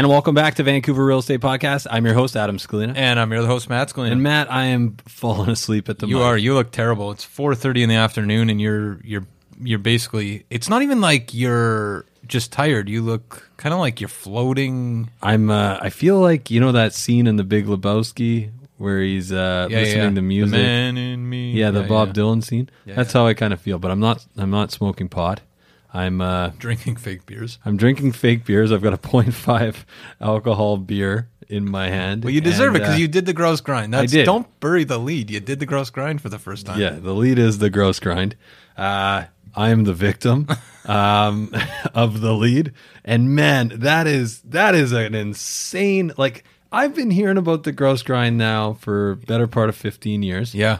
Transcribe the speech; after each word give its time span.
And 0.00 0.08
welcome 0.08 0.34
back 0.34 0.54
to 0.54 0.62
Vancouver 0.62 1.04
Real 1.04 1.18
Estate 1.18 1.40
Podcast. 1.40 1.86
I'm 1.90 2.06
your 2.06 2.14
host, 2.14 2.34
Adam 2.34 2.56
Scalina. 2.56 2.96
And 2.96 3.20
I'm 3.20 3.30
your 3.30 3.44
host, 3.44 3.68
Matt 3.68 3.90
Scalina. 3.90 4.12
And 4.12 4.22
Matt, 4.22 4.50
I 4.50 4.64
am 4.64 4.96
falling 5.06 5.50
asleep 5.50 5.90
at 5.90 5.98
the 5.98 6.06
moment. 6.06 6.18
You 6.18 6.24
mic. 6.24 6.26
are. 6.26 6.38
You 6.38 6.54
look 6.54 6.70
terrible. 6.70 7.10
It's 7.10 7.22
4:30 7.26 7.82
in 7.82 7.88
the 7.90 7.96
afternoon, 7.96 8.48
and 8.48 8.58
you're 8.62 8.98
you're 9.04 9.26
you're 9.62 9.78
basically. 9.78 10.46
It's 10.48 10.70
not 10.70 10.80
even 10.80 11.02
like 11.02 11.34
you're 11.34 12.06
just 12.26 12.50
tired. 12.50 12.88
You 12.88 13.02
look 13.02 13.50
kind 13.58 13.74
of 13.74 13.80
like 13.80 14.00
you're 14.00 14.08
floating. 14.08 15.10
I'm. 15.20 15.50
Uh, 15.50 15.78
I 15.82 15.90
feel 15.90 16.18
like 16.18 16.50
you 16.50 16.60
know 16.60 16.72
that 16.72 16.94
scene 16.94 17.26
in 17.26 17.36
The 17.36 17.44
Big 17.44 17.66
Lebowski 17.66 18.52
where 18.78 19.02
he's 19.02 19.30
uh, 19.30 19.68
Yeah, 19.68 19.80
listening 19.80 20.02
yeah. 20.02 20.14
to 20.14 20.22
music. 20.22 20.52
The 20.56 20.62
man 20.62 20.96
in 20.96 21.28
me. 21.28 21.52
yeah, 21.52 21.72
the 21.72 21.82
Bob 21.82 22.14
Dylan 22.14 22.42
scene. 22.42 22.70
Yeah, 22.86 22.94
That's 22.94 23.12
how 23.12 23.26
I 23.26 23.34
kind 23.34 23.52
of 23.52 23.60
feel. 23.60 23.78
But 23.78 23.90
I'm 23.90 24.00
not. 24.00 24.24
I'm 24.38 24.50
not 24.50 24.72
smoking 24.72 25.10
pot. 25.10 25.42
I'm. 25.92 26.20
Uh, 26.20 26.50
drinking 26.58 26.96
fake 26.96 27.26
beers. 27.26 27.58
I'm 27.64 27.76
drinking 27.76 28.12
fake 28.12 28.44
beers. 28.44 28.72
I've 28.72 28.82
got 28.82 28.94
a 28.94 28.98
0.5 28.98 29.84
alcohol 30.20 30.76
beer 30.76 31.28
in 31.50 31.68
my 31.68 31.88
hand. 31.88 32.24
Well, 32.24 32.32
you 32.32 32.40
deserve 32.40 32.76
it 32.76 32.80
because 32.80 32.94
uh, 32.94 32.98
you 32.98 33.08
did 33.08 33.26
the 33.26 33.32
Grouse 33.32 33.60
Grind. 33.60 33.92
That's, 33.92 34.12
did. 34.12 34.24
Don't 34.24 34.46
bury 34.60 34.84
the 34.84 34.98
lead. 34.98 35.30
You 35.30 35.40
did 35.40 35.58
the 35.58 35.66
Grouse 35.66 35.90
Grind 35.90 36.20
for 36.20 36.28
the 36.28 36.38
first 36.38 36.66
time. 36.66 36.80
Yeah, 36.80 36.90
the 36.90 37.12
lead 37.12 37.38
is 37.38 37.58
the 37.58 37.70
Grouse 37.70 37.98
Grind. 37.98 38.36
Uh, 38.76 39.24
I 39.54 39.70
am 39.70 39.84
the 39.84 39.92
victim 39.92 40.46
um, 40.86 41.54
of 41.94 42.20
the 42.20 42.32
lead, 42.32 42.72
and 43.04 43.34
man, 43.34 43.72
that 43.74 44.06
is 44.06 44.40
that 44.42 44.74
is 44.74 44.92
an 44.92 45.14
insane. 45.14 46.12
Like 46.16 46.44
I've 46.72 46.94
been 46.94 47.10
hearing 47.10 47.36
about 47.36 47.64
the 47.64 47.72
Grouse 47.72 48.02
Grind 48.02 48.38
now 48.38 48.74
for 48.74 49.16
better 49.16 49.46
part 49.46 49.68
of 49.68 49.76
fifteen 49.76 50.22
years. 50.22 50.54
Yeah. 50.54 50.78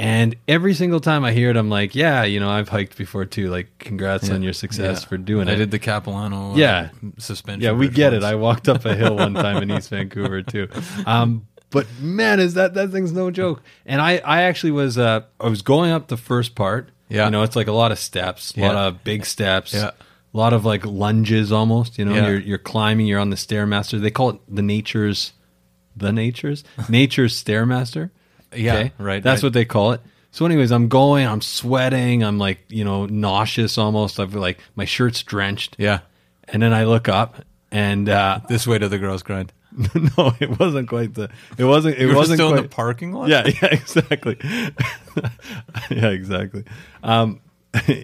And 0.00 0.34
every 0.48 0.72
single 0.74 0.98
time 1.00 1.24
I 1.24 1.32
hear 1.32 1.50
it, 1.50 1.56
I'm 1.58 1.68
like, 1.68 1.94
yeah, 1.94 2.24
you 2.24 2.40
know, 2.40 2.48
I've 2.50 2.70
hiked 2.70 2.96
before 2.96 3.26
too. 3.26 3.50
Like, 3.50 3.68
congrats 3.78 4.28
Yeah. 4.28 4.34
on 4.34 4.42
your 4.42 4.54
success 4.54 5.02
Yeah. 5.02 5.08
for 5.08 5.18
doing 5.18 5.46
I 5.48 5.52
it. 5.52 5.54
I 5.54 5.58
did 5.58 5.70
the 5.70 5.78
Capilano. 5.78 6.52
Uh, 6.52 6.56
Yeah. 6.56 6.88
suspension. 7.18 7.62
Yeah, 7.62 7.72
we 7.72 7.88
get 7.88 8.14
it. 8.14 8.24
I 8.24 8.34
walked 8.34 8.68
up 8.68 8.84
a 8.86 8.94
hill 8.94 9.16
one 9.16 9.34
time 9.34 9.62
in 9.62 9.70
East 9.76 9.90
Vancouver 9.90 10.40
too. 10.42 10.68
Um, 11.06 11.46
but 11.70 11.86
man, 12.00 12.40
is 12.40 12.54
that 12.54 12.72
that 12.74 12.90
thing's 12.90 13.12
no 13.12 13.30
joke. 13.30 13.62
And 13.86 14.00
I 14.00 14.18
I 14.24 14.42
actually 14.42 14.72
was 14.72 14.96
uh 14.98 15.20
I 15.38 15.48
was 15.48 15.62
going 15.62 15.90
up 15.92 16.08
the 16.08 16.16
first 16.16 16.54
part. 16.54 16.88
Yeah. 17.10 17.26
you 17.26 17.30
know, 17.32 17.42
it's 17.42 17.54
like 17.56 17.66
a 17.68 17.72
lot 17.72 17.92
of 17.92 17.98
steps, 17.98 18.54
a 18.56 18.60
lot 18.60 18.74
of 18.76 19.04
big 19.04 19.26
steps. 19.26 19.74
Yeah. 19.74 19.90
A 20.32 20.36
lot 20.36 20.52
of 20.52 20.64
like 20.64 20.86
lunges 20.86 21.50
almost, 21.52 21.98
you 21.98 22.04
know, 22.06 22.14
Yeah. 22.14 22.28
you're 22.28 22.40
you're 22.40 22.58
climbing, 22.58 23.06
you're 23.06 23.18
on 23.20 23.30
the 23.30 23.36
stairmaster. 23.36 24.00
They 24.00 24.10
call 24.10 24.30
it 24.30 24.36
the 24.48 24.62
nature's 24.62 25.32
the 25.96 26.10
nature's 26.12 26.64
nature's 26.88 27.34
stairmaster. 27.44 28.10
Yeah, 28.54 28.88
right, 28.98 29.22
That's 29.22 29.42
what 29.42 29.52
they 29.52 29.64
call 29.64 29.92
it. 29.92 30.00
So, 30.32 30.46
anyways, 30.46 30.70
I'm 30.70 30.88
going, 30.88 31.26
I'm 31.26 31.40
sweating, 31.40 32.22
I'm 32.22 32.38
like, 32.38 32.60
you 32.68 32.84
know, 32.84 33.06
nauseous 33.06 33.76
almost. 33.78 34.20
I've 34.20 34.34
like 34.34 34.58
my 34.76 34.84
shirt's 34.84 35.22
drenched. 35.22 35.76
Yeah. 35.78 36.00
And 36.48 36.62
then 36.62 36.72
I 36.72 36.84
look 36.84 37.08
up 37.08 37.44
and 37.72 38.08
uh 38.08 38.40
This 38.48 38.66
way 38.66 38.78
to 38.78 38.88
the 38.88 38.98
Grouse 38.98 39.22
Grind. 39.22 39.52
no, 40.16 40.34
it 40.40 40.58
wasn't 40.58 40.88
quite 40.88 41.14
the. 41.14 41.30
It 41.56 41.64
wasn't. 41.64 41.96
It 41.96 42.12
wasn't 42.14 42.38
still 42.38 42.48
in 42.48 42.54
quite, 42.54 42.62
the 42.62 42.74
parking 42.74 43.12
lot. 43.12 43.28
Yeah, 43.28 43.46
yeah, 43.62 43.68
exactly. 43.70 44.36
yeah, 45.90 46.08
exactly. 46.08 46.64
Um, 47.02 47.40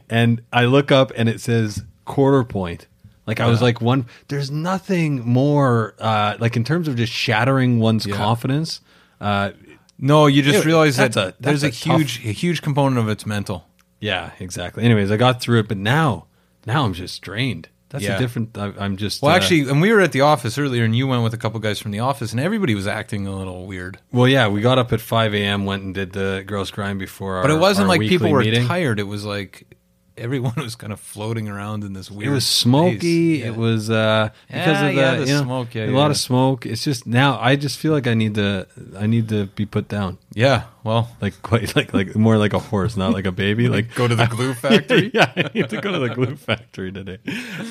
and 0.08 0.42
I 0.52 0.66
look 0.66 0.92
up 0.92 1.12
and 1.16 1.28
it 1.28 1.40
says 1.40 1.82
quarter 2.04 2.44
point. 2.44 2.86
Like 3.26 3.40
I 3.40 3.46
was 3.48 3.60
like 3.60 3.80
one. 3.80 4.06
There's 4.28 4.50
nothing 4.50 5.20
more 5.26 5.94
uh, 5.98 6.36
like 6.38 6.56
in 6.56 6.62
terms 6.62 6.86
of 6.86 6.94
just 6.96 7.12
shattering 7.12 7.80
one's 7.80 8.06
Yeah. 8.06 8.16
confidence. 8.16 8.80
Uh, 9.20 9.50
No, 9.98 10.26
you 10.26 10.42
just 10.42 10.58
Dude, 10.58 10.66
realize 10.66 10.96
that 10.98 11.16
a- 11.16 11.34
there's 11.40 11.62
a, 11.62 11.68
a 11.68 11.70
tough- 11.70 11.98
huge, 11.98 12.18
a 12.26 12.32
huge 12.32 12.62
component 12.62 12.98
of 12.98 13.08
it's 13.08 13.24
mental. 13.26 13.66
yeah, 14.00 14.32
exactly. 14.40 14.84
Anyways, 14.84 15.10
I 15.10 15.16
got 15.16 15.40
through 15.40 15.60
it, 15.60 15.68
but 15.68 15.78
now, 15.78 16.26
now 16.66 16.84
I'm 16.84 16.92
just 16.92 17.22
drained. 17.22 17.68
That's 17.88 18.02
Yeah. 18.04 18.16
a 18.16 18.18
different. 18.18 18.58
I, 18.58 18.72
I'm 18.78 18.96
just. 18.96 19.22
Well, 19.22 19.32
uh, 19.32 19.36
actually, 19.36 19.60
and 19.70 19.80
we 19.80 19.92
were 19.92 20.00
at 20.00 20.10
the 20.12 20.20
office 20.22 20.58
earlier, 20.58 20.82
and 20.84 20.94
you 20.94 21.06
went 21.06 21.22
with 21.22 21.32
a 21.32 21.36
couple 21.38 21.60
guys 21.60 21.78
from 21.78 21.92
the 21.92 22.00
office, 22.00 22.32
and 22.32 22.40
everybody 22.40 22.74
was 22.74 22.86
acting 22.88 23.26
a 23.28 23.34
little 23.34 23.64
weird. 23.64 23.98
Well, 24.12 24.26
yeah, 24.26 24.48
we 24.48 24.60
got 24.60 24.76
up 24.76 24.92
at 24.92 25.00
5 25.00 25.32
a.m. 25.34 25.64
Went 25.66 25.84
and 25.84 25.94
did 25.94 26.12
the 26.12 26.42
Grouse 26.46 26.72
Grind 26.72 26.98
before 26.98 27.36
our. 27.36 27.42
But 27.42 27.52
it 27.52 27.58
wasn't 27.60 27.86
like 27.88 28.00
people 28.00 28.28
were 28.30 28.40
meeting. 28.40 28.66
tired. 28.66 28.98
It 28.98 29.04
was 29.04 29.24
like 29.24 29.75
everyone 30.18 30.54
was 30.56 30.74
kind 30.76 30.92
of 30.92 31.00
floating 31.00 31.48
around 31.48 31.84
in 31.84 31.92
this 31.92 32.10
weird. 32.10 32.30
It 32.30 32.34
was 32.34 32.46
smoky. 32.46 33.38
Yeah. 33.40 33.46
It 33.46 33.56
was 33.56 33.90
uh, 33.90 34.30
because 34.46 34.66
Yeah, 34.66 34.86
of 34.86 34.94
the, 34.94 35.00
yeah, 35.00 35.14
the 35.16 35.26
you 35.26 35.34
know, 35.34 35.42
smoke, 35.42 35.74
yeah, 35.74 35.86
a 35.86 35.90
lot 35.90 36.10
of 36.10 36.16
smoke. 36.16 36.66
It's 36.66 36.84
just 36.84 37.06
now 37.06 37.38
I 37.40 37.56
just 37.56 37.78
feel 37.78 37.92
like 37.92 38.06
I 38.06 38.14
need 38.14 38.34
to 38.36 38.66
I 38.98 39.06
need 39.06 39.28
to 39.30 39.46
be 39.46 39.66
put 39.66 39.88
down, 39.88 40.18
Yeah. 40.34 40.64
Well, 40.84 41.08
like 41.20 41.42
quite 41.42 41.74
like 41.74 41.92
like 41.92 42.14
more 42.14 42.36
like 42.38 42.52
a 42.52 42.60
horse, 42.60 42.96
not 42.96 43.12
like 43.12 43.26
a 43.26 43.32
baby. 43.32 43.68
Like 43.68 43.94
go 43.94 44.06
to 44.06 44.14
the 44.14 44.26
glue 44.26 44.54
factory. 44.66 45.10
yeah, 45.14 45.32
I 45.36 45.50
need 45.52 45.68
to 45.70 45.80
go 45.80 45.90
to 45.92 45.98
the 45.98 46.14
glue 46.14 46.36
factory 46.36 46.92
today. 46.92 47.18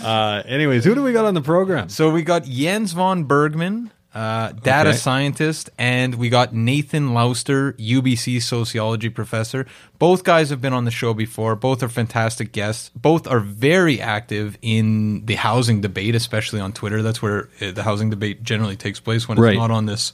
Uh, 0.04 0.44
anyways, 0.46 0.84
who 0.84 0.96
do 0.96 1.02
we 1.04 1.14
got 1.14 1.26
on 1.26 1.34
the 1.34 1.42
program? 1.42 1.88
So 1.90 2.10
we 2.12 2.24
got 2.24 2.44
Jens 2.44 2.92
von 2.94 3.24
Bergmann. 3.24 3.92
Uh, 4.16 4.54
data 4.54 4.90
Okay. 4.92 4.98
scientist, 4.98 5.70
and 5.78 6.16
we 6.16 6.30
got 6.30 6.54
Nathan 6.54 7.14
Lauster, 7.14 7.74
UBC 7.74 8.42
sociology 8.42 9.10
professor. 9.10 9.66
Both 10.00 10.24
guys 10.24 10.50
have 10.52 10.62
been 10.62 10.72
on 10.74 10.86
the 10.86 10.92
show 10.92 11.14
before. 11.14 11.56
Both 11.58 11.84
are 11.84 11.90
fantastic 11.90 12.54
guests. 12.54 12.90
Both 12.96 13.28
are 13.28 13.42
very 13.42 14.00
active 14.00 14.58
in 14.62 15.26
the 15.26 15.36
housing 15.36 15.82
debate, 15.82 16.16
especially 16.16 16.62
on 16.62 16.72
Twitter. 16.72 17.02
That's 17.02 17.22
where 17.22 17.50
uh, 17.62 17.72
the 17.72 17.84
housing 17.84 18.10
debate 18.10 18.42
generally 18.42 18.78
takes 18.78 19.00
place 19.02 19.28
when 19.28 19.38
it's 19.38 19.44
Right. 19.44 19.58
not 19.58 19.70
on 19.70 19.86
this 19.86 20.14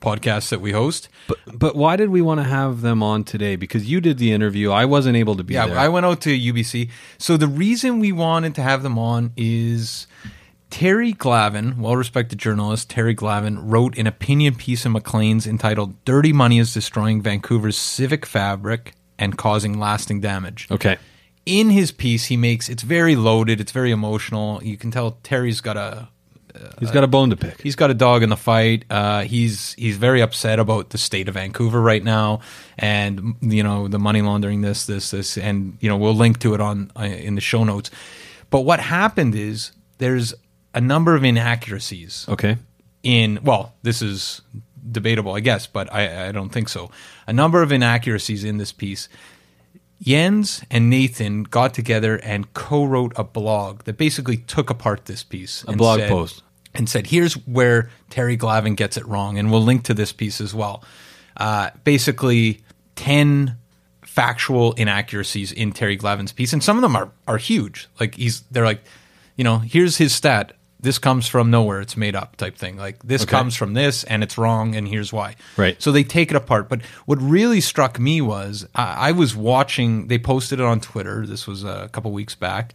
podcast 0.00 0.48
that 0.50 0.60
we 0.60 0.72
host. 0.72 1.08
But 1.28 1.38
but 1.52 1.76
why 1.76 1.96
did 1.96 2.10
we 2.10 2.20
want 2.22 2.38
to 2.40 2.44
have 2.44 2.80
them 2.80 3.02
on 3.02 3.22
today? 3.24 3.54
Because 3.56 3.88
you 3.90 4.00
did 4.00 4.18
the 4.18 4.32
interview. 4.32 4.70
I 4.70 4.84
wasn't 4.84 5.16
able 5.16 5.36
to 5.36 5.44
be 5.44 5.54
Yeah, 5.54 5.66
there. 5.66 5.78
I 5.78 5.88
went 5.88 6.06
out 6.06 6.20
to 6.22 6.30
UBC. 6.30 6.88
So 7.18 7.36
the 7.36 7.46
reason 7.48 7.98
we 8.00 8.10
wanted 8.12 8.54
to 8.56 8.62
have 8.62 8.82
them 8.82 8.98
on 8.98 9.32
is 9.36 10.06
Terry 10.72 11.12
Glavin, 11.12 11.76
well 11.76 11.96
respected 11.96 12.38
journalist 12.38 12.88
Terry 12.88 13.14
Glavin, 13.14 13.58
wrote 13.60 13.98
an 13.98 14.06
opinion 14.06 14.54
piece 14.54 14.86
in 14.86 14.92
Maclean's 14.92 15.46
entitled 15.46 16.02
Dirty 16.06 16.32
Money 16.32 16.58
is 16.58 16.72
Destroying 16.72 17.20
Vancouver's 17.20 17.76
Civic 17.76 18.24
Fabric 18.24 18.94
and 19.18 19.36
Causing 19.36 19.78
Lasting 19.78 20.22
Damage. 20.22 20.68
okay. 20.70 20.96
In 21.44 21.70
his 21.70 21.92
piece, 21.92 22.26
he 22.26 22.36
makes 22.36 22.68
it's 22.68 22.82
very 22.82 23.16
loaded, 23.16 23.60
it's 23.60 23.72
very 23.72 23.90
emotional. 23.90 24.62
You 24.62 24.78
can 24.78 24.90
tell 24.90 25.18
Terry's 25.22 25.60
got 25.60 25.76
a 25.76 26.08
He's 26.78 26.90
got 26.90 27.04
a 27.04 27.08
bone 27.08 27.30
to 27.30 27.36
pick. 27.36 27.60
He's 27.60 27.76
got 27.76 27.90
a 27.90 27.94
dog 27.94 28.22
in 28.22 28.28
the 28.28 28.36
fight. 28.36 28.84
Uh, 28.88 29.22
he's 29.22 29.74
he's 29.74 29.96
very 29.96 30.20
upset 30.20 30.58
about 30.58 30.90
the 30.90 30.98
state 30.98 31.28
of 31.28 31.34
Vancouver 31.34 31.80
right 31.80 32.02
now, 32.02 32.40
and 32.78 33.34
you 33.40 33.62
know 33.62 33.88
the 33.88 33.98
money 33.98 34.22
laundering, 34.22 34.60
this, 34.60 34.86
this, 34.86 35.10
this, 35.10 35.36
and 35.36 35.76
you 35.80 35.88
know 35.88 35.96
we'll 35.96 36.14
link 36.14 36.38
to 36.40 36.54
it 36.54 36.60
on 36.60 36.90
uh, 36.96 37.02
in 37.02 37.34
the 37.34 37.40
show 37.40 37.64
notes. 37.64 37.90
But 38.50 38.60
what 38.60 38.80
happened 38.80 39.34
is 39.34 39.72
there's 39.98 40.34
a 40.74 40.80
number 40.80 41.14
of 41.14 41.24
inaccuracies 41.24 42.26
Okay. 42.28 42.56
in 43.02 43.38
well, 43.42 43.74
this 43.82 44.02
is 44.02 44.40
debatable, 44.90 45.34
I 45.34 45.40
guess, 45.40 45.66
but 45.66 45.92
I, 45.92 46.28
I 46.28 46.32
don't 46.32 46.50
think 46.50 46.68
so. 46.68 46.90
A 47.26 47.32
number 47.32 47.62
of 47.62 47.70
inaccuracies 47.72 48.42
in 48.44 48.58
this 48.58 48.72
piece. 48.72 49.08
Jens 50.02 50.64
and 50.70 50.90
Nathan 50.90 51.44
got 51.44 51.74
together 51.74 52.16
and 52.16 52.52
co-wrote 52.54 53.12
a 53.16 53.22
blog 53.22 53.84
that 53.84 53.96
basically 53.96 54.36
took 54.38 54.68
apart 54.70 55.04
this 55.04 55.22
piece. 55.22 55.64
A 55.68 55.72
blog 55.72 56.00
said- 56.00 56.08
post. 56.08 56.42
and 56.74 56.88
said, 56.88 57.06
"Here's 57.08 57.34
where 57.46 57.90
Terry 58.10 58.36
Glavin 58.36 58.74
gets 58.76 58.96
it 58.96 59.06
wrong," 59.06 59.38
and 59.38 59.50
we'll 59.52 59.62
link 59.62 59.84
to 59.84 59.94
this 59.94 60.10
piece 60.10 60.40
as 60.40 60.54
well. 60.54 60.82
Uh, 61.36 61.68
basically, 61.84 62.62
ten 62.96 63.56
factual 64.02 64.72
inaccuracies 64.72 65.52
in 65.52 65.72
Terry 65.72 65.96
Glavin's 65.96 66.32
piece, 66.32 66.52
and 66.52 66.62
some 66.64 66.76
of 66.78 66.82
them 66.82 66.96
are 66.96 67.10
are 67.28 67.36
huge. 67.38 67.88
Like 68.00 68.14
he's 68.16 68.40
they're 68.50 68.64
like, 68.64 68.82
you 69.36 69.44
know, 69.44 69.58
here's 69.58 69.98
his 69.98 70.14
stat. 70.14 70.54
This 70.82 70.98
comes 70.98 71.28
from 71.28 71.50
nowhere. 71.50 71.80
It's 71.80 71.96
made 71.96 72.14
up 72.16 72.36
type 72.36 72.56
thing. 72.56 72.76
Like 72.76 72.98
this 73.04 73.22
Okay. 73.22 73.30
comes 73.30 73.54
from 73.56 73.74
this, 73.74 74.02
and 74.04 74.22
it's 74.22 74.36
wrong, 74.36 74.74
and 74.74 74.86
here's 74.88 75.12
why. 75.12 75.36
Right. 75.56 75.80
So 75.80 75.92
they 75.92 76.02
take 76.04 76.30
it 76.30 76.36
apart. 76.36 76.68
But 76.68 76.82
what 77.06 77.22
really 77.22 77.60
struck 77.60 77.98
me 78.00 78.20
was 78.20 78.66
I, 78.74 79.08
I 79.08 79.12
was 79.12 79.34
watching. 79.36 80.08
They 80.08 80.18
posted 80.18 80.58
it 80.58 80.64
on 80.66 80.80
Twitter. 80.80 81.24
This 81.26 81.46
was 81.46 81.62
a 81.64 81.88
couple 81.92 82.10
weeks 82.10 82.34
back, 82.34 82.74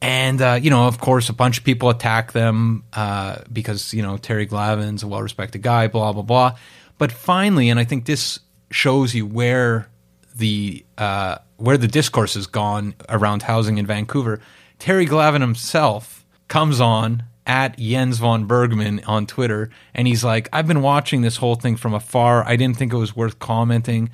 and 0.00 0.40
uh, 0.40 0.58
you 0.60 0.70
know, 0.70 0.86
of 0.86 0.98
course, 0.98 1.28
a 1.28 1.34
bunch 1.34 1.58
of 1.58 1.64
people 1.64 1.90
attack 1.90 2.32
them 2.32 2.84
uh, 2.94 3.36
because 3.52 3.92
you 3.92 4.02
know 4.02 4.16
Terry 4.16 4.46
Glavin's 4.46 5.02
a 5.02 5.06
well-respected 5.06 5.60
guy. 5.62 5.88
Blah 5.88 6.12
blah 6.12 6.22
blah. 6.22 6.56
But 6.98 7.12
finally, 7.12 7.68
and 7.68 7.78
I 7.78 7.84
think 7.84 8.06
this 8.06 8.38
shows 8.70 9.14
you 9.14 9.26
where 9.26 9.88
the 10.36 10.86
uh, 10.96 11.36
where 11.58 11.76
the 11.76 11.88
discourse 11.88 12.32
has 12.32 12.46
gone 12.46 12.94
around 13.10 13.42
housing 13.42 13.76
in 13.76 13.86
Vancouver. 13.86 14.40
Terry 14.78 15.06
Glavin 15.06 15.40
himself 15.42 16.15
comes 16.48 16.80
on 16.80 17.24
at 17.46 17.78
Jens 17.78 18.18
von 18.18 18.46
Bergmann 18.46 19.02
on 19.06 19.26
Twitter, 19.26 19.70
and 19.94 20.06
he's 20.08 20.24
like, 20.24 20.48
"I've 20.52 20.66
been 20.66 20.82
watching 20.82 21.22
this 21.22 21.36
whole 21.36 21.54
thing 21.54 21.76
from 21.76 21.94
afar. 21.94 22.44
I 22.46 22.56
didn't 22.56 22.76
think 22.76 22.92
it 22.92 22.96
was 22.96 23.14
worth 23.14 23.38
commenting, 23.38 24.10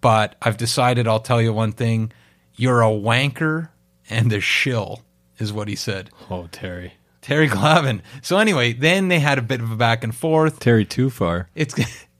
but 0.00 0.36
I've 0.42 0.56
decided 0.56 1.08
I'll 1.08 1.20
tell 1.20 1.40
you 1.40 1.52
one 1.52 1.72
thing: 1.72 2.12
you're 2.54 2.82
a 2.82 2.86
wanker 2.86 3.70
and 4.10 4.32
a 4.32 4.40
shill." 4.40 5.02
Is 5.38 5.52
what 5.52 5.66
he 5.66 5.74
said. 5.74 6.10
Oh, 6.30 6.48
Terry. 6.52 6.94
Terry 7.20 7.48
Glavin. 7.48 8.02
So 8.22 8.38
anyway, 8.38 8.72
then 8.72 9.08
they 9.08 9.18
had 9.18 9.36
a 9.36 9.42
bit 9.42 9.60
of 9.60 9.72
a 9.72 9.76
back 9.76 10.04
and 10.04 10.14
forth. 10.14 10.60
Terry 10.60 10.84
too 10.84 11.10
far. 11.10 11.48
It's 11.54 11.74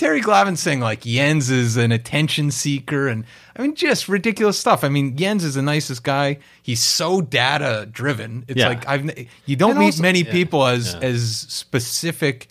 Terry 0.00 0.22
Glavin 0.22 0.56
saying 0.56 0.80
like 0.80 1.02
Jens 1.02 1.50
is 1.50 1.76
an 1.76 1.92
attention 1.92 2.50
seeker, 2.50 3.06
and 3.06 3.26
I 3.54 3.60
mean 3.60 3.74
just 3.74 4.08
ridiculous 4.08 4.58
stuff. 4.58 4.82
I 4.82 4.88
mean 4.88 5.14
Jens 5.14 5.44
is 5.44 5.56
the 5.56 5.62
nicest 5.62 6.04
guy. 6.04 6.38
He's 6.62 6.82
so 6.82 7.20
data 7.20 7.86
driven. 7.92 8.46
It's 8.48 8.58
Yeah. 8.58 8.68
like 8.68 8.88
I've 8.88 9.04
you 9.44 9.56
don't 9.56 9.72
And 9.72 9.80
meet 9.80 9.84
also- 9.86 10.02
many 10.02 10.22
yeah, 10.22 10.32
people 10.32 10.64
as 10.64 10.94
yeah. 10.94 11.06
as 11.06 11.44
specific 11.50 12.48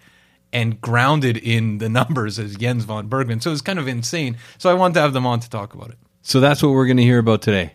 and 0.53 0.79
grounded 0.79 1.37
in 1.37 1.79
the 1.79 1.89
numbers 1.89 2.37
as 2.37 2.55
Jens 2.55 2.83
von 2.85 3.07
Bergmann. 3.07 3.41
So 3.41 3.51
it's 3.51 3.61
kind 3.61 3.79
of 3.79 3.87
insane. 3.87 4.37
So 4.59 4.69
I 4.69 4.75
wanted 4.75 4.93
to 4.95 5.01
have 5.01 5.13
them 5.13 5.25
on 5.25 5.39
to 5.39 5.49
talk 5.49 5.73
about 5.73 5.89
it. 5.89 5.97
So 6.21 6.39
that's 6.39 6.61
what 6.61 6.69
we're 6.73 6.85
going 6.85 6.97
to 6.97 7.03
hear 7.03 7.17
about 7.17 7.41
today. 7.41 7.71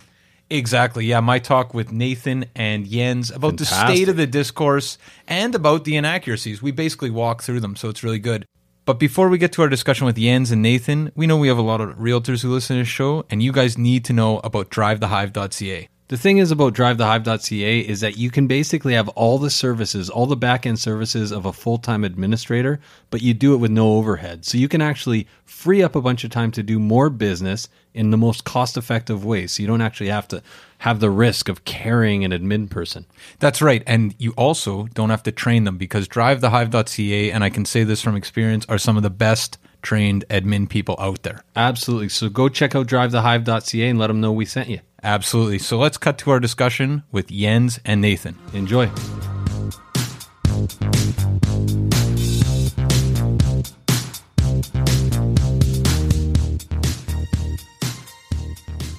Exactly. 0.50 1.04
Yeah, 1.06 1.18
my 1.18 1.40
talk 1.40 1.74
with 1.74 1.90
Nathan 1.90 2.44
and 2.54 2.86
Jens 2.88 3.32
about 3.32 3.56
the 3.56 3.64
state 3.64 4.08
of 4.08 4.16
the 4.16 4.26
discourse 4.28 4.98
and 5.26 5.52
about 5.54 5.82
the 5.84 5.96
inaccuracies. 5.96 6.62
We 6.62 6.70
basically 6.70 7.10
walk 7.10 7.42
through 7.42 7.58
them, 7.58 7.74
so 7.74 7.88
it's 7.88 8.04
really 8.04 8.20
good. 8.20 8.44
But 8.86 8.98
before 8.98 9.30
we 9.30 9.38
get 9.38 9.52
to 9.52 9.62
our 9.62 9.68
discussion 9.68 10.04
with 10.04 10.18
Jens 10.18 10.50
and 10.50 10.60
Nathan, 10.60 11.10
we 11.14 11.26
know 11.26 11.38
we 11.38 11.48
have 11.48 11.56
a 11.56 11.62
lot 11.62 11.80
of 11.80 11.96
realtors 11.96 12.42
who 12.42 12.52
listen 12.52 12.76
to 12.76 12.82
this 12.82 12.88
show, 12.88 13.24
and 13.30 13.42
you 13.42 13.50
guys 13.50 13.78
need 13.78 14.04
to 14.04 14.12
know 14.12 14.40
about 14.40 14.68
drivethehive.ca. 14.68 15.88
The 16.08 16.18
thing 16.18 16.36
is 16.36 16.50
about 16.50 16.74
drivethehive.ca 16.74 17.80
is 17.80 18.00
that 18.00 18.18
you 18.18 18.30
can 18.30 18.46
basically 18.46 18.92
have 18.92 19.08
all 19.10 19.38
the 19.38 19.48
services, 19.48 20.10
all 20.10 20.26
the 20.26 20.36
back 20.36 20.66
end 20.66 20.78
services 20.78 21.32
of 21.32 21.46
a 21.46 21.52
full 21.52 21.78
time 21.78 22.04
administrator, 22.04 22.78
but 23.08 23.22
you 23.22 23.32
do 23.32 23.54
it 23.54 23.56
with 23.56 23.70
no 23.70 23.94
overhead. 23.94 24.44
So 24.44 24.58
you 24.58 24.68
can 24.68 24.82
actually 24.82 25.26
free 25.46 25.82
up 25.82 25.96
a 25.96 26.02
bunch 26.02 26.22
of 26.22 26.30
time 26.30 26.50
to 26.52 26.62
do 26.62 26.78
more 26.78 27.08
business 27.08 27.70
in 27.94 28.10
the 28.10 28.18
most 28.18 28.44
cost 28.44 28.76
effective 28.76 29.24
way. 29.24 29.46
So 29.46 29.62
you 29.62 29.66
don't 29.66 29.80
actually 29.80 30.10
have 30.10 30.28
to 30.28 30.42
have 30.78 31.00
the 31.00 31.08
risk 31.08 31.48
of 31.48 31.64
carrying 31.64 32.22
an 32.22 32.32
admin 32.32 32.68
person. 32.68 33.06
That's 33.38 33.62
right. 33.62 33.82
And 33.86 34.14
you 34.18 34.32
also 34.36 34.88
don't 34.92 35.08
have 35.08 35.22
to 35.22 35.32
train 35.32 35.64
them 35.64 35.78
because 35.78 36.06
drivethehive.ca, 36.06 37.30
and 37.30 37.42
I 37.42 37.48
can 37.48 37.64
say 37.64 37.82
this 37.82 38.02
from 38.02 38.14
experience, 38.14 38.66
are 38.68 38.76
some 38.76 38.98
of 38.98 39.02
the 39.02 39.08
best 39.08 39.56
trained 39.80 40.26
admin 40.28 40.68
people 40.68 40.96
out 40.98 41.22
there. 41.22 41.44
Absolutely. 41.56 42.10
So 42.10 42.28
go 42.28 42.50
check 42.50 42.74
out 42.74 42.88
drivethehive.ca 42.88 43.88
and 43.88 43.98
let 43.98 44.08
them 44.08 44.20
know 44.20 44.32
we 44.32 44.44
sent 44.44 44.68
you. 44.68 44.80
Absolutely. 45.04 45.58
So 45.58 45.78
let's 45.78 45.98
cut 45.98 46.16
to 46.18 46.30
our 46.30 46.40
discussion 46.40 47.02
with 47.12 47.28
Jens 47.28 47.78
and 47.84 48.00
Nathan. 48.00 48.38
Enjoy. 48.54 48.90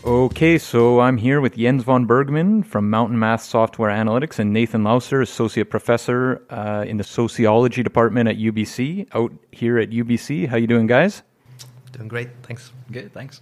Okay, 0.05 0.59
so 0.59 0.99
I'm 0.99 1.17
here 1.17 1.41
with 1.41 1.57
Jens 1.57 1.83
von 1.83 2.05
Bergmann 2.05 2.61
from 2.61 2.91
Mountain 2.91 3.17
Math 3.17 3.41
Software 3.41 3.89
Analytics 3.89 4.37
and 4.37 4.53
Nathan 4.53 4.83
Lauster, 4.83 5.19
Associate 5.21 5.67
Professor 5.67 6.43
uh, 6.51 6.85
in 6.87 6.97
the 6.97 7.03
Sociology 7.03 7.81
Department 7.81 8.29
at 8.29 8.37
UBC, 8.37 9.07
out 9.15 9.33
here 9.51 9.79
at 9.79 9.89
UBC. 9.89 10.47
How 10.47 10.57
you 10.57 10.67
doing, 10.67 10.85
guys? 10.85 11.23
Doing 11.91 12.07
great. 12.07 12.29
Thanks. 12.43 12.71
Good, 12.91 13.11
thanks. 13.13 13.41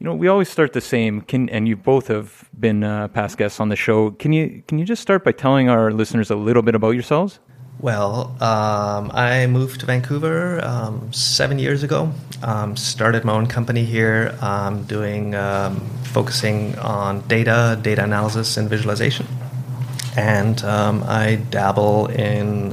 You 0.00 0.06
know, 0.06 0.14
we 0.14 0.28
always 0.28 0.48
start 0.48 0.72
the 0.72 0.80
same. 0.80 1.20
Can 1.20 1.50
and 1.50 1.68
you 1.68 1.76
both 1.76 2.08
have 2.08 2.48
been 2.58 2.82
uh, 2.82 3.08
past 3.08 3.36
guests 3.36 3.60
on 3.60 3.68
the 3.68 3.76
show. 3.76 4.12
Can 4.12 4.32
you 4.32 4.62
can 4.66 4.78
you 4.78 4.86
just 4.86 5.02
start 5.02 5.24
by 5.24 5.32
telling 5.32 5.68
our 5.68 5.92
listeners 5.92 6.30
a 6.30 6.36
little 6.36 6.62
bit 6.62 6.74
about 6.74 6.92
yourselves? 6.92 7.38
Well, 7.80 8.34
um, 8.42 9.10
I 9.12 9.46
moved 9.46 9.80
to 9.80 9.86
Vancouver 9.86 10.64
um, 10.64 11.12
seven 11.12 11.58
years 11.58 11.82
ago. 11.82 12.12
Um, 12.42 12.78
started 12.78 13.24
my 13.24 13.34
own 13.34 13.46
company 13.46 13.84
here, 13.84 14.34
um, 14.40 14.84
doing 14.84 15.34
um, 15.34 15.80
focusing 16.14 16.78
on 16.78 17.20
data, 17.28 17.78
data 17.82 18.02
analysis, 18.02 18.56
and 18.56 18.70
visualization. 18.70 19.26
And 20.16 20.64
um, 20.64 21.04
I 21.06 21.36
dabble 21.50 22.06
in 22.06 22.72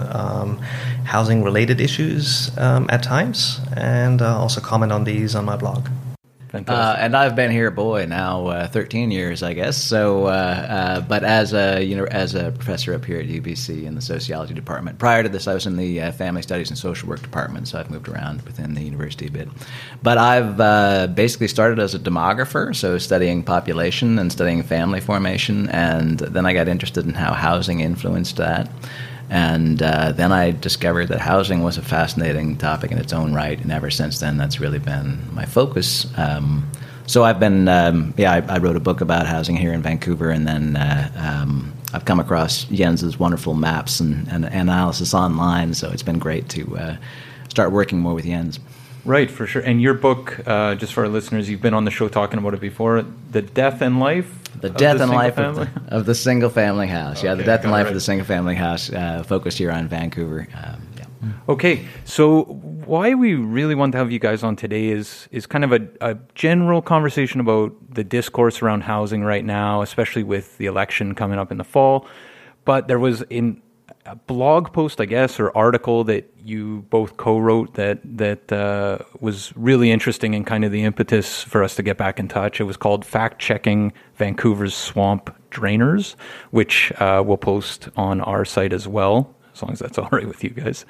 housing-related 1.03 1.81
issues 1.81 2.57
at 2.57 3.03
times, 3.03 3.60
and 3.75 4.22
uh, 4.22 4.39
also 4.39 4.62
comment 4.62 4.93
on 4.93 5.03
these 5.03 5.36
on 5.36 5.43
my 5.43 5.57
blog. 5.57 5.89
Uh, 6.68 6.96
and 7.00 7.16
I've 7.16 7.36
been 7.36 7.52
here, 7.52 7.72
boy, 7.72 8.06
now 8.06 8.48
uh, 8.48 8.68
13 8.68 9.12
years, 9.12 9.44
I 9.44 9.54
guess. 9.54 9.82
So, 9.82 10.26
uh, 10.26 10.30
uh, 10.30 11.02
but 11.02 11.24
as 11.24 11.54
a 11.54 11.84
you 11.84 11.96
know, 11.96 12.06
as 12.06 12.36
a 12.36 12.52
professor 12.52 12.94
up 12.94 13.06
here 13.06 13.20
at 13.20 13.28
UBC 13.28 13.84
in 13.84 13.96
the 13.96 14.02
sociology 14.02 14.54
department. 14.54 15.00
Prior 15.00 15.24
to 15.24 15.30
this, 15.30 15.48
I 15.48 15.54
was 15.54 15.66
in 15.66 15.78
the 15.78 16.02
uh, 16.02 16.12
family 16.12 16.42
studies 16.42 16.70
and 16.70 16.78
social 16.78 17.10
work 17.10 17.22
department, 17.22 17.68
so 17.68 17.80
I've 17.80 17.90
moved 17.90 18.08
around 18.08 18.42
within 18.44 18.74
the 18.74 18.82
university 18.82 19.28
a 19.28 19.32
bit. 19.32 19.50
But 20.02 20.18
I've 20.18 20.60
uh, 20.60 21.08
basically 21.08 21.48
started 21.48 21.80
as 21.80 21.94
a 21.94 22.00
demographer, 22.00 22.76
so 22.76 22.98
studying 22.98 23.44
population 23.44 24.20
and 24.20 24.32
studying 24.32 24.64
family 24.64 25.00
formation, 25.00 25.70
and 25.70 26.20
then 26.20 26.46
I 26.46 26.54
got 26.54 26.68
interested 26.68 27.06
in 27.06 27.14
how 27.14 27.34
housing 27.34 27.80
influenced 27.80 28.38
that. 28.38 28.70
And 29.29 29.81
uh, 29.81 30.13
then 30.13 30.31
I 30.31 30.51
discovered 30.51 31.07
that 31.07 31.19
housing 31.19 31.62
was 31.62 31.77
a 31.77 31.81
fascinating 31.81 32.57
topic 32.57 32.91
in 32.91 32.98
its 32.98 33.12
own 33.12 33.34
right, 33.34 33.60
and 33.60 33.72
ever 33.72 33.89
since 33.89 34.19
then, 34.19 34.38
that's 34.38 34.60
really 34.60 34.79
been 34.79 35.19
my 35.34 35.46
focus. 35.46 36.07
Um, 36.17 36.69
so 37.07 37.24
I've 37.24 37.39
been, 37.39 37.67
um, 37.67 38.13
yeah, 38.17 38.34
I, 38.34 38.55
I 38.55 38.57
wrote 38.57 38.75
a 38.75 38.81
book 38.81 39.01
about 39.01 39.27
housing 39.27 39.57
here 39.57 39.74
in 39.74 39.81
Vancouver, 39.81 40.29
and 40.29 40.48
then 40.48 40.75
uh, 40.75 41.12
um, 41.17 41.74
I've 41.93 42.05
come 42.05 42.19
across 42.19 42.65
Jens's 42.65 43.19
wonderful 43.19 43.53
maps 43.53 44.00
and, 44.00 44.27
and 44.29 44.46
analysis 44.46 45.13
online, 45.13 45.74
so 45.74 45.89
it's 45.89 46.03
been 46.03 46.19
great 46.19 46.48
to 46.50 46.77
uh, 46.77 46.98
start 47.50 47.72
working 47.72 48.00
more 48.00 48.13
with 48.13 48.25
Jens. 48.25 48.60
Right, 49.05 49.31
for 49.31 49.48
sure. 49.48 49.62
And 49.62 49.81
your 49.81 49.93
book, 49.93 50.41
uh, 50.46 50.75
just 50.75 50.93
for 50.93 51.03
our 51.03 51.10
listeners, 51.10 51.50
you've 51.50 51.62
been 51.62 51.74
on 51.74 51.86
the 51.86 51.91
show 51.91 52.10
talking 52.10 52.39
about 52.39 52.53
it 52.53 52.60
before. 52.60 53.05
The 53.31 53.41
death 53.41 53.81
and 53.81 54.01
life. 54.01 54.47
The 54.60 54.70
death 54.70 54.98
the 54.98 55.04
and 55.04 55.12
life 55.12 55.38
of 55.38 55.56
the, 55.56 55.70
of 55.90 56.06
the, 56.06 56.16
single 56.16 56.50
family 56.50 56.88
house. 56.88 57.20
Okay, 57.20 57.28
yeah, 57.28 57.36
the 57.36 57.44
death 57.44 57.64
and 57.64 57.72
life 57.72 57.86
right. 57.86 57.90
of 57.90 57.94
the 57.94 58.02
single 58.02 58.26
family 58.26 58.56
house, 58.56 58.92
uh, 58.92 59.24
focused 59.24 59.58
here 59.58 59.72
on 59.72 59.88
Vancouver. 59.88 60.48
Um, 60.56 60.88
yeah. 60.98 61.06
Okay, 61.50 61.86
so 62.06 62.44
why 62.44 63.14
we 63.14 63.36
really 63.36 63.76
want 63.76 63.92
to 63.92 63.98
have 63.98 64.12
you 64.12 64.20
guys 64.20 64.44
on 64.44 64.56
today 64.56 64.88
is 64.88 65.28
is 65.32 65.46
kind 65.46 65.64
of 65.64 65.72
a, 65.74 65.88
a 66.02 66.18
general 66.36 66.82
conversation 66.82 67.40
about 67.40 67.74
the 67.94 68.04
discourse 68.04 68.62
around 68.62 68.82
housing 68.82 69.24
right 69.24 69.46
now, 69.46 69.82
especially 69.82 70.24
with 70.24 70.58
the 70.58 70.66
election 70.66 71.16
coming 71.16 71.38
up 71.38 71.52
in 71.52 71.58
the 71.58 71.64
fall. 71.64 72.08
But 72.66 72.88
there 72.88 73.00
was 73.00 73.22
in 73.30 73.62
blog 74.16 74.74
post, 74.74 75.02
I 75.02 75.06
guess, 75.06 75.40
or 75.40 75.56
article 75.56 76.04
that 76.06 76.32
you 76.44 76.86
both 76.90 77.18
co-wrote 77.18 77.74
that 77.74 78.00
that 78.18 78.52
uh, 78.52 79.00
was 79.20 79.54
really 79.56 79.92
interesting 79.92 80.36
and 80.36 80.46
kind 80.46 80.64
of 80.64 80.72
the 80.72 80.84
impetus 80.84 81.44
for 81.44 81.64
us 81.64 81.76
to 81.76 81.84
get 81.84 81.98
back 81.98 82.20
in 82.20 82.28
touch. 82.28 82.60
It 82.60 82.64
was 82.64 82.78
called 82.78 83.06
"Fact 83.06 83.40
Checking 83.40 83.94
Vancouver's 84.16 84.76
Swamp 84.76 85.36
Drainers," 85.52 86.16
which 86.52 86.92
uh, 87.00 87.24
we'll 87.26 87.38
post 87.38 87.90
on 87.96 88.22
our 88.22 88.46
site 88.46 88.74
as 88.74 88.88
well, 88.88 89.36
as 89.54 89.62
long 89.62 89.72
as 89.72 89.80
that's 89.80 89.98
all 90.00 90.10
right 90.12 90.28
with 90.28 90.44
you 90.44 90.52
guys. 90.52 90.86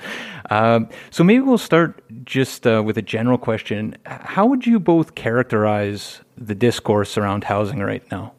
Um, 0.50 0.90
so 1.10 1.24
maybe 1.24 1.42
we'll 1.42 1.58
start 1.58 2.04
just 2.26 2.68
uh, 2.68 2.84
with 2.86 2.98
a 2.98 3.02
general 3.02 3.38
question: 3.38 3.98
How 4.06 4.46
would 4.46 4.66
you 4.66 4.80
both 4.80 5.16
characterize 5.16 6.22
the 6.38 6.56
discourse 6.56 7.18
around 7.18 7.46
housing 7.46 7.80
right 7.80 8.10
now? 8.12 8.34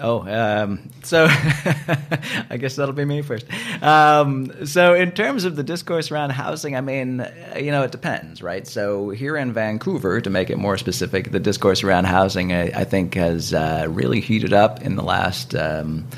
Oh, 0.00 0.26
um, 0.26 0.90
so 1.04 1.26
I 1.30 2.56
guess 2.58 2.74
that'll 2.76 2.94
be 2.94 3.04
me 3.04 3.22
first. 3.22 3.46
Um, 3.80 4.66
so, 4.66 4.94
in 4.94 5.12
terms 5.12 5.44
of 5.44 5.54
the 5.54 5.62
discourse 5.62 6.10
around 6.10 6.30
housing, 6.30 6.74
I 6.74 6.80
mean, 6.80 7.24
you 7.56 7.70
know, 7.70 7.84
it 7.84 7.92
depends, 7.92 8.42
right? 8.42 8.66
So, 8.66 9.10
here 9.10 9.36
in 9.36 9.52
Vancouver, 9.52 10.20
to 10.20 10.30
make 10.30 10.50
it 10.50 10.58
more 10.58 10.76
specific, 10.78 11.30
the 11.30 11.38
discourse 11.38 11.84
around 11.84 12.06
housing, 12.06 12.52
I, 12.52 12.80
I 12.80 12.84
think, 12.84 13.14
has 13.14 13.54
uh, 13.54 13.86
really 13.88 14.20
heated 14.20 14.52
up 14.52 14.82
in 14.82 14.96
the 14.96 15.04
last, 15.04 15.54
um, 15.54 16.08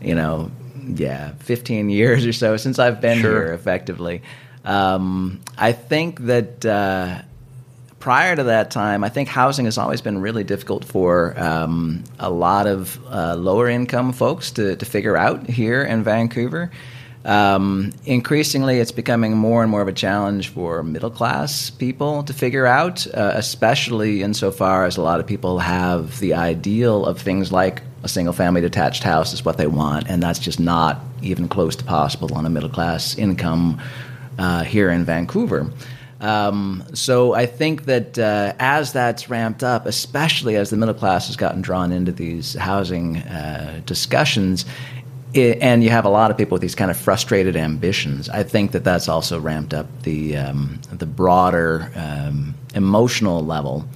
you 0.00 0.14
know, 0.14 0.50
yeah, 0.86 1.32
15 1.40 1.90
years 1.90 2.24
or 2.24 2.32
so 2.32 2.56
since 2.56 2.78
I've 2.78 3.02
been 3.02 3.20
sure. 3.20 3.44
here, 3.44 3.52
effectively. 3.52 4.22
Um, 4.64 5.42
I 5.58 5.72
think 5.72 6.20
that. 6.20 6.64
Uh, 6.64 7.22
prior 8.04 8.36
to 8.36 8.42
that 8.42 8.70
time, 8.70 9.02
I 9.02 9.08
think 9.08 9.30
housing 9.30 9.64
has 9.64 9.78
always 9.78 10.02
been 10.02 10.20
really 10.20 10.44
difficult 10.44 10.84
for 10.84 11.32
um, 11.40 12.04
a 12.18 12.28
lot 12.28 12.66
of 12.66 13.00
uh, 13.06 13.34
lower 13.34 13.66
income 13.66 14.12
folks 14.12 14.50
to, 14.50 14.76
to 14.76 14.84
figure 14.84 15.16
out 15.16 15.48
here 15.48 15.82
in 15.82 16.04
Vancouver. 16.04 16.70
Um, 17.24 17.94
increasingly, 18.04 18.78
it's 18.78 18.92
becoming 18.92 19.38
more 19.38 19.62
and 19.62 19.70
more 19.70 19.80
of 19.80 19.88
a 19.88 19.92
challenge 19.94 20.50
for 20.50 20.82
middle 20.82 21.08
class 21.08 21.70
people 21.70 22.22
to 22.24 22.34
figure 22.34 22.66
out, 22.66 23.06
uh, 23.06 23.32
especially 23.36 24.22
insofar 24.22 24.84
as 24.84 24.98
a 24.98 25.02
lot 25.02 25.18
of 25.18 25.26
people 25.26 25.58
have 25.60 26.20
the 26.20 26.34
ideal 26.34 27.06
of 27.06 27.18
things 27.18 27.52
like 27.52 27.80
a 28.02 28.08
single 28.08 28.34
family 28.34 28.60
detached 28.60 29.02
house 29.02 29.32
is 29.32 29.46
what 29.46 29.56
they 29.56 29.66
want, 29.66 30.10
and 30.10 30.22
that's 30.22 30.38
just 30.38 30.60
not 30.60 31.00
even 31.22 31.48
close 31.48 31.74
to 31.76 31.84
possible 31.84 32.34
on 32.34 32.44
a 32.44 32.50
middle 32.50 32.68
class 32.68 33.16
income 33.16 33.80
uh, 34.38 34.62
here 34.62 34.90
in 34.90 35.06
Vancouver. 35.06 35.70
Um, 36.24 36.86
so 36.94 37.34
I 37.34 37.44
think 37.44 37.84
that 37.84 38.18
uh, 38.18 38.54
as 38.58 38.94
that's 38.94 39.28
ramped 39.28 39.62
up, 39.62 39.84
especially 39.84 40.56
as 40.56 40.70
the 40.70 40.76
middle 40.78 40.94
class 40.94 41.26
has 41.26 41.36
gotten 41.36 41.60
drawn 41.60 41.92
into 41.92 42.12
these 42.12 42.54
housing 42.54 43.18
uh, 43.18 43.82
discussions, 43.84 44.64
it, 45.34 45.58
and 45.60 45.84
you 45.84 45.90
have 45.90 46.06
a 46.06 46.08
lot 46.08 46.30
of 46.30 46.38
people 46.38 46.54
with 46.54 46.62
these 46.62 46.74
kind 46.74 46.90
of 46.90 46.96
frustrated 46.96 47.56
ambitions, 47.56 48.30
I 48.30 48.42
think 48.42 48.72
that 48.72 48.84
that's 48.84 49.06
also 49.06 49.38
ramped 49.38 49.74
up 49.74 49.86
the 50.04 50.38
um, 50.38 50.80
the 50.90 51.04
broader 51.04 51.92
um, 51.94 52.54
emotional 52.74 53.44
level 53.44 53.86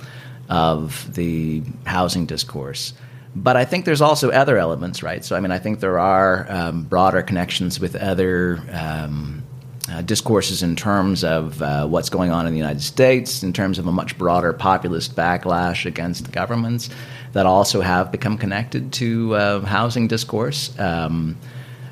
of 0.50 1.14
the 1.14 1.62
housing 1.86 2.26
discourse. 2.26 2.92
But 3.36 3.56
I 3.56 3.64
think 3.64 3.86
there's 3.86 4.02
also 4.02 4.30
other 4.30 4.58
elements, 4.58 5.02
right? 5.02 5.24
So 5.24 5.34
I 5.34 5.40
mean, 5.40 5.50
I 5.52 5.58
think 5.58 5.80
there 5.80 5.98
are 5.98 6.46
um, 6.50 6.82
broader 6.82 7.22
connections 7.22 7.80
with 7.80 7.96
other 7.96 8.60
um, 8.70 9.44
uh, 9.90 10.02
discourses 10.02 10.62
in 10.62 10.76
terms 10.76 11.24
of 11.24 11.60
uh, 11.62 11.86
what's 11.86 12.10
going 12.10 12.30
on 12.30 12.46
in 12.46 12.52
the 12.52 12.58
United 12.58 12.82
States, 12.82 13.42
in 13.42 13.52
terms 13.52 13.78
of 13.78 13.86
a 13.86 13.92
much 13.92 14.18
broader 14.18 14.52
populist 14.52 15.16
backlash 15.16 15.86
against 15.86 16.30
governments 16.32 16.90
that 17.32 17.46
also 17.46 17.80
have 17.80 18.12
become 18.12 18.38
connected 18.38 18.92
to 18.92 19.34
uh, 19.34 19.60
housing 19.60 20.08
discourse. 20.08 20.78
Um, 20.78 21.36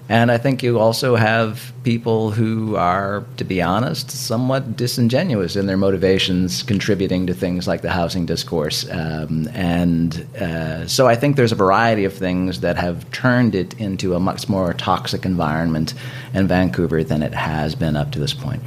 and 0.08 0.30
I 0.30 0.38
think 0.38 0.62
you 0.62 0.78
also 0.78 1.16
have 1.16 1.72
people 1.82 2.30
who 2.30 2.76
are, 2.76 3.24
to 3.38 3.44
be 3.44 3.60
honest, 3.60 4.10
somewhat 4.10 4.76
disingenuous 4.76 5.56
in 5.56 5.66
their 5.66 5.76
motivations 5.76 6.62
contributing 6.62 7.26
to 7.26 7.34
things 7.34 7.66
like 7.66 7.82
the 7.82 7.90
housing 7.90 8.24
discourse. 8.24 8.88
Um, 8.88 9.48
and 9.52 10.26
uh, 10.36 10.86
so 10.86 11.08
I 11.08 11.16
think 11.16 11.34
there's 11.34 11.50
a 11.50 11.56
variety 11.56 12.04
of 12.04 12.14
things 12.14 12.60
that 12.60 12.76
have 12.76 13.10
turned 13.10 13.56
it 13.56 13.74
into 13.80 14.14
a 14.14 14.20
much 14.20 14.48
more 14.48 14.72
toxic 14.74 15.24
environment 15.24 15.94
in 16.34 16.46
Vancouver 16.46 17.02
than 17.02 17.22
it 17.22 17.34
has 17.34 17.74
been 17.74 17.96
up 17.96 18.12
to 18.12 18.20
this 18.20 18.32
point. 18.32 18.62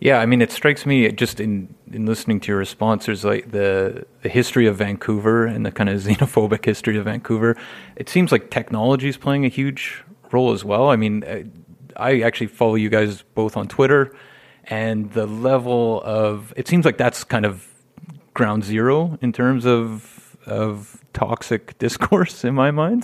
Yeah, 0.00 0.18
I 0.20 0.26
mean, 0.26 0.42
it 0.42 0.52
strikes 0.52 0.84
me 0.84 1.10
just 1.12 1.40
in, 1.40 1.74
in 1.90 2.04
listening 2.04 2.40
to 2.40 2.48
your 2.48 2.58
response, 2.58 3.06
there's 3.06 3.24
like 3.24 3.52
the, 3.52 4.04
the 4.20 4.28
history 4.28 4.66
of 4.66 4.76
Vancouver 4.76 5.46
and 5.46 5.64
the 5.64 5.72
kind 5.72 5.88
of 5.88 5.98
xenophobic 6.02 6.66
history 6.66 6.98
of 6.98 7.06
Vancouver. 7.06 7.56
It 7.96 8.10
seems 8.10 8.30
like 8.30 8.50
technology 8.50 9.08
is 9.08 9.16
playing 9.16 9.46
a 9.46 9.48
huge 9.48 10.04
role 10.36 10.52
as 10.52 10.62
well. 10.64 10.86
I 10.94 10.96
mean, 10.96 11.14
I 11.96 12.10
actually 12.28 12.50
follow 12.60 12.76
you 12.84 12.90
guys 12.98 13.22
both 13.34 13.56
on 13.56 13.66
Twitter, 13.68 14.02
and 14.64 14.98
the 15.12 15.26
level 15.26 16.02
of 16.04 16.52
it 16.56 16.68
seems 16.68 16.84
like 16.84 16.98
that's 16.98 17.24
kind 17.24 17.46
of 17.46 17.52
ground 18.34 18.64
zero 18.64 19.18
in 19.22 19.32
terms 19.32 19.64
of 19.66 20.36
of 20.46 21.02
toxic 21.12 21.62
discourse 21.84 22.44
in 22.44 22.54
my 22.54 22.70
mind. 22.70 23.02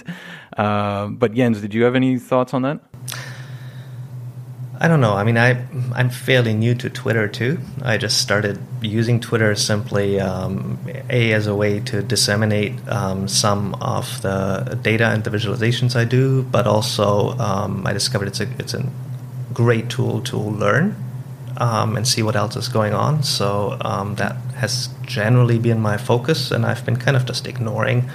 Uh, 0.57 1.07
but 1.23 1.33
Jens, 1.35 1.61
did 1.61 1.73
you 1.75 1.83
have 1.85 1.97
any 2.03 2.19
thoughts 2.19 2.53
on 2.55 2.63
that? 2.63 2.79
I 4.83 4.89
don't 4.89 5.01
know. 5.01 5.15
I 5.15 5.23
mean, 5.23 5.39
I 5.39 5.65
I'm 5.95 6.11
fairly 6.11 6.55
new 6.55 6.75
to 6.75 6.91
Twitter 6.91 7.29
too. 7.29 7.61
I 7.83 7.99
just 7.99 8.21
started 8.21 8.59
using 8.81 9.21
Twitter 9.21 9.55
simply 9.55 10.19
um, 10.19 10.77
a 11.09 11.33
as 11.33 11.47
a 11.47 11.55
way 11.55 11.79
to 11.79 12.03
disseminate 12.03 12.75
um, 12.89 13.29
some 13.29 13.75
of 13.75 14.21
the 14.23 14.77
data 14.83 15.07
and 15.07 15.23
the 15.23 15.31
visualizations 15.31 15.95
I 15.95 16.05
do, 16.05 16.43
but 16.43 16.67
also 16.67 17.39
um, 17.39 17.87
I 17.87 17.93
discovered 17.93 18.27
it's 18.27 18.41
a 18.41 18.49
it's 18.59 18.75
a 18.75 18.85
great 19.55 19.89
tool 19.89 20.21
to 20.23 20.37
learn 20.37 20.97
um, 21.59 21.97
and 21.97 22.09
see 22.09 22.25
what 22.25 22.35
else 22.35 22.57
is 22.57 22.67
going 22.67 22.93
on. 22.93 23.23
So 23.23 23.79
um, 23.83 24.17
that 24.17 24.35
has 24.57 24.89
generally 25.03 25.61
been 25.61 25.81
my 25.81 25.97
focus, 25.97 26.51
and 26.51 26.67
I've 26.67 26.85
been 26.85 26.97
kind 26.97 27.17
of 27.17 27.25
just 27.25 27.47
ignoring 27.47 28.11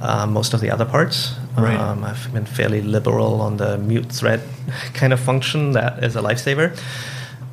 uh, 0.00 0.26
most 0.26 0.54
of 0.54 0.60
the 0.60 0.70
other 0.70 0.84
parts. 0.84 1.34
Right. 1.56 1.76
Um, 1.76 2.04
I've 2.04 2.32
been 2.32 2.46
fairly 2.46 2.82
liberal 2.82 3.40
on 3.40 3.56
the 3.56 3.78
mute 3.78 4.10
thread 4.12 4.42
kind 4.94 5.12
of 5.12 5.20
function 5.20 5.72
that 5.72 6.04
is 6.04 6.16
a 6.16 6.20
lifesaver. 6.20 6.78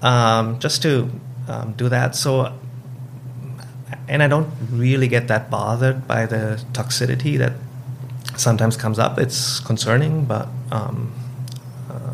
Um, 0.01 0.59
just 0.59 0.81
to 0.83 1.09
um, 1.47 1.73
do 1.73 1.89
that. 1.89 2.15
So, 2.15 2.53
and 4.07 4.21
I 4.21 4.27
don't 4.27 4.49
really 4.71 5.07
get 5.07 5.27
that 5.29 5.49
bothered 5.49 6.07
by 6.07 6.25
the 6.25 6.63
toxicity 6.73 7.37
that 7.37 7.53
sometimes 8.37 8.77
comes 8.77 8.99
up. 8.99 9.17
It's 9.17 9.59
concerning, 9.59 10.25
but 10.25 10.47
um, 10.71 11.13
uh, 11.89 12.13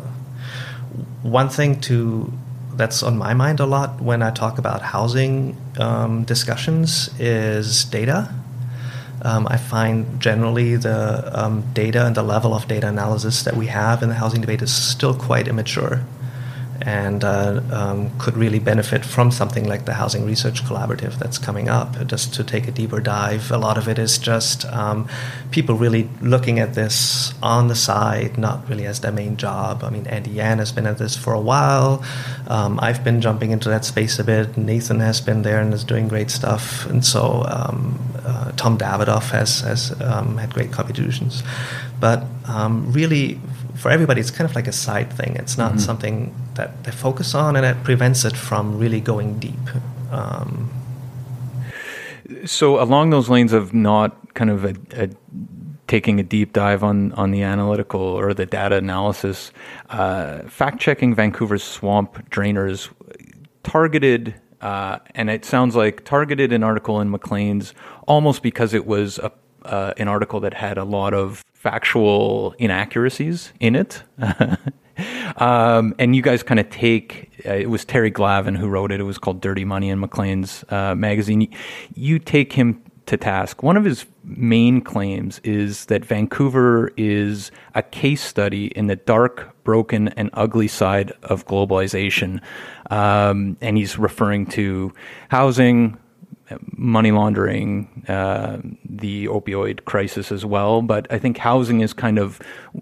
one 1.22 1.48
thing 1.48 1.80
to 1.82 2.32
that's 2.74 3.02
on 3.02 3.18
my 3.18 3.34
mind 3.34 3.60
a 3.60 3.66
lot 3.66 4.00
when 4.00 4.22
I 4.22 4.30
talk 4.30 4.56
about 4.56 4.80
housing 4.80 5.58
um, 5.78 6.24
discussions 6.24 7.10
is 7.20 7.84
data 7.84 8.32
um, 9.22 9.46
I 9.48 9.56
find 9.56 10.20
generally 10.20 10.76
the 10.76 11.30
um, 11.32 11.64
data 11.72 12.06
and 12.06 12.14
the 12.14 12.22
level 12.22 12.54
of 12.54 12.68
data 12.68 12.88
analysis 12.88 13.44
that 13.44 13.56
we 13.56 13.66
have 13.66 14.02
in 14.02 14.08
the 14.08 14.16
housing 14.16 14.40
debate 14.40 14.62
is 14.62 14.74
still 14.74 15.14
quite 15.14 15.48
immature 15.48 16.04
and 16.84 17.22
uh, 17.22 17.60
um, 17.70 18.10
could 18.18 18.36
really 18.36 18.58
benefit 18.58 19.04
from 19.04 19.30
something 19.30 19.68
like 19.68 19.84
the 19.84 19.94
Housing 19.94 20.26
Research 20.26 20.64
Collaborative 20.64 21.18
that's 21.18 21.38
coming 21.38 21.68
up. 21.68 22.06
Just 22.06 22.34
to 22.34 22.44
take 22.44 22.66
a 22.66 22.72
deeper 22.72 23.00
dive, 23.00 23.50
a 23.50 23.56
lot 23.56 23.78
of 23.78 23.88
it 23.88 23.98
is 23.98 24.18
just 24.18 24.64
um, 24.66 25.08
people 25.50 25.76
really 25.76 26.08
looking 26.20 26.58
at 26.58 26.74
this 26.74 27.34
on 27.42 27.68
the 27.68 27.76
side, 27.76 28.36
not 28.36 28.68
really 28.68 28.84
as 28.86 29.00
their 29.00 29.12
main 29.12 29.36
job. 29.36 29.84
I 29.84 29.90
mean, 29.90 30.06
Andy 30.08 30.30
Yan 30.30 30.58
has 30.58 30.72
been 30.72 30.86
at 30.86 30.98
this 30.98 31.16
for 31.16 31.32
a 31.32 31.40
while. 31.40 32.04
Um, 32.48 32.80
I've 32.82 33.04
been 33.04 33.20
jumping 33.20 33.52
into 33.52 33.68
that 33.68 33.84
space 33.84 34.18
a 34.18 34.24
bit. 34.24 34.56
Nathan 34.56 35.00
has 35.00 35.20
been 35.20 35.42
there 35.42 35.60
and 35.60 35.72
is 35.72 35.84
doing 35.84 36.08
great 36.08 36.30
stuff. 36.30 36.86
And 36.86 37.04
so 37.04 37.44
um, 37.46 37.98
uh, 38.24 38.52
Tom 38.56 38.76
Davidoff 38.76 39.30
has, 39.30 39.60
has 39.60 40.00
um, 40.00 40.36
had 40.36 40.52
great 40.52 40.72
contributions. 40.72 41.44
But 42.00 42.24
um, 42.48 42.92
really, 42.92 43.38
for 43.82 43.90
everybody, 43.90 44.20
it's 44.20 44.30
kind 44.30 44.48
of 44.48 44.54
like 44.54 44.68
a 44.68 44.72
side 44.72 45.12
thing. 45.12 45.34
It's 45.34 45.58
not 45.58 45.72
mm-hmm. 45.72 45.80
something 45.80 46.34
that 46.54 46.84
they 46.84 46.92
focus 46.92 47.34
on, 47.34 47.56
and 47.56 47.66
it 47.66 47.82
prevents 47.82 48.24
it 48.24 48.36
from 48.36 48.78
really 48.78 49.00
going 49.00 49.40
deep. 49.40 49.68
Um, 50.12 50.70
so, 52.46 52.80
along 52.80 53.10
those 53.10 53.28
lanes 53.28 53.52
of 53.52 53.74
not 53.74 54.34
kind 54.34 54.50
of 54.50 54.64
a, 54.64 54.76
a 54.92 55.08
taking 55.88 56.20
a 56.20 56.22
deep 56.22 56.52
dive 56.52 56.84
on 56.84 57.10
on 57.14 57.32
the 57.32 57.42
analytical 57.42 58.00
or 58.00 58.32
the 58.32 58.46
data 58.46 58.76
analysis. 58.76 59.50
Uh, 59.90 60.42
fact 60.48 60.78
checking 60.78 61.12
Vancouver's 61.12 61.64
swamp 61.64 62.30
drainers 62.30 62.88
targeted. 63.64 64.34
Uh, 64.60 65.00
and 65.16 65.28
it 65.28 65.44
sounds 65.44 65.74
like 65.74 66.04
targeted 66.04 66.52
an 66.52 66.62
article 66.62 67.00
in 67.00 67.10
Maclean's 67.10 67.74
almost 68.06 68.44
because 68.44 68.72
it 68.74 68.86
was 68.86 69.18
a, 69.18 69.32
uh, 69.64 69.94
an 69.96 70.08
article 70.08 70.40
that 70.40 70.54
had 70.54 70.78
a 70.78 70.84
lot 70.84 71.14
of 71.14 71.44
factual 71.54 72.54
inaccuracies 72.58 73.52
in 73.60 73.76
it. 73.76 74.02
um, 75.36 75.94
and 75.98 76.16
you 76.16 76.22
guys 76.22 76.42
kind 76.42 76.60
of 76.60 76.68
take 76.70 77.30
uh, 77.46 77.52
it 77.52 77.70
was 77.70 77.84
Terry 77.84 78.10
Glavin 78.10 78.56
who 78.56 78.68
wrote 78.68 78.92
it. 78.92 79.00
It 79.00 79.04
was 79.04 79.18
called 79.18 79.40
Dirty 79.40 79.64
Money 79.64 79.90
in 79.90 80.00
Maclean's 80.00 80.64
uh, 80.68 80.94
magazine. 80.94 81.48
You 81.94 82.18
take 82.18 82.52
him 82.52 82.82
to 83.06 83.16
task. 83.16 83.62
One 83.62 83.76
of 83.76 83.84
his 83.84 84.06
main 84.24 84.80
claims 84.80 85.40
is 85.40 85.86
that 85.86 86.04
Vancouver 86.04 86.92
is 86.96 87.50
a 87.74 87.82
case 87.82 88.22
study 88.22 88.66
in 88.66 88.86
the 88.86 88.96
dark, 88.96 89.56
broken, 89.64 90.08
and 90.08 90.30
ugly 90.34 90.68
side 90.68 91.12
of 91.22 91.46
globalization. 91.46 92.40
Um, 92.90 93.56
and 93.60 93.76
he's 93.76 93.98
referring 93.98 94.46
to 94.46 94.92
housing, 95.28 95.98
money 96.76 97.12
laundering, 97.12 98.04
uh, 98.08 98.58
the 98.84 99.26
opioid 99.26 99.84
crisis 99.84 100.32
as 100.32 100.44
well. 100.44 100.82
But 100.82 101.06
I 101.10 101.18
think 101.18 101.38
housing 101.38 101.80
is 101.80 101.92
kind 101.92 102.18
of 102.18 102.40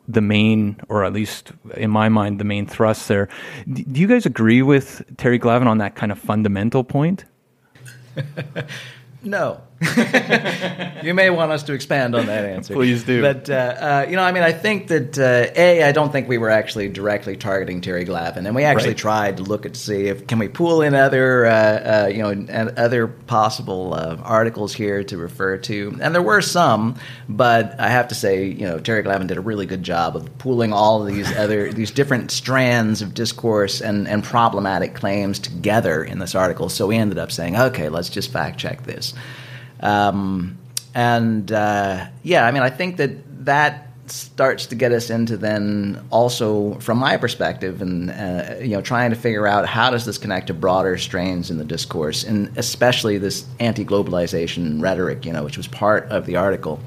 the 0.09 0.21
main, 0.21 0.81
or 0.89 1.05
at 1.05 1.13
least 1.13 1.53
in 1.77 1.91
my 1.91 2.09
mind, 2.09 2.41
the 2.41 2.45
main 2.45 2.67
thrust 2.67 3.09
there. 3.09 3.29
Do 3.71 4.01
you 4.01 4.07
guys 4.07 4.27
agree 4.27 4.63
with 4.63 5.03
Terry 5.17 5.39
Glavin 5.39 5.67
on 5.67 5.79
that 5.79 5.95
kind 5.95 6.13
of 6.13 6.19
fundamental 6.19 6.85
point? 6.85 7.25
No. 9.23 9.61
you 11.03 11.15
may 11.15 11.31
want 11.31 11.51
us 11.53 11.63
to 11.63 11.73
expand 11.73 12.15
on 12.15 12.27
that 12.27 12.45
answer. 12.45 12.75
Please 12.75 13.03
do. 13.03 13.23
But, 13.23 13.49
uh, 13.49 13.55
uh, 13.55 14.07
you 14.11 14.15
know, 14.15 14.23
I 14.23 14.31
mean, 14.31 14.43
I 14.43 14.53
think 14.53 14.89
that, 14.89 15.19
uh, 15.19 15.51
A, 15.57 15.85
I 15.85 15.93
don't 15.93 16.13
think 16.13 16.29
we 16.29 16.37
were 16.37 16.51
actually 16.51 16.91
directly 16.91 17.35
targeting 17.35 17.81
Terry 17.81 18.05
Glavin. 18.05 18.45
And 18.45 18.55
we 18.55 18.65
actually 18.65 18.91
right. 18.91 18.99
tried 18.99 19.37
to 19.39 19.43
look 19.43 19.65
at 19.65 19.77
see 19.77 20.09
if 20.09 20.27
can 20.27 20.39
we 20.39 20.49
pull 20.49 20.83
in 20.83 20.95
other, 20.95 21.47
uh, 21.47 21.53
uh, 21.53 22.11
you 22.13 22.19
know, 22.19 22.29
and 22.29 22.79
other 22.79 23.07
possible 23.07 23.95
uh, 23.95 24.17
articles 24.23 24.75
here 24.75 25.03
to 25.05 25.17
refer 25.17 25.57
to. 25.57 25.97
And 26.03 26.15
there 26.15 26.21
were 26.21 26.43
some, 26.43 26.97
but 27.27 27.81
I 27.81 27.89
have 27.89 28.09
to 28.09 28.15
say, 28.15 28.45
you 28.49 28.67
know, 28.67 28.81
Terry 28.81 29.03
Glavin 29.03 29.29
did 29.29 29.39
a 29.39 29.43
really 29.43 29.65
good 29.65 29.83
job 29.83 30.15
of 30.15 30.37
pooling 30.37 30.75
all 30.75 31.01
of 31.01 31.09
these 31.09 31.35
other, 31.39 31.73
these 31.81 31.91
different 31.91 32.31
strands 32.31 33.01
of 33.01 33.15
discourse 33.15 33.81
and, 33.81 34.07
and 34.07 34.23
problematic 34.23 34.95
claims 34.95 35.39
together 35.39 36.05
in 36.05 36.19
this 36.19 36.35
article. 36.35 36.69
So 36.69 36.89
we 36.89 36.97
ended 36.97 37.17
up 37.17 37.33
saying, 37.33 37.57
okay, 37.57 37.89
let's 37.89 38.11
just 38.11 38.31
fact 38.31 38.59
check 38.61 38.83
this. 38.83 39.15
Um, 39.81 40.59
and 40.95 41.51
uh, 41.51 42.07
yeah, 42.23 42.47
I 42.47 42.51
mean, 42.51 42.63
I 42.63 42.71
think 42.71 42.97
that 42.97 43.45
that 43.45 43.91
starts 44.13 44.67
to 44.67 44.75
get 44.75 44.93
us 44.93 45.11
into 45.11 45.37
then 45.37 46.05
also 46.11 46.75
from 46.81 46.99
my 46.99 47.17
perspective 47.17 47.81
and 47.81 48.11
uh, 48.11 48.57
you 48.61 48.71
know 48.71 48.83
trying 48.83 49.11
to 49.11 49.17
figure 49.17 49.47
out 49.47 49.67
how 49.67 49.91
does 49.91 50.05
this 50.05 50.19
connect 50.19 50.49
to 50.49 50.55
broader 50.55 50.99
strains 50.99 51.51
in 51.51 51.59
the 51.59 51.65
discourse 51.65 52.25
and 52.25 52.51
especially 52.59 53.19
this 53.19 53.47
anti-globalization 53.61 54.83
rhetoric 54.83 55.25
you 55.25 55.33
know 55.33 55.45
which 55.45 55.57
was 55.57 55.69
part 55.69 56.05
of 56.11 56.27
the 56.27 56.37
article 56.37 56.81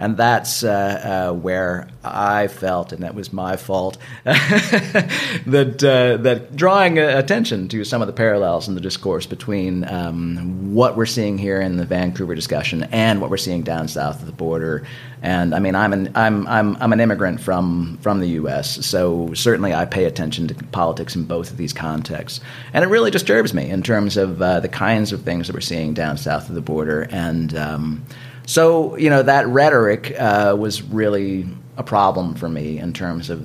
and 0.00 0.16
that's 0.16 0.62
uh, 0.62 1.30
uh, 1.30 1.34
where 1.34 1.88
I 2.04 2.46
felt, 2.46 2.92
and 2.92 3.02
that 3.02 3.14
was 3.14 3.32
my 3.32 3.56
fault, 3.56 3.98
that 4.24 5.82
uh, 5.82 6.22
that 6.22 6.54
drawing 6.54 6.98
attention 6.98 7.68
to 7.68 7.84
some 7.84 8.00
of 8.00 8.06
the 8.06 8.12
parallels 8.12 8.68
in 8.68 8.74
the 8.74 8.80
discourse 8.80 9.26
between 9.26 9.86
um, 9.88 10.74
what 10.74 10.96
we're 10.96 11.06
seeing 11.06 11.36
here 11.38 11.60
in 11.60 11.76
the 11.76 11.84
Vancouver 11.84 12.34
discussion 12.34 12.84
and 12.84 13.20
what 13.20 13.30
we're 13.30 13.36
seeing 13.36 13.62
down 13.62 13.88
south 13.88 14.20
of 14.20 14.26
the 14.26 14.32
border. 14.32 14.86
And 15.20 15.52
I 15.52 15.58
mean, 15.58 15.74
I'm 15.74 15.92
an 15.92 16.12
I'm 16.14 16.46
I'm 16.46 16.76
I'm 16.76 16.92
an 16.92 17.00
immigrant 17.00 17.40
from 17.40 17.98
from 18.00 18.20
the 18.20 18.28
U.S., 18.28 18.86
so 18.86 19.34
certainly 19.34 19.74
I 19.74 19.84
pay 19.84 20.04
attention 20.04 20.46
to 20.48 20.54
politics 20.54 21.16
in 21.16 21.24
both 21.24 21.50
of 21.50 21.56
these 21.56 21.72
contexts, 21.72 22.40
and 22.72 22.84
it 22.84 22.88
really 22.88 23.10
disturbs 23.10 23.52
me 23.52 23.68
in 23.68 23.82
terms 23.82 24.16
of 24.16 24.40
uh, 24.40 24.60
the 24.60 24.68
kinds 24.68 25.12
of 25.12 25.22
things 25.22 25.48
that 25.48 25.54
we're 25.54 25.60
seeing 25.60 25.92
down 25.92 26.16
south 26.18 26.48
of 26.48 26.54
the 26.54 26.60
border 26.60 27.08
and. 27.10 27.56
Um, 27.56 28.06
so, 28.48 28.96
you 28.96 29.10
know, 29.10 29.22
that 29.22 29.46
rhetoric 29.46 30.18
uh, 30.18 30.56
was 30.58 30.82
really 30.82 31.46
a 31.76 31.82
problem 31.82 32.34
for 32.34 32.48
me 32.48 32.78
in 32.78 32.94
terms 32.94 33.28
of 33.28 33.40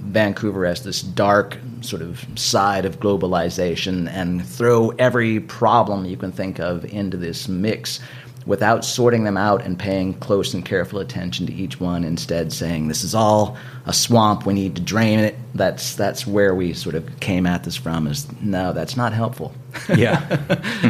Vancouver 0.00 0.64
as 0.64 0.82
this 0.82 1.02
dark 1.02 1.58
sort 1.82 2.00
of 2.00 2.24
side 2.36 2.86
of 2.86 3.00
globalization 3.00 4.08
and 4.08 4.42
throw 4.46 4.88
every 4.98 5.40
problem 5.40 6.06
you 6.06 6.16
can 6.16 6.32
think 6.32 6.58
of 6.58 6.86
into 6.86 7.18
this 7.18 7.48
mix 7.48 8.00
without 8.46 8.82
sorting 8.82 9.24
them 9.24 9.36
out 9.36 9.62
and 9.62 9.78
paying 9.78 10.14
close 10.14 10.54
and 10.54 10.64
careful 10.64 11.00
attention 11.00 11.44
to 11.44 11.52
each 11.52 11.78
one 11.78 12.02
instead 12.02 12.50
saying 12.50 12.88
this 12.88 13.04
is 13.04 13.14
all 13.14 13.58
a 13.84 13.92
swamp. 13.92 14.46
We 14.46 14.54
need 14.54 14.74
to 14.76 14.80
drain 14.80 15.18
it. 15.18 15.36
That's 15.54 15.94
that's 15.96 16.26
where 16.26 16.54
we 16.54 16.72
sort 16.72 16.94
of 16.94 17.20
came 17.20 17.44
at 17.44 17.64
this 17.64 17.76
from 17.76 18.06
is 18.06 18.26
no 18.40 18.72
that's 18.72 18.96
not 18.96 19.12
helpful. 19.12 19.52
Yeah. 19.94 20.38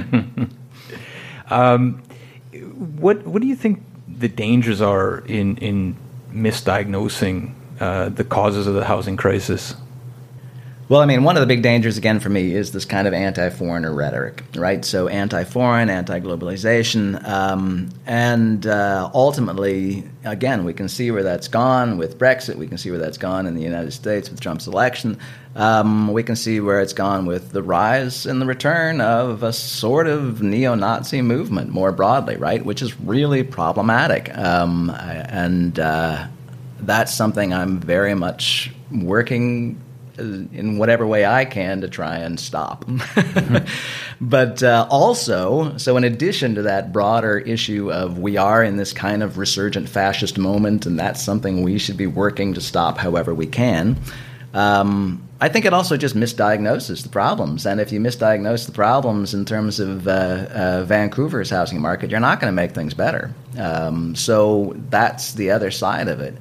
Um, 1.52 2.00
what 2.80 3.26
what 3.26 3.42
do 3.42 3.48
you 3.48 3.56
think 3.56 3.82
the 4.08 4.28
dangers 4.28 4.80
are 4.80 5.18
in 5.26 5.58
in 5.58 5.96
misdiagnosing 6.32 7.52
uh, 7.78 8.08
the 8.08 8.24
causes 8.24 8.66
of 8.66 8.74
the 8.74 8.84
housing 8.84 9.16
crisis? 9.16 9.74
Well, 10.90 11.00
I 11.00 11.06
mean, 11.06 11.22
one 11.22 11.36
of 11.36 11.40
the 11.40 11.46
big 11.46 11.62
dangers, 11.62 11.96
again, 11.96 12.18
for 12.18 12.30
me, 12.30 12.52
is 12.52 12.72
this 12.72 12.84
kind 12.84 13.06
of 13.06 13.14
anti 13.14 13.48
foreigner 13.50 13.94
rhetoric, 13.94 14.42
right? 14.56 14.84
So, 14.84 15.06
anti 15.06 15.44
foreign, 15.44 15.88
anti 15.88 16.18
globalization. 16.18 17.24
Um, 17.28 17.90
and 18.06 18.66
uh, 18.66 19.08
ultimately, 19.14 20.02
again, 20.24 20.64
we 20.64 20.74
can 20.74 20.88
see 20.88 21.12
where 21.12 21.22
that's 21.22 21.46
gone 21.46 21.96
with 21.96 22.18
Brexit. 22.18 22.56
We 22.56 22.66
can 22.66 22.76
see 22.76 22.90
where 22.90 22.98
that's 22.98 23.18
gone 23.18 23.46
in 23.46 23.54
the 23.54 23.62
United 23.62 23.92
States 23.92 24.30
with 24.30 24.40
Trump's 24.40 24.66
election. 24.66 25.16
Um, 25.54 26.12
we 26.12 26.24
can 26.24 26.34
see 26.34 26.58
where 26.58 26.80
it's 26.80 26.92
gone 26.92 27.24
with 27.24 27.52
the 27.52 27.62
rise 27.62 28.26
and 28.26 28.42
the 28.42 28.46
return 28.46 29.00
of 29.00 29.44
a 29.44 29.52
sort 29.52 30.08
of 30.08 30.42
neo 30.42 30.74
Nazi 30.74 31.22
movement 31.22 31.70
more 31.70 31.92
broadly, 31.92 32.34
right? 32.34 32.64
Which 32.64 32.82
is 32.82 32.98
really 32.98 33.44
problematic. 33.44 34.36
Um, 34.36 34.90
and 34.90 35.78
uh, 35.78 36.26
that's 36.80 37.14
something 37.14 37.54
I'm 37.54 37.78
very 37.78 38.16
much 38.16 38.72
working 38.90 39.80
in 40.20 40.78
whatever 40.78 41.06
way 41.06 41.24
I 41.24 41.44
can 41.44 41.80
to 41.80 41.88
try 41.88 42.18
and 42.18 42.38
stop. 42.38 42.84
but 44.20 44.62
uh, 44.62 44.86
also, 44.90 45.76
so 45.78 45.96
in 45.96 46.04
addition 46.04 46.54
to 46.56 46.62
that 46.62 46.92
broader 46.92 47.38
issue 47.38 47.90
of 47.90 48.18
we 48.18 48.36
are 48.36 48.62
in 48.62 48.76
this 48.76 48.92
kind 48.92 49.22
of 49.22 49.38
resurgent 49.38 49.88
fascist 49.88 50.38
moment, 50.38 50.86
and 50.86 50.98
that's 50.98 51.22
something 51.22 51.62
we 51.62 51.78
should 51.78 51.96
be 51.96 52.06
working 52.06 52.54
to 52.54 52.60
stop 52.60 52.98
however 52.98 53.34
we 53.34 53.46
can. 53.46 53.96
Um, 54.52 55.22
I 55.42 55.48
think 55.48 55.64
it 55.64 55.72
also 55.72 55.96
just 55.96 56.14
misdiagnoses 56.14 57.02
the 57.02 57.08
problems. 57.08 57.64
And 57.64 57.80
if 57.80 57.92
you 57.92 58.00
misdiagnose 58.00 58.66
the 58.66 58.72
problems 58.72 59.32
in 59.32 59.46
terms 59.46 59.80
of 59.80 60.06
uh, 60.06 60.10
uh, 60.10 60.84
Vancouver's 60.84 61.48
housing 61.48 61.80
market, 61.80 62.10
you're 62.10 62.20
not 62.20 62.40
going 62.40 62.52
to 62.52 62.54
make 62.54 62.72
things 62.72 62.92
better. 62.92 63.32
Um, 63.58 64.14
so 64.14 64.74
that's 64.90 65.32
the 65.34 65.50
other 65.50 65.70
side 65.70 66.08
of 66.08 66.20
it. 66.20 66.36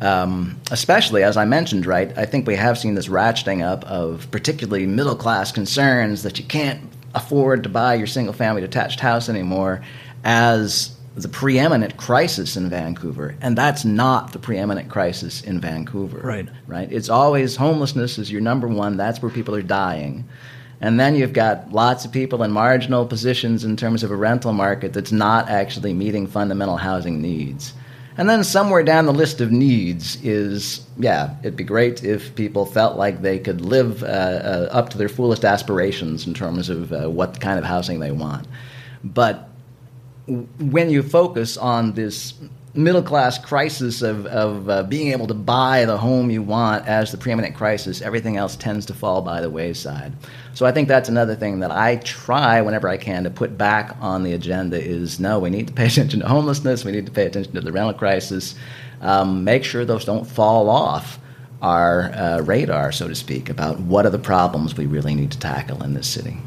Um, 0.00 0.60
especially 0.70 1.22
as 1.22 1.36
I 1.36 1.46
mentioned, 1.46 1.86
right? 1.86 2.16
I 2.18 2.26
think 2.26 2.46
we 2.46 2.56
have 2.56 2.78
seen 2.78 2.94
this 2.94 3.08
ratcheting 3.08 3.64
up 3.64 3.84
of 3.84 4.30
particularly 4.30 4.86
middle 4.86 5.16
class 5.16 5.52
concerns 5.52 6.22
that 6.22 6.38
you 6.38 6.44
can't 6.44 6.80
afford 7.14 7.62
to 7.62 7.70
buy 7.70 7.94
your 7.94 8.06
single 8.06 8.34
family 8.34 8.60
detached 8.60 9.00
house 9.00 9.30
anymore 9.30 9.82
as 10.22 10.94
the 11.16 11.28
preeminent 11.28 11.96
crisis 11.96 12.58
in 12.58 12.68
Vancouver, 12.68 13.34
and 13.40 13.56
that's 13.56 13.86
not 13.86 14.34
the 14.34 14.38
preeminent 14.38 14.90
crisis 14.90 15.40
in 15.40 15.60
Vancouver. 15.60 16.18
Right. 16.18 16.46
Right. 16.66 16.92
It's 16.92 17.08
always 17.08 17.56
homelessness 17.56 18.18
is 18.18 18.30
your 18.30 18.42
number 18.42 18.68
one. 18.68 18.98
That's 18.98 19.22
where 19.22 19.30
people 19.30 19.54
are 19.54 19.62
dying. 19.62 20.28
And 20.78 21.00
then 21.00 21.16
you've 21.16 21.32
got 21.32 21.72
lots 21.72 22.04
of 22.04 22.12
people 22.12 22.42
in 22.42 22.52
marginal 22.52 23.06
positions 23.06 23.64
in 23.64 23.78
terms 23.78 24.02
of 24.02 24.10
a 24.10 24.16
rental 24.16 24.52
market 24.52 24.92
that's 24.92 25.10
not 25.10 25.48
actually 25.48 25.94
meeting 25.94 26.26
fundamental 26.26 26.76
housing 26.76 27.22
needs. 27.22 27.72
And 28.18 28.30
then 28.30 28.44
somewhere 28.44 28.82
down 28.82 29.04
the 29.04 29.12
list 29.12 29.40
of 29.40 29.52
needs 29.52 30.16
is, 30.24 30.86
yeah, 30.98 31.36
it'd 31.40 31.56
be 31.56 31.64
great 31.64 32.02
if 32.02 32.34
people 32.34 32.64
felt 32.64 32.96
like 32.96 33.20
they 33.20 33.38
could 33.38 33.60
live 33.60 34.02
uh, 34.02 34.06
uh, 34.06 34.68
up 34.70 34.88
to 34.90 34.98
their 34.98 35.10
fullest 35.10 35.44
aspirations 35.44 36.26
in 36.26 36.32
terms 36.32 36.70
of 36.70 36.92
uh, 36.92 37.10
what 37.10 37.40
kind 37.40 37.58
of 37.58 37.64
housing 37.64 38.00
they 38.00 38.12
want. 38.12 38.46
But 39.04 39.50
when 40.26 40.88
you 40.90 41.02
focus 41.02 41.56
on 41.58 41.92
this 41.92 42.34
middle 42.76 43.02
class 43.02 43.38
crisis 43.38 44.02
of, 44.02 44.26
of 44.26 44.68
uh, 44.68 44.82
being 44.84 45.12
able 45.12 45.26
to 45.26 45.34
buy 45.34 45.84
the 45.84 45.96
home 45.96 46.30
you 46.30 46.42
want 46.42 46.86
as 46.86 47.10
the 47.10 47.18
preeminent 47.18 47.54
crisis, 47.54 48.02
everything 48.02 48.36
else 48.36 48.56
tends 48.56 48.86
to 48.86 48.94
fall 48.94 49.22
by 49.22 49.40
the 49.40 49.50
wayside. 49.50 50.12
So 50.54 50.66
I 50.66 50.72
think 50.72 50.88
that's 50.88 51.08
another 51.08 51.34
thing 51.34 51.60
that 51.60 51.70
I 51.70 51.96
try 51.96 52.60
whenever 52.60 52.88
I 52.88 52.96
can 52.96 53.24
to 53.24 53.30
put 53.30 53.58
back 53.58 53.96
on 54.00 54.22
the 54.22 54.32
agenda 54.32 54.80
is 54.80 55.18
no, 55.18 55.38
we 55.38 55.50
need 55.50 55.68
to 55.68 55.72
pay 55.72 55.86
attention 55.88 56.20
to 56.20 56.28
homelessness, 56.28 56.84
we 56.84 56.92
need 56.92 57.06
to 57.06 57.12
pay 57.12 57.26
attention 57.26 57.54
to 57.54 57.60
the 57.60 57.72
rental 57.72 57.94
crisis, 57.94 58.54
um, 59.00 59.44
make 59.44 59.64
sure 59.64 59.84
those 59.84 60.04
don't 60.04 60.24
fall 60.24 60.68
off 60.68 61.18
our 61.62 62.12
uh, 62.12 62.40
radar, 62.40 62.92
so 62.92 63.08
to 63.08 63.14
speak, 63.14 63.48
about 63.48 63.80
what 63.80 64.04
are 64.04 64.10
the 64.10 64.18
problems 64.18 64.76
we 64.76 64.86
really 64.86 65.14
need 65.14 65.30
to 65.32 65.38
tackle 65.38 65.82
in 65.82 65.94
this 65.94 66.06
city 66.06 66.38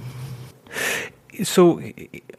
so 1.44 1.82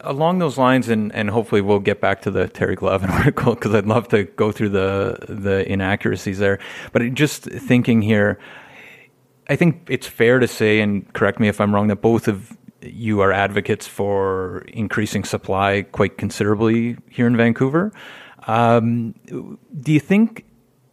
along 0.01 0.39
those 0.39 0.59
lines, 0.59 0.89
and, 0.89 1.15
and 1.15 1.31
hopefully 1.31 1.61
we'll 1.61 1.81
get 1.81 2.01
back 2.01 2.23
to 2.23 2.31
the 2.31 2.49
Terry 2.49 2.77
Glavin 2.77 3.11
article 3.19 3.55
because 3.55 3.75
I'd 3.75 3.87
love 3.87 4.09
to 4.09 4.25
go 4.25 4.53
through 4.53 4.71
the 4.71 5.19
the 5.29 5.71
inaccuracies 5.71 6.39
there. 6.39 6.59
But 6.93 7.15
just 7.15 7.45
thinking 7.45 8.03
here, 8.03 8.39
I 9.49 9.57
think 9.57 9.87
it's 9.89 10.07
fair 10.07 10.39
to 10.39 10.49
say, 10.49 10.81
and 10.81 11.13
correct 11.13 11.41
me 11.41 11.49
if 11.49 11.61
I'm 11.61 11.75
wrong, 11.75 11.89
that 11.89 12.01
both 12.01 12.29
of 12.29 12.57
you 12.83 13.21
are 13.21 13.33
advocates 13.33 13.87
for 13.87 14.65
increasing 14.69 15.25
supply 15.25 15.83
quite 15.83 16.17
considerably 16.17 16.97
here 17.11 17.27
in 17.27 17.37
Vancouver. 17.37 17.93
Um, 18.47 19.15
do 19.81 19.93
you 19.93 20.01
think 20.01 20.47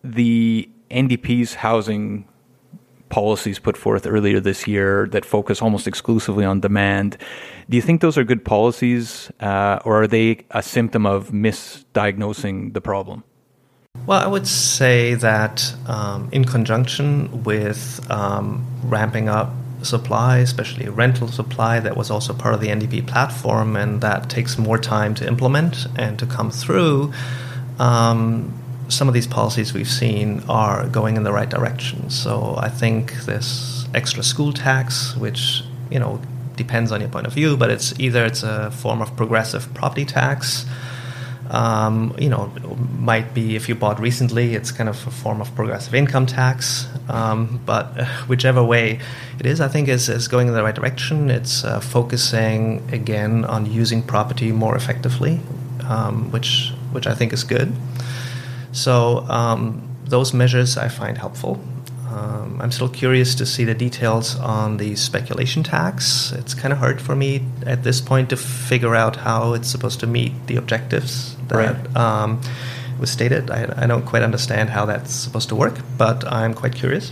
the 0.04 0.70
NDP's 0.92 1.56
housing 1.56 2.28
policies 3.10 3.60
put 3.60 3.78
forth 3.78 4.06
earlier 4.06 4.40
this 4.40 4.68
year 4.68 5.08
that 5.12 5.26
focus 5.26 5.62
almost 5.62 5.88
exclusively 5.88 6.46
on 6.46 6.60
demand. 6.60 7.18
Do 7.70 7.76
you 7.76 7.82
think 7.82 8.02
those 8.02 8.18
are 8.18 8.24
good 8.24 8.44
policies, 8.46 9.32
uh, 9.40 9.80
or 9.86 10.04
are 10.04 10.08
they 10.08 10.46
a 10.52 10.64
symptom 10.64 11.06
of 11.06 11.30
misdiagnosing 11.30 12.74
the 12.74 12.82
problem? 12.82 13.24
Well, 14.06 14.22
I 14.22 14.28
would 14.28 14.48
say 14.48 15.16
that 15.16 15.74
um, 15.88 16.30
in 16.32 16.46
conjunction 16.46 17.44
with 17.44 18.06
um, 18.10 18.66
ramping 18.84 19.28
up 19.28 19.52
supply, 19.84 20.38
especially 20.38 20.88
rental 20.90 21.28
supply, 21.28 21.80
that 21.80 21.98
was 21.98 22.10
also 22.10 22.34
part 22.34 22.54
of 22.54 22.62
the 22.62 22.68
NDP 22.68 23.08
platform, 23.08 23.76
and 23.76 24.02
that 24.02 24.30
takes 24.30 24.58
more 24.58 24.78
time 24.78 25.14
to 25.16 25.28
implement 25.28 25.88
and 25.98 26.18
to 26.20 26.26
come 26.26 26.52
through. 26.52 27.12
Um, 27.80 28.54
some 28.90 29.08
of 29.08 29.14
these 29.14 29.28
policies 29.28 29.74
we've 29.74 29.90
seen 29.90 30.44
are 30.50 30.88
going 30.88 31.18
in 31.18 31.24
the 31.24 31.34
right 31.34 31.50
direction. 31.50 32.10
So 32.10 32.56
I 32.58 32.70
think 32.70 33.14
this 33.26 33.86
extra 33.94 34.24
school 34.24 34.54
tax, 34.54 35.16
which 35.16 35.64
you 35.90 36.00
know 36.00 36.22
depends 36.56 36.92
on 36.92 37.00
your 37.00 37.10
point 37.10 37.28
of 37.28 37.34
view, 37.34 37.56
but 37.56 37.70
it's 37.70 37.98
either 38.00 38.26
it's 38.26 38.44
a 38.44 38.72
form 38.72 39.02
of 39.02 39.16
progressive 39.16 39.74
property 39.74 40.06
tax. 40.06 40.66
Um, 41.50 42.14
you 42.20 42.28
know, 42.28 42.52
might 43.00 43.34
be 43.34 43.56
if 43.56 43.70
you 43.70 43.76
bought 43.76 44.02
recently, 44.02 44.56
it's 44.56 44.72
kind 44.72 44.90
of 44.90 45.08
a 45.08 45.12
form 45.12 45.40
of 45.40 45.56
progressive 45.56 45.96
income 45.96 46.26
tax. 46.26 46.88
Um, 47.08 47.62
but 47.66 48.06
whichever 48.28 48.62
way 48.64 49.00
it 49.40 49.46
is, 49.46 49.62
I 49.62 49.70
think 49.70 49.88
is, 49.88 50.10
is 50.10 50.28
going 50.28 50.50
in 50.50 50.54
the 50.54 50.64
right 50.64 50.76
direction. 50.76 51.30
It's 51.30 51.64
uh, 51.64 51.80
focusing 51.80 52.84
again 52.92 53.46
on 53.46 53.66
using 53.66 54.04
property 54.04 54.52
more 54.52 54.76
effectively, 54.76 55.40
um, 55.88 56.32
which 56.32 56.74
which 56.92 57.08
I 57.08 57.14
think 57.14 57.32
is 57.32 57.44
good. 57.44 57.74
So 58.78 59.26
um, 59.28 59.82
those 60.06 60.36
measures 60.36 60.78
I 60.78 60.88
find 60.88 61.18
helpful. 61.18 61.60
Um, 62.12 62.60
I'm 62.62 62.72
still 62.72 62.88
curious 62.88 63.34
to 63.36 63.46
see 63.46 63.64
the 63.64 63.74
details 63.74 64.36
on 64.38 64.78
the 64.78 64.96
speculation 64.96 65.64
tax. 65.64 66.32
It's 66.34 66.54
kind 66.54 66.72
of 66.72 66.78
hard 66.78 67.02
for 67.02 67.16
me 67.16 67.44
at 67.66 67.84
this 67.84 68.00
point 68.02 68.30
to 68.30 68.38
figure 68.38 68.96
out 68.96 69.16
how 69.16 69.54
it's 69.54 69.68
supposed 69.68 70.00
to 70.02 70.08
meet 70.08 70.32
the 70.46 70.58
objectives 70.58 71.36
that 71.48 71.58
right. 71.58 71.98
um, 71.98 72.40
was 73.00 73.10
stated. 73.10 73.50
I, 73.50 73.84
I, 73.84 73.88
don't 73.88 74.06
quite 74.06 74.22
understand 74.22 74.70
how 74.70 74.86
that's 74.86 75.12
supposed 75.12 75.50
to 75.50 75.56
work, 75.56 75.80
but 75.98 76.32
I'm 76.32 76.54
quite 76.54 76.76
curious. 76.76 77.12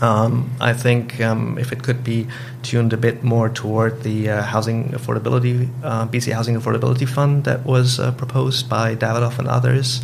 Um, 0.00 0.50
I 0.60 0.72
think 0.72 1.20
um, 1.20 1.58
if 1.58 1.72
it 1.72 1.82
could 1.82 2.02
be 2.02 2.26
tuned 2.62 2.94
a 2.94 2.96
bit 2.96 3.22
more 3.22 3.50
toward 3.50 4.02
the 4.02 4.30
uh, 4.30 4.42
housing 4.42 4.88
affordability, 4.92 5.68
uh, 5.84 6.06
BC 6.06 6.32
Housing 6.32 6.56
Affordability 6.56 7.06
Fund 7.06 7.44
that 7.44 7.66
was 7.66 8.00
uh, 8.00 8.12
proposed 8.12 8.68
by 8.70 8.96
Davidoff 8.96 9.38
and 9.38 9.46
others 9.46 10.00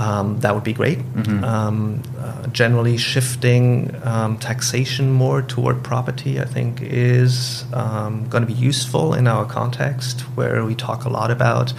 um, 0.00 0.40
that 0.40 0.54
would 0.54 0.64
be 0.64 0.72
great. 0.72 0.98
Mm-hmm. 0.98 1.44
Um, 1.44 2.02
uh, 2.18 2.46
generally, 2.46 2.96
shifting 2.96 3.94
um, 4.02 4.38
taxation 4.38 5.10
more 5.12 5.42
toward 5.42 5.84
property, 5.84 6.40
I 6.40 6.46
think, 6.46 6.80
is 6.80 7.64
um, 7.74 8.26
going 8.30 8.40
to 8.40 8.46
be 8.46 8.58
useful 8.58 9.12
in 9.12 9.28
our 9.28 9.44
context 9.44 10.22
where 10.36 10.64
we 10.64 10.74
talk 10.74 11.04
a 11.04 11.10
lot 11.10 11.30
about 11.30 11.74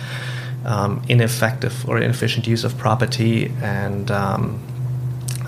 um, 0.66 1.02
ineffective 1.10 1.90
or 1.90 1.98
inefficient 1.98 2.46
use 2.46 2.64
of 2.64 2.78
property. 2.78 3.52
And 3.64 4.12
um, 4.12 4.62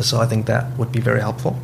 so 0.01 0.19
I 0.19 0.25
think 0.25 0.47
that 0.47 0.75
would 0.79 0.91
be 0.91 0.99
very 0.99 1.21
helpful. 1.21 1.55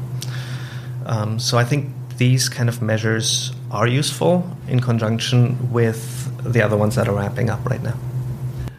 so 1.40 1.58
I 1.58 1.66
think 1.66 1.90
these 2.18 2.50
kind 2.50 2.70
of 2.70 2.84
measures 2.84 3.52
are 3.72 3.88
useful 3.88 4.46
in 4.68 4.80
conjunction 4.80 5.72
with 5.72 6.00
the 6.44 6.62
other 6.62 6.78
ones 6.78 6.96
that 6.96 7.08
are 7.08 7.16
ramping 7.16 7.50
up 7.50 7.66
right 7.68 7.82
now. 7.82 7.98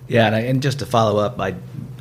Yeah, 0.07 0.27
and, 0.27 0.37
I, 0.37 0.41
and 0.41 0.63
just 0.63 0.79
to 0.79 0.87
follow 0.87 1.19
up, 1.19 1.41
I 1.41 1.55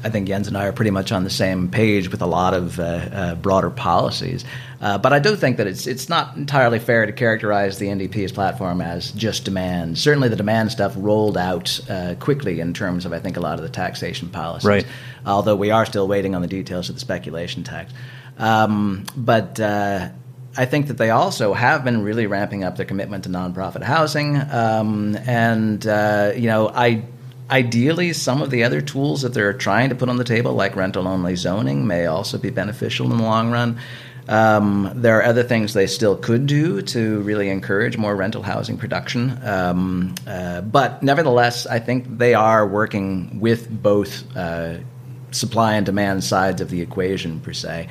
I 0.04 0.10
think 0.10 0.28
Jens 0.28 0.48
and 0.48 0.58
I 0.58 0.68
are 0.68 0.72
pretty 0.72 0.92
much 0.92 1.12
on 1.12 1.24
the 1.24 1.30
same 1.30 1.70
page 1.70 2.10
with 2.10 2.22
a 2.22 2.26
lot 2.26 2.54
of 2.54 2.80
uh, 2.80 2.84
uh, 2.84 3.36
broader 3.36 3.70
policies. 3.70 4.46
Uh, 4.82 4.98
but 4.98 5.12
I 5.12 5.20
do 5.20 5.36
think 5.36 5.58
that 5.58 5.68
it's 5.68 5.88
it's 5.88 6.08
not 6.08 6.38
entirely 6.38 6.80
fair 6.80 7.06
to 7.06 7.12
characterize 7.12 7.80
the 7.80 7.88
NDP's 7.88 8.32
platform 8.32 8.80
as 8.80 9.12
just 9.12 9.44
demand. 9.44 9.98
Certainly, 9.98 10.30
the 10.30 10.38
demand 10.38 10.72
stuff 10.72 10.94
rolled 10.96 11.38
out 11.38 11.80
uh, 11.90 12.16
quickly 12.20 12.62
in 12.62 12.74
terms 12.74 13.06
of 13.06 13.12
I 13.12 13.20
think 13.20 13.36
a 13.36 13.42
lot 13.42 13.56
of 13.56 13.62
the 13.62 13.70
taxation 13.70 14.30
policies. 14.30 14.68
Right. 14.68 14.86
Although 15.26 15.58
we 15.58 15.72
are 15.72 15.86
still 15.86 16.08
waiting 16.08 16.34
on 16.34 16.42
the 16.42 16.48
details 16.48 16.90
of 16.90 16.96
the 16.96 17.02
speculation 17.02 17.64
tax. 17.64 17.92
Um, 18.38 19.06
but 19.18 19.60
uh, 19.60 20.10
I 20.56 20.66
think 20.66 20.88
that 20.88 20.98
they 20.98 21.10
also 21.10 21.54
have 21.54 21.84
been 21.84 22.04
really 22.04 22.26
ramping 22.26 22.64
up 22.64 22.78
their 22.78 22.86
commitment 22.86 23.26
to 23.26 23.30
nonprofit 23.30 23.84
housing, 23.84 24.38
um, 24.38 25.18
and 25.26 25.86
uh, 25.86 26.32
you 26.36 26.48
know 26.48 26.70
I 26.70 27.04
Ideally, 27.52 28.14
some 28.14 28.42
of 28.42 28.52
the 28.52 28.64
other 28.64 28.82
tools 28.82 29.24
that 29.24 29.34
they're 29.34 29.54
trying 29.54 29.90
to 29.90 29.96
put 29.96 30.10
on 30.10 30.18
the 30.18 30.24
table, 30.24 30.54
like 30.54 30.76
rental 30.76 31.08
only 31.08 31.36
zoning, 31.36 31.88
may 31.88 32.06
also 32.06 32.38
be 32.38 32.50
beneficial 32.52 33.12
in 33.12 33.18
the 33.18 33.24
long 33.24 33.52
run. 33.52 33.80
Um, 34.28 34.92
there 34.94 35.18
are 35.18 35.24
other 35.24 35.42
things 35.42 35.74
they 35.74 35.88
still 35.88 36.16
could 36.16 36.46
do 36.46 36.84
to 36.84 37.22
really 37.22 37.50
encourage 37.50 37.98
more 37.98 38.16
rental 38.16 38.44
housing 38.44 38.78
production. 38.78 39.40
Um, 39.44 40.14
uh, 40.28 40.62
but 40.62 41.02
nevertheless, 41.02 41.66
I 41.66 41.80
think 41.80 42.20
they 42.20 42.36
are 42.36 42.68
working 42.68 43.40
with 43.40 43.68
both 43.82 44.24
uh, 44.38 44.78
supply 45.32 45.74
and 45.74 45.86
demand 45.86 46.24
sides 46.24 46.62
of 46.62 46.70
the 46.70 46.82
equation, 46.82 47.40
per 47.40 47.54
se. 47.54 47.90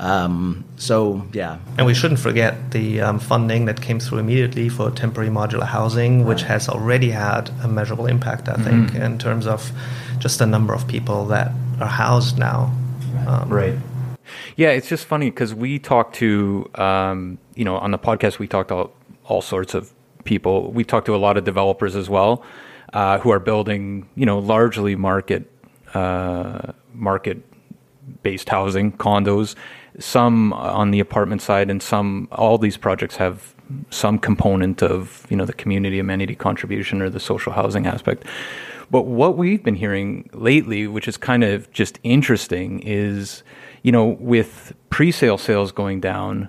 Um, 0.00 0.64
so 0.76 1.26
yeah, 1.34 1.58
and 1.76 1.86
we 1.86 1.92
shouldn't 1.92 2.20
forget 2.20 2.70
the 2.70 3.02
um, 3.02 3.18
funding 3.18 3.66
that 3.66 3.82
came 3.82 4.00
through 4.00 4.18
immediately 4.18 4.70
for 4.70 4.90
temporary 4.90 5.28
modular 5.28 5.66
housing, 5.66 6.24
which 6.24 6.42
has 6.42 6.70
already 6.70 7.10
had 7.10 7.50
a 7.62 7.68
measurable 7.68 8.06
impact, 8.06 8.48
I 8.48 8.54
think, 8.54 8.92
mm-hmm. 8.92 9.02
in 9.02 9.18
terms 9.18 9.46
of 9.46 9.70
just 10.18 10.38
the 10.38 10.46
number 10.46 10.72
of 10.72 10.88
people 10.88 11.26
that 11.26 11.52
are 11.80 11.86
housed 11.86 12.38
now. 12.38 12.74
Right. 13.12 13.28
Um, 13.28 13.48
right. 13.50 13.74
Yeah, 14.56 14.70
it's 14.70 14.88
just 14.88 15.04
funny 15.04 15.28
because 15.28 15.54
we 15.54 15.78
talked 15.78 16.14
to, 16.16 16.70
um, 16.76 17.36
you 17.54 17.66
know, 17.66 17.76
on 17.76 17.90
the 17.90 17.98
podcast 17.98 18.38
we 18.38 18.48
talked 18.48 18.70
to 18.70 18.88
all 19.26 19.42
sorts 19.42 19.74
of 19.74 19.92
people. 20.24 20.72
We 20.72 20.82
talked 20.82 21.06
to 21.06 21.14
a 21.14 21.18
lot 21.18 21.36
of 21.36 21.44
developers 21.44 21.94
as 21.94 22.08
well, 22.08 22.42
uh, 22.94 23.18
who 23.18 23.30
are 23.32 23.38
building, 23.38 24.08
you 24.14 24.24
know, 24.24 24.38
largely 24.38 24.96
market 24.96 25.50
uh, 25.92 26.72
market 26.94 27.44
based 28.22 28.48
housing 28.48 28.92
condos 28.92 29.54
some 30.00 30.52
on 30.54 30.90
the 30.90 31.00
apartment 31.00 31.42
side 31.42 31.70
and 31.70 31.82
some 31.82 32.28
all 32.32 32.58
these 32.58 32.76
projects 32.76 33.16
have 33.16 33.54
some 33.90 34.18
component 34.18 34.82
of 34.82 35.26
you 35.30 35.36
know 35.36 35.44
the 35.44 35.52
community 35.52 35.98
amenity 35.98 36.34
contribution 36.34 37.00
or 37.02 37.10
the 37.10 37.20
social 37.20 37.52
housing 37.52 37.86
aspect. 37.86 38.24
But 38.90 39.02
what 39.02 39.36
we've 39.36 39.62
been 39.62 39.76
hearing 39.76 40.28
lately 40.32 40.86
which 40.86 41.06
is 41.06 41.16
kind 41.16 41.44
of 41.44 41.70
just 41.72 42.00
interesting 42.02 42.80
is 42.80 43.42
you 43.82 43.92
know 43.92 44.06
with 44.20 44.74
pre-sale 44.88 45.38
sales 45.38 45.70
going 45.70 46.00
down 46.00 46.48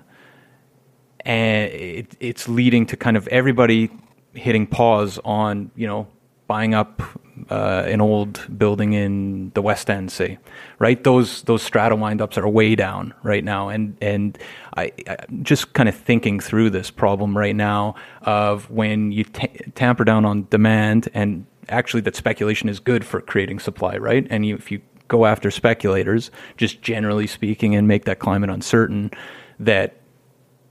and 1.24 1.70
it, 1.72 2.16
it's 2.18 2.48
leading 2.48 2.86
to 2.86 2.96
kind 2.96 3.16
of 3.16 3.28
everybody 3.28 3.90
hitting 4.34 4.66
pause 4.66 5.18
on 5.24 5.70
you 5.76 5.86
know 5.86 6.08
buying 6.46 6.74
up 6.74 7.02
uh, 7.50 7.84
an 7.86 8.00
old 8.00 8.58
building 8.58 8.92
in 8.92 9.50
the 9.54 9.62
West 9.62 9.88
End, 9.88 10.10
say, 10.10 10.38
right? 10.78 11.02
Those 11.02 11.42
those 11.42 11.62
strata 11.62 11.96
windups 11.96 12.36
are 12.36 12.48
way 12.48 12.74
down 12.74 13.14
right 13.22 13.44
now, 13.44 13.68
and 13.68 13.96
and 14.00 14.38
I, 14.76 14.92
I 15.06 15.16
just 15.42 15.72
kind 15.72 15.88
of 15.88 15.94
thinking 15.94 16.40
through 16.40 16.70
this 16.70 16.90
problem 16.90 17.36
right 17.36 17.56
now 17.56 17.94
of 18.22 18.70
when 18.70 19.12
you 19.12 19.24
t- 19.24 19.48
tamper 19.74 20.04
down 20.04 20.24
on 20.24 20.46
demand, 20.50 21.08
and 21.14 21.46
actually 21.68 22.02
that 22.02 22.16
speculation 22.16 22.68
is 22.68 22.80
good 22.80 23.04
for 23.04 23.20
creating 23.20 23.58
supply, 23.58 23.96
right? 23.96 24.26
And 24.30 24.44
you, 24.44 24.56
if 24.56 24.70
you 24.70 24.80
go 25.08 25.26
after 25.26 25.50
speculators, 25.50 26.30
just 26.56 26.82
generally 26.82 27.26
speaking, 27.26 27.74
and 27.74 27.88
make 27.88 28.04
that 28.04 28.18
climate 28.18 28.50
uncertain, 28.50 29.10
that 29.58 29.96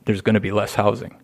there's 0.06 0.22
going 0.22 0.36
to 0.36 0.40
be 0.40 0.52
less 0.52 0.76
housing 0.76 1.21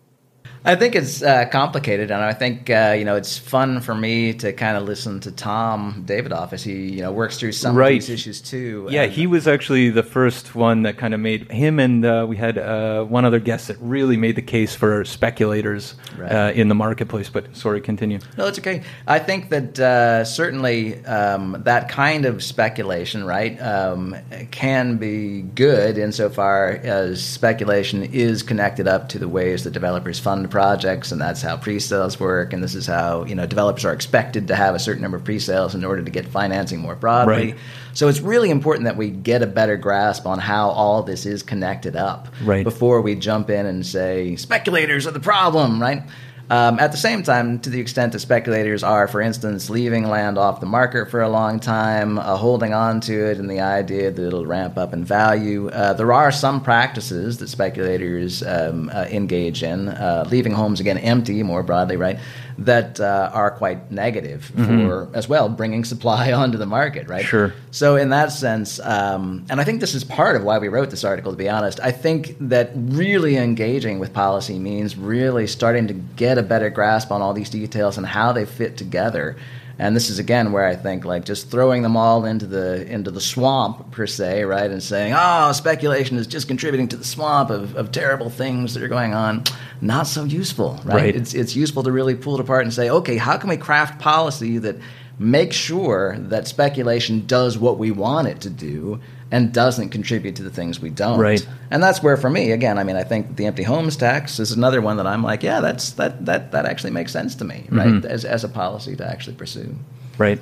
I 0.68 0.76
think 0.76 0.94
it's 0.94 1.22
uh, 1.22 1.46
complicated, 1.46 2.10
and 2.10 2.22
I 2.22 2.34
think 2.34 2.68
uh, 2.68 2.94
you 2.98 3.06
know 3.06 3.16
it's 3.16 3.38
fun 3.38 3.80
for 3.80 3.94
me 3.94 4.34
to 4.34 4.52
kind 4.52 4.76
of 4.76 4.82
listen 4.82 5.18
to 5.20 5.32
Tom 5.32 6.04
Davidoff 6.06 6.52
as 6.52 6.62
he 6.62 6.90
you 6.90 7.00
know 7.00 7.10
works 7.10 7.38
through 7.38 7.52
some 7.52 7.74
right. 7.74 7.86
of 7.86 8.06
these 8.06 8.10
issues 8.10 8.42
too. 8.42 8.86
Yeah, 8.90 9.04
and, 9.04 9.12
he 9.12 9.26
was 9.26 9.48
actually 9.48 9.88
the 9.88 10.02
first 10.02 10.54
one 10.54 10.82
that 10.82 10.98
kind 10.98 11.14
of 11.14 11.20
made 11.20 11.50
him, 11.50 11.80
and 11.80 12.04
uh, 12.04 12.26
we 12.28 12.36
had 12.36 12.58
uh, 12.58 13.04
one 13.04 13.24
other 13.24 13.40
guest 13.40 13.68
that 13.68 13.78
really 13.80 14.18
made 14.18 14.36
the 14.36 14.42
case 14.42 14.74
for 14.74 15.06
speculators 15.06 15.94
right. 16.18 16.30
Uh, 16.30 16.52
in 16.54 16.68
the 16.68 16.74
marketplace. 16.74 17.30
But 17.30 17.56
sorry, 17.56 17.80
continue. 17.80 18.18
No, 18.36 18.46
it's 18.46 18.58
okay. 18.58 18.82
I 19.06 19.20
think 19.20 19.48
that 19.48 19.80
uh, 19.80 20.26
certainly 20.26 21.02
um, 21.06 21.62
that 21.64 21.88
kind 21.88 22.26
of 22.26 22.44
speculation, 22.44 23.24
right, 23.24 23.58
um, 23.62 24.14
can 24.50 24.98
be 24.98 25.40
good 25.40 25.96
insofar 25.96 26.72
as 26.82 27.24
speculation 27.24 28.02
is 28.02 28.42
connected 28.42 28.86
up 28.86 29.08
to 29.08 29.18
the 29.18 29.28
ways 29.28 29.64
that 29.64 29.70
developers 29.70 30.18
fund 30.18 30.50
projects, 30.58 31.12
and 31.12 31.20
that's 31.20 31.40
how 31.40 31.56
pre-sales 31.56 32.18
work, 32.18 32.52
and 32.52 32.60
this 32.64 32.74
is 32.74 32.84
how 32.84 33.24
you 33.24 33.36
know 33.36 33.46
developers 33.46 33.84
are 33.84 33.92
expected 33.92 34.48
to 34.48 34.56
have 34.56 34.74
a 34.74 34.78
certain 34.80 35.02
number 35.02 35.16
of 35.16 35.22
pre-sales 35.22 35.72
in 35.72 35.84
order 35.84 36.02
to 36.02 36.10
get 36.10 36.26
financing 36.26 36.80
more 36.80 36.96
broadly. 36.96 37.52
Right. 37.52 37.56
So 37.94 38.08
it's 38.08 38.18
really 38.18 38.50
important 38.50 38.86
that 38.86 38.96
we 38.96 39.08
get 39.08 39.40
a 39.40 39.46
better 39.46 39.76
grasp 39.76 40.26
on 40.26 40.40
how 40.40 40.70
all 40.70 41.04
this 41.04 41.26
is 41.26 41.44
connected 41.44 41.94
up 41.94 42.26
Right. 42.42 42.64
before 42.64 43.00
we 43.02 43.14
jump 43.14 43.50
in 43.50 43.66
and 43.66 43.86
say 43.86 44.34
speculators 44.34 45.06
are 45.06 45.12
the 45.12 45.20
problem, 45.20 45.80
right? 45.80 46.02
Um, 46.50 46.78
at 46.80 46.92
the 46.92 46.98
same 46.98 47.22
time, 47.22 47.58
to 47.60 47.68
the 47.68 47.78
extent 47.78 48.12
that 48.12 48.20
speculators 48.20 48.82
are, 48.82 49.06
for 49.06 49.20
instance, 49.20 49.68
leaving 49.68 50.08
land 50.08 50.38
off 50.38 50.60
the 50.60 50.66
market 50.66 51.10
for 51.10 51.20
a 51.20 51.28
long 51.28 51.60
time, 51.60 52.18
uh, 52.18 52.36
holding 52.36 52.72
on 52.72 53.00
to 53.02 53.30
it, 53.30 53.38
and 53.38 53.50
the 53.50 53.60
idea 53.60 54.10
that 54.10 54.26
it'll 54.26 54.46
ramp 54.46 54.78
up 54.78 54.94
in 54.94 55.04
value, 55.04 55.68
uh, 55.68 55.92
there 55.92 56.10
are 56.10 56.32
some 56.32 56.62
practices 56.62 57.36
that 57.38 57.48
speculators 57.48 58.42
um, 58.42 58.90
uh, 58.94 59.04
engage 59.10 59.62
in, 59.62 59.88
uh, 59.88 60.26
leaving 60.30 60.52
homes 60.52 60.80
again 60.80 60.96
empty 60.96 61.42
more 61.42 61.62
broadly, 61.62 61.98
right? 61.98 62.18
That 62.58 62.98
uh, 62.98 63.30
are 63.32 63.52
quite 63.52 63.92
negative 63.92 64.46
for 64.46 65.08
as 65.14 65.28
well, 65.28 65.48
bringing 65.48 65.84
supply 65.84 66.32
onto 66.42 66.58
the 66.58 66.66
market, 66.66 67.08
right? 67.08 67.24
Sure. 67.24 67.54
So 67.70 67.94
in 67.94 68.08
that 68.10 68.32
sense, 68.32 68.80
um, 68.80 69.46
and 69.48 69.60
I 69.60 69.64
think 69.64 69.80
this 69.80 69.94
is 69.94 70.02
part 70.02 70.34
of 70.34 70.42
why 70.42 70.58
we 70.58 70.66
wrote 70.66 70.90
this 70.90 71.04
article. 71.04 71.30
To 71.30 71.38
be 71.38 71.48
honest, 71.48 71.78
I 71.80 71.92
think 71.92 72.34
that 72.40 72.72
really 72.74 73.36
engaging 73.36 74.00
with 74.00 74.12
policy 74.12 74.58
means 74.58 74.96
really 74.96 75.46
starting 75.46 75.86
to 75.86 75.94
get 75.94 76.36
a 76.36 76.42
better 76.42 76.68
grasp 76.68 77.12
on 77.12 77.22
all 77.22 77.32
these 77.32 77.50
details 77.50 77.96
and 77.96 78.04
how 78.04 78.32
they 78.32 78.44
fit 78.44 78.76
together. 78.76 79.36
And 79.80 79.94
this 79.94 80.10
is 80.10 80.18
again 80.18 80.50
where 80.50 80.66
I 80.66 80.74
think 80.74 81.04
like 81.04 81.24
just 81.24 81.50
throwing 81.50 81.82
them 81.82 81.96
all 81.96 82.24
into 82.24 82.46
the 82.46 82.84
into 82.90 83.12
the 83.12 83.20
swamp 83.20 83.92
per 83.92 84.06
se, 84.08 84.44
right, 84.44 84.68
and 84.70 84.82
saying, 84.82 85.14
"Oh, 85.16 85.52
speculation 85.52 86.16
is 86.16 86.26
just 86.26 86.48
contributing 86.48 86.88
to 86.88 86.96
the 86.96 87.04
swamp 87.04 87.50
of, 87.50 87.76
of 87.76 87.92
terrible 87.92 88.28
things 88.28 88.74
that 88.74 88.82
are 88.82 88.88
going 88.88 89.14
on," 89.14 89.44
not 89.80 90.08
so 90.08 90.24
useful, 90.24 90.80
right? 90.84 90.94
Right. 90.94 91.16
It's 91.16 91.32
it's 91.32 91.54
useful 91.54 91.84
to 91.84 91.92
really 91.92 92.16
pull 92.16 92.34
it 92.34 92.40
apart 92.40 92.64
and 92.64 92.74
say, 92.74 92.90
"Okay, 92.90 93.18
how 93.18 93.36
can 93.36 93.48
we 93.48 93.56
craft 93.56 94.00
policy 94.00 94.58
that 94.58 94.76
makes 95.18 95.56
sure 95.56 96.16
that 96.18 96.48
speculation 96.48 97.26
does 97.26 97.56
what 97.56 97.78
we 97.78 97.90
want 97.90 98.28
it 98.28 98.40
to 98.40 98.50
do 98.50 99.00
and 99.30 99.52
doesn't 99.52 99.90
contribute 99.90 100.36
to 100.36 100.42
the 100.42 100.50
things 100.50 100.80
we 100.80 100.90
don't. 100.90 101.18
Right. 101.18 101.46
And 101.70 101.82
that's 101.82 102.02
where 102.02 102.16
for 102.16 102.30
me, 102.30 102.52
again, 102.52 102.78
I 102.78 102.84
mean, 102.84 102.96
I 102.96 103.04
think 103.04 103.36
the 103.36 103.46
empty 103.46 103.62
homes 103.62 103.96
tax 103.96 104.38
is 104.38 104.52
another 104.52 104.80
one 104.80 104.96
that 104.96 105.06
I'm 105.06 105.22
like, 105.22 105.42
yeah, 105.42 105.60
that's 105.60 105.92
that 105.92 106.24
that 106.26 106.52
that 106.52 106.64
actually 106.64 106.92
makes 106.92 107.12
sense 107.12 107.34
to 107.36 107.44
me, 107.44 107.66
right? 107.70 108.04
As 108.04 108.24
as 108.24 108.44
a 108.44 108.48
policy 108.48 108.96
to 108.96 109.06
actually 109.08 109.36
pursue. 109.36 109.76
Right. 110.16 110.40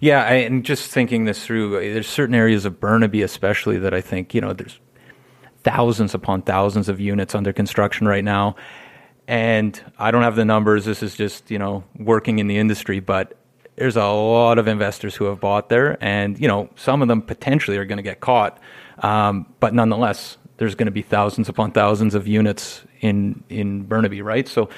Yeah, 0.00 0.24
I, 0.24 0.34
and 0.34 0.64
just 0.64 0.90
thinking 0.90 1.24
this 1.24 1.44
through, 1.44 1.76
uh, 1.76 1.80
there's 1.80 2.08
certain 2.08 2.34
areas 2.34 2.64
of 2.64 2.80
Burnaby, 2.80 3.22
especially, 3.22 3.78
that 3.78 3.94
I 3.94 4.00
think 4.00 4.34
you 4.34 4.40
know 4.40 4.52
there's 4.52 4.78
thousands 5.62 6.14
upon 6.14 6.42
thousands 6.42 6.88
of 6.88 7.00
units 7.00 7.34
under 7.34 7.52
construction 7.52 8.06
right 8.06 8.24
now, 8.24 8.56
and 9.26 9.80
I 9.98 10.10
don't 10.10 10.22
have 10.22 10.36
the 10.36 10.44
numbers. 10.44 10.84
This 10.84 11.02
is 11.02 11.14
just 11.14 11.50
you 11.50 11.58
know 11.58 11.84
working 11.96 12.38
in 12.38 12.46
the 12.46 12.58
industry, 12.58 13.00
but 13.00 13.38
there's 13.78 13.96
a 13.96 14.04
lot 14.04 14.58
of 14.58 14.66
investors 14.66 15.14
who 15.14 15.26
have 15.26 15.40
bought 15.40 15.68
there, 15.68 16.02
and 16.02 16.38
you 16.38 16.48
know 16.48 16.68
some 16.76 17.02
of 17.02 17.08
them 17.08 17.22
potentially 17.22 17.76
are 17.76 17.84
going 17.84 17.98
to 17.98 18.02
get 18.02 18.20
caught, 18.20 18.58
um, 18.98 19.46
but 19.60 19.74
nonetheless, 19.74 20.36
there's 20.56 20.74
going 20.74 20.86
to 20.86 20.92
be 20.92 21.02
thousands 21.02 21.48
upon 21.48 21.72
thousands 21.72 22.14
of 22.14 22.26
units 22.26 22.82
in 23.00 23.44
in 23.48 23.84
Burnaby, 23.84 24.22
right? 24.22 24.46
So. 24.48 24.68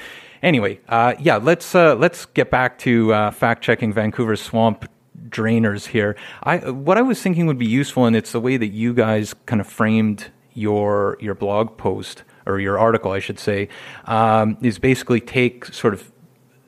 Anyway, 0.43 0.81
uh, 0.89 1.13
yeah, 1.21 1.37
let's 1.37 1.75
uh, 1.75 1.95
let's 1.97 2.25
get 2.25 2.51
back 2.51 2.79
to 2.79 3.13
uh, 3.13 3.31
fact 3.31 3.63
checking 3.63 3.93
Vancouver's 3.93 4.41
swamp 4.41 4.91
drainers 5.29 5.87
here. 5.87 6.17
I 6.43 6.71
what 6.71 6.97
I 6.97 7.03
was 7.03 7.21
thinking 7.21 7.47
would 7.47 7.59
be 7.59 7.67
useful, 7.67 8.07
and 8.07 8.17
it's 8.17 8.33
the 8.33 8.41
way 8.41 8.57
that 8.57 8.69
you 8.69 8.95
guys 8.95 9.35
kind 9.45 9.61
of 9.61 9.67
framed 9.67 10.29
your 10.55 11.19
your 11.21 11.35
blog 11.35 11.77
post 11.77 12.25
or 12.47 12.59
your 12.59 12.79
article, 12.79 13.13
I 13.13 13.19
should 13.19 13.39
say, 13.39 13.69
um, 14.07 14.57
is 14.63 14.79
basically 14.79 15.21
take 15.21 15.67
sort 15.67 15.93
of 15.93 16.11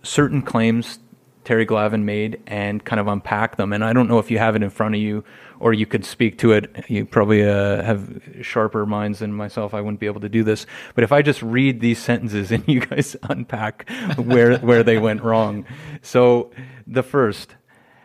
certain 0.02 0.42
claims 0.42 0.98
Terry 1.44 1.66
Glavin 1.66 2.04
made 2.04 2.40
and 2.46 2.84
kind 2.84 3.00
of 3.00 3.08
unpack 3.08 3.56
them. 3.56 3.72
And 3.72 3.84
I 3.84 3.92
don't 3.92 4.08
know 4.08 4.18
if 4.18 4.30
you 4.30 4.38
have 4.38 4.54
it 4.54 4.62
in 4.62 4.70
front 4.70 4.94
of 4.94 5.00
you 5.00 5.24
or 5.58 5.72
you 5.72 5.86
could 5.86 6.04
speak 6.04 6.38
to 6.38 6.52
it. 6.52 6.84
You 6.88 7.04
probably 7.04 7.42
uh, 7.42 7.82
have 7.82 8.22
sharper 8.42 8.86
minds 8.86 9.20
than 9.20 9.32
myself. 9.32 9.74
I 9.74 9.80
wouldn't 9.80 10.00
be 10.00 10.06
able 10.06 10.20
to 10.20 10.28
do 10.28 10.44
this. 10.44 10.66
But 10.94 11.04
if 11.04 11.12
I 11.12 11.22
just 11.22 11.42
read 11.42 11.80
these 11.80 11.98
sentences 11.98 12.50
and 12.50 12.62
you 12.68 12.80
guys 12.80 13.16
unpack 13.24 13.88
where 14.16 14.58
where 14.58 14.82
they 14.82 14.98
went 14.98 15.22
wrong. 15.22 15.66
So 16.02 16.50
the 16.86 17.02
first, 17.02 17.56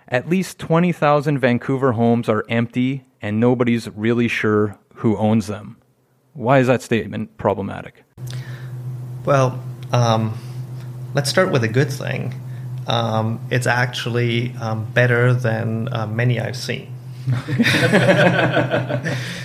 at 0.08 0.30
least 0.30 0.60
20,000 0.60 1.40
Vancouver 1.40 1.94
homes 1.94 2.30
are 2.30 2.46
empty 2.50 3.06
and 3.22 3.40
nobody's 3.40 3.90
really 3.90 4.28
sure 4.28 4.78
who 4.96 5.18
owns 5.18 5.48
them. 5.48 5.78
Why 6.34 6.60
is 6.60 6.68
that 6.68 6.82
statement 6.82 7.38
problematic? 7.38 8.04
Well, 9.26 9.62
um, 9.92 10.38
let's 11.14 11.30
start 11.30 11.52
with 11.52 11.64
a 11.64 11.68
good 11.68 11.92
thing. 11.92 12.34
Um, 12.88 13.40
it's 13.52 13.68
actually 13.68 14.56
um, 14.62 14.86
better 14.86 15.34
than 15.34 15.94
uh, 15.94 16.08
many 16.08 16.40
I've 16.40 16.56
seen. 16.56 16.94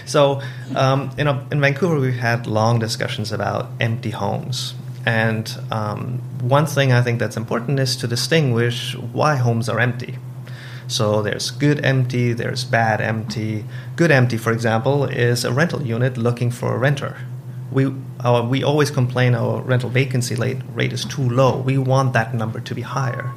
so, 0.07 0.41
um, 0.77 1.11
you 1.19 1.25
know, 1.25 1.45
in 1.51 1.61
Vancouver, 1.61 1.99
we've 1.99 2.15
had 2.15 2.47
long 2.47 2.79
discussions 2.79 3.33
about 3.33 3.71
empty 3.81 4.11
homes. 4.11 4.75
And 5.05 5.53
um, 5.73 6.19
one 6.41 6.67
thing 6.67 6.93
I 6.93 7.03
think 7.03 7.19
that's 7.19 7.37
important 7.37 7.81
is 7.81 7.97
to 7.97 8.07
distinguish 8.07 8.95
why 8.97 9.35
homes 9.35 9.69
are 9.69 9.81
empty. 9.81 10.19
So 10.87 11.23
there's 11.23 11.51
good 11.51 11.85
empty, 11.85 12.33
there's 12.33 12.65
bad 12.65 13.01
empty. 13.01 13.65
Good 13.97 14.11
empty, 14.11 14.37
for 14.37 14.53
example, 14.53 15.05
is 15.05 15.45
a 15.45 15.53
rental 15.53 15.83
unit 15.83 16.17
looking 16.17 16.51
for 16.51 16.75
a 16.75 16.79
renter. 16.79 17.17
We, 17.73 17.93
our, 18.21 18.43
we 18.43 18.63
always 18.63 18.91
complain 18.91 19.35
our 19.35 19.61
rental 19.63 19.91
vacancy 19.91 20.35
rate, 20.35 20.59
rate 20.75 20.93
is 20.93 21.05
too 21.05 21.29
low. 21.29 21.59
We 21.59 21.79
want 21.79 22.13
that 22.13 22.35
number 22.35 22.61
to 22.61 22.75
be 22.75 22.83
higher. 22.83 23.33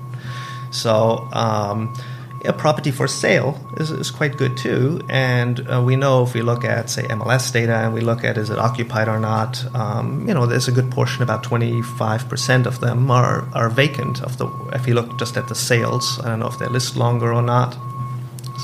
So 0.71 1.27
um, 1.31 1.95
a 2.43 2.53
property 2.53 2.91
for 2.91 3.07
sale 3.07 3.59
is, 3.77 3.91
is 3.91 4.11
quite 4.11 4.37
good 4.37 4.57
too. 4.57 5.01
And 5.09 5.59
uh, 5.71 5.81
we 5.81 5.95
know 5.95 6.23
if 6.23 6.33
we 6.33 6.41
look 6.41 6.63
at, 6.63 6.89
say, 6.89 7.03
MLS 7.03 7.51
data 7.51 7.75
and 7.75 7.93
we 7.93 8.01
look 8.01 8.23
at 8.23 8.37
is 8.37 8.49
it 8.49 8.59
occupied 8.59 9.07
or 9.07 9.19
not, 9.19 9.63
um, 9.75 10.27
you 10.27 10.33
know, 10.33 10.45
there's 10.45 10.67
a 10.67 10.71
good 10.71 10.91
portion, 10.91 11.23
about 11.23 11.43
25% 11.43 12.65
of 12.65 12.79
them 12.81 13.09
are, 13.09 13.47
are 13.53 13.69
vacant. 13.69 14.21
Of 14.21 14.37
the, 14.37 14.47
if 14.73 14.87
you 14.87 14.93
look 14.93 15.17
just 15.17 15.37
at 15.37 15.47
the 15.47 15.55
sales, 15.55 16.19
I 16.23 16.29
don't 16.29 16.39
know 16.39 16.47
if 16.47 16.59
they 16.59 16.67
list 16.67 16.95
longer 16.95 17.33
or 17.33 17.41
not. 17.41 17.75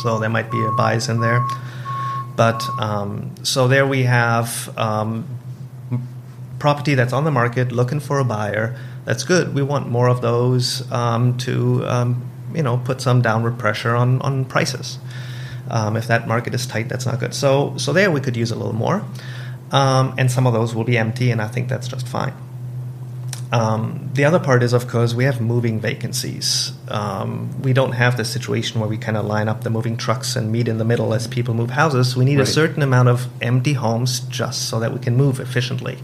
So 0.02 0.20
there 0.20 0.30
might 0.30 0.52
be 0.52 0.64
a 0.64 0.72
bias 0.72 1.10
in 1.10 1.22
there. 1.22 1.46
But 2.36 2.68
um, 2.80 3.36
so 3.44 3.68
there 3.68 3.86
we 3.86 4.04
have 4.04 4.76
um, 4.78 5.28
property 6.62 6.94
that's 6.94 7.12
on 7.12 7.24
the 7.24 7.32
market 7.32 7.72
looking 7.72 8.00
for 8.00 8.20
a 8.20 8.24
buyer. 8.24 8.76
That's 9.04 9.24
good. 9.24 9.56
We 9.56 9.64
want 9.64 9.90
more 9.90 10.08
of 10.08 10.22
those 10.22 10.90
um, 10.92 11.36
to 11.40 11.84
um, 11.88 12.10
you 12.54 12.62
know 12.62 12.78
put 12.78 13.02
some 13.02 13.22
downward 13.22 13.58
pressure 13.58 13.96
on 13.96 14.22
on 14.22 14.46
prices. 14.46 15.00
Um, 15.70 15.98
if 15.98 16.06
that 16.08 16.28
market 16.28 16.54
is 16.54 16.68
tight, 16.68 16.88
that's 16.88 17.06
not 17.10 17.20
good. 17.20 17.34
So 17.34 17.74
so 17.78 17.94
there 17.94 18.12
we 18.12 18.22
could 18.22 18.38
use 18.38 18.52
a 18.52 18.56
little 18.56 18.78
more, 18.86 19.04
um, 19.72 20.14
and 20.20 20.30
some 20.30 20.46
of 20.48 20.54
those 20.54 20.76
will 20.76 20.84
be 20.94 20.98
empty, 21.00 21.32
and 21.32 21.42
I 21.42 21.48
think 21.48 21.68
that's 21.68 21.88
just 21.88 22.08
fine. 22.08 22.34
Um, 23.52 24.10
the 24.14 24.24
other 24.24 24.40
part 24.40 24.64
is, 24.64 24.72
of 24.74 24.88
course, 24.88 25.14
we 25.14 25.26
have 25.26 25.42
moving 25.42 25.82
vacancies. 25.82 26.72
Um, 26.88 27.50
we 27.64 27.74
don't 27.74 27.92
have 27.92 28.16
the 28.16 28.24
situation 28.24 28.80
where 28.80 28.90
we 28.90 28.98
kind 28.98 29.18
of 29.18 29.26
line 29.26 29.50
up 29.50 29.64
the 29.64 29.70
moving 29.70 29.98
trucks 29.98 30.38
and 30.38 30.52
meet 30.52 30.68
in 30.70 30.78
the 30.78 30.86
middle 30.86 31.14
as 31.14 31.28
people 31.28 31.54
move 31.54 31.72
houses. 31.72 32.16
We 32.16 32.24
need 32.24 32.38
Right. 32.40 32.48
a 32.48 32.52
certain 32.52 32.82
amount 32.82 33.10
of 33.10 33.28
empty 33.42 33.74
homes 33.74 34.22
just 34.22 34.70
so 34.70 34.80
that 34.80 34.94
we 34.94 35.00
can 35.00 35.18
move 35.18 35.42
efficiently. 35.42 35.98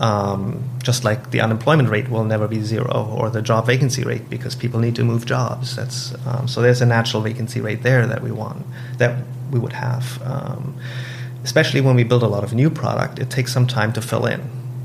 Um, 0.00 0.64
just 0.82 1.04
like 1.04 1.30
the 1.30 1.42
unemployment 1.42 1.90
rate 1.90 2.08
will 2.08 2.24
never 2.24 2.48
be 2.48 2.62
zero 2.62 3.14
or 3.18 3.28
the 3.28 3.42
job 3.42 3.66
vacancy 3.66 4.02
rate 4.02 4.30
because 4.30 4.54
people 4.54 4.80
need 4.80 4.96
to 4.96 5.04
move 5.04 5.26
jobs. 5.26 5.76
That's 5.76 6.14
um, 6.26 6.48
so 6.48 6.62
there's 6.62 6.80
a 6.80 6.86
natural 6.86 7.22
vacancy 7.22 7.60
rate 7.60 7.82
there 7.82 8.06
that 8.06 8.22
we 8.22 8.32
want 8.32 8.64
that 8.96 9.22
we 9.50 9.58
would 9.58 9.74
have. 9.74 10.20
Um, 10.24 10.80
especially 11.44 11.82
when 11.82 11.96
we 11.96 12.04
build 12.04 12.22
a 12.22 12.28
lot 12.28 12.44
of 12.44 12.54
new 12.54 12.70
product, 12.70 13.18
it 13.18 13.28
takes 13.28 13.52
some 13.52 13.66
time 13.66 13.92
to 13.92 14.00
fill 14.00 14.24
in. 14.24 14.40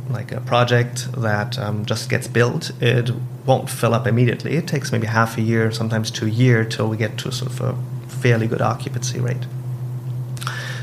Like 0.10 0.32
a 0.32 0.42
project 0.42 1.10
that 1.14 1.58
um, 1.58 1.86
just 1.86 2.10
gets 2.10 2.28
built, 2.28 2.72
it 2.82 3.10
won't 3.46 3.70
fill 3.70 3.94
up 3.94 4.08
immediately. 4.08 4.56
It 4.56 4.68
takes 4.68 4.92
maybe 4.92 5.08
half 5.08 5.38
a 5.38 5.42
year, 5.42 5.72
sometimes 5.72 6.12
two 6.12 6.28
year, 6.28 6.66
till 6.66 6.90
we 6.90 6.98
get 6.98 7.18
to 7.20 7.32
sort 7.32 7.52
of 7.52 7.62
a 7.62 7.76
fairly 8.08 8.48
good 8.48 8.62
occupancy 8.62 9.20
rate. 9.20 9.46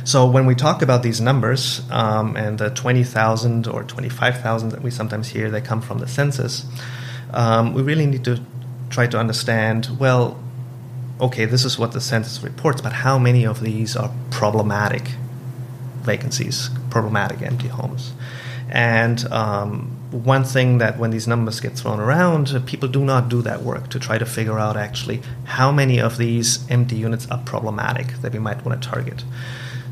So 0.04 0.26
when 0.26 0.46
we 0.46 0.54
talk 0.54 0.82
about 0.82 1.02
these 1.02 1.20
numbers 1.20 1.82
um, 1.90 2.36
and 2.36 2.58
the 2.58 2.70
20,000 2.70 3.66
or 3.68 3.84
25,000 3.84 4.70
that 4.70 4.82
we 4.82 4.90
sometimes 4.90 5.28
hear, 5.28 5.50
they 5.50 5.60
come 5.60 5.80
from 5.80 5.98
the 5.98 6.08
census. 6.08 6.66
Um, 7.32 7.72
we 7.72 7.82
really 7.82 8.06
need 8.06 8.24
to 8.24 8.40
try 8.90 9.06
to 9.06 9.18
understand. 9.18 9.88
Well, 9.98 10.42
okay, 11.20 11.44
this 11.44 11.64
is 11.64 11.78
what 11.78 11.92
the 11.92 12.00
census 12.00 12.42
reports, 12.42 12.80
but 12.82 12.92
how 12.92 13.18
many 13.18 13.46
of 13.46 13.60
these 13.60 13.96
are 13.96 14.12
problematic 14.30 15.12
vacancies, 16.02 16.68
problematic 16.90 17.42
empty 17.42 17.68
homes? 17.68 18.12
And 18.68 19.24
um, 19.32 19.96
one 20.10 20.44
thing 20.44 20.78
that 20.78 20.98
when 20.98 21.10
these 21.10 21.28
numbers 21.28 21.60
get 21.60 21.74
thrown 21.74 22.00
around, 22.00 22.50
uh, 22.50 22.60
people 22.60 22.88
do 22.88 23.04
not 23.04 23.28
do 23.28 23.42
that 23.42 23.62
work 23.62 23.88
to 23.90 23.98
try 23.98 24.18
to 24.18 24.26
figure 24.26 24.58
out 24.58 24.76
actually 24.76 25.22
how 25.44 25.70
many 25.70 26.00
of 26.00 26.18
these 26.18 26.68
empty 26.70 26.96
units 26.96 27.30
are 27.30 27.38
problematic 27.44 28.08
that 28.22 28.32
we 28.32 28.38
might 28.38 28.64
want 28.64 28.82
to 28.82 28.88
target. 28.88 29.24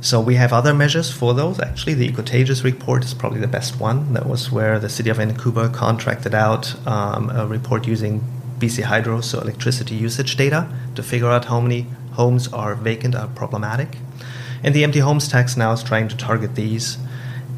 So 0.02 0.18
we 0.18 0.36
have 0.36 0.52
other 0.52 0.72
measures 0.72 1.12
for 1.12 1.34
those. 1.34 1.60
Actually, 1.60 1.92
the 1.92 2.08
Ecotagious 2.08 2.64
report 2.64 3.04
is 3.04 3.12
probably 3.12 3.40
the 3.40 3.46
best 3.46 3.78
one. 3.78 4.14
That 4.14 4.26
was 4.26 4.50
where 4.50 4.78
the 4.78 4.88
city 4.88 5.10
of 5.10 5.18
Vancouver 5.18 5.68
contracted 5.68 6.34
out 6.34 6.74
um, 6.86 7.28
a 7.28 7.46
report 7.46 7.86
using 7.86 8.24
BC 8.58 8.84
Hydro, 8.84 9.20
so 9.20 9.40
electricity 9.40 9.94
usage 9.94 10.36
data, 10.36 10.68
to 10.94 11.02
figure 11.02 11.28
out 11.28 11.44
how 11.44 11.60
many 11.60 11.86
homes 12.12 12.48
are 12.48 12.74
vacant 12.74 13.14
or 13.14 13.26
problematic. 13.34 13.98
And 14.62 14.74
the 14.74 14.84
empty 14.84 15.00
homes 15.00 15.28
tax 15.28 15.56
now 15.58 15.72
is 15.72 15.82
trying 15.82 16.08
to 16.08 16.16
target 16.16 16.54
these. 16.54 16.96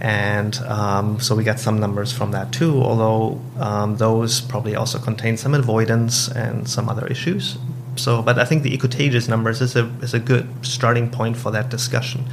And 0.01 0.57
um, 0.63 1.21
so 1.21 1.37
we 1.37 1.45
got 1.45 1.61
some 1.61 1.79
numbers 1.79 2.13
from 2.13 2.33
that 2.33 2.53
too, 2.53 2.83
although 2.83 3.41
um, 3.61 3.99
those 3.99 4.41
probably 4.41 4.75
also 4.75 4.99
contain 4.99 5.37
some 5.37 5.55
avoidance 5.55 6.27
and 6.29 6.69
some 6.69 6.89
other 6.89 7.07
issues. 7.07 7.57
So, 7.97 8.23
but 8.23 8.39
I 8.39 8.45
think 8.45 8.63
the 8.63 8.73
Ecotagious 8.73 9.29
numbers 9.29 9.61
is 9.61 9.77
a 9.77 9.85
is 10.03 10.15
a 10.15 10.19
good 10.19 10.49
starting 10.63 11.11
point 11.11 11.37
for 11.37 11.51
that 11.53 11.69
discussion. 11.69 12.25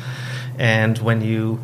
And 0.57 0.97
when 0.99 1.21
you 1.21 1.59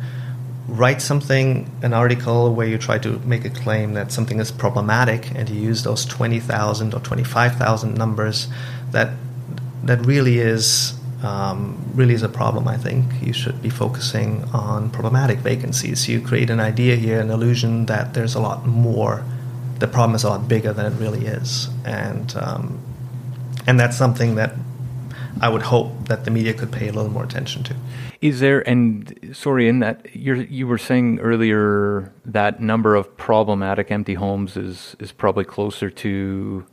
write 0.68 1.00
something, 1.00 1.70
an 1.82 1.94
article 1.94 2.54
where 2.54 2.66
you 2.66 2.76
try 2.76 2.98
to 2.98 3.18
make 3.20 3.44
a 3.44 3.50
claim 3.50 3.94
that 3.94 4.12
something 4.12 4.40
is 4.40 4.50
problematic, 4.50 5.30
and 5.34 5.48
you 5.48 5.60
use 5.60 5.82
those 5.82 6.04
twenty 6.04 6.40
thousand 6.40 6.92
or 6.94 7.00
twenty 7.00 7.24
five 7.24 7.56
thousand 7.56 7.96
numbers, 7.96 8.48
that 8.90 9.10
that 9.84 10.04
really 10.04 10.38
is 10.38 10.94
um, 11.22 11.82
really 11.94 12.14
is 12.14 12.22
a 12.22 12.28
problem. 12.28 12.68
I 12.68 12.76
think 12.76 13.04
you 13.22 13.32
should 13.32 13.62
be 13.62 13.70
focusing 13.70 14.44
on 14.52 14.90
problematic 14.90 15.38
vacancies. 15.38 16.08
You 16.08 16.20
create 16.20 16.50
an 16.50 16.60
idea 16.60 16.96
here, 16.96 17.20
an 17.20 17.30
illusion 17.30 17.86
that 17.86 18.14
there's 18.14 18.34
a 18.34 18.40
lot 18.40 18.66
more. 18.66 19.24
The 19.78 19.86
problem 19.86 20.14
is 20.14 20.24
a 20.24 20.28
lot 20.28 20.48
bigger 20.48 20.72
than 20.72 20.92
it 20.92 20.98
really 20.98 21.26
is, 21.26 21.68
and 21.84 22.34
um, 22.36 22.78
and 23.66 23.78
that's 23.78 23.96
something 23.96 24.36
that 24.36 24.54
I 25.40 25.48
would 25.48 25.62
hope 25.62 26.08
that 26.08 26.24
the 26.24 26.30
media 26.30 26.54
could 26.54 26.72
pay 26.72 26.88
a 26.88 26.92
little 26.92 27.10
more 27.10 27.24
attention 27.24 27.62
to. 27.64 27.76
Is 28.20 28.40
there 28.40 28.66
and 28.66 29.30
sorry 29.32 29.68
in 29.68 29.80
that 29.80 30.14
you 30.16 30.34
you 30.34 30.66
were 30.66 30.78
saying 30.78 31.20
earlier 31.20 32.12
that 32.24 32.60
number 32.60 32.94
of 32.94 33.16
problematic 33.16 33.90
empty 33.90 34.14
homes 34.14 34.56
is 34.56 34.96
is 34.98 35.12
probably 35.12 35.44
closer 35.44 35.90
to 35.90 36.66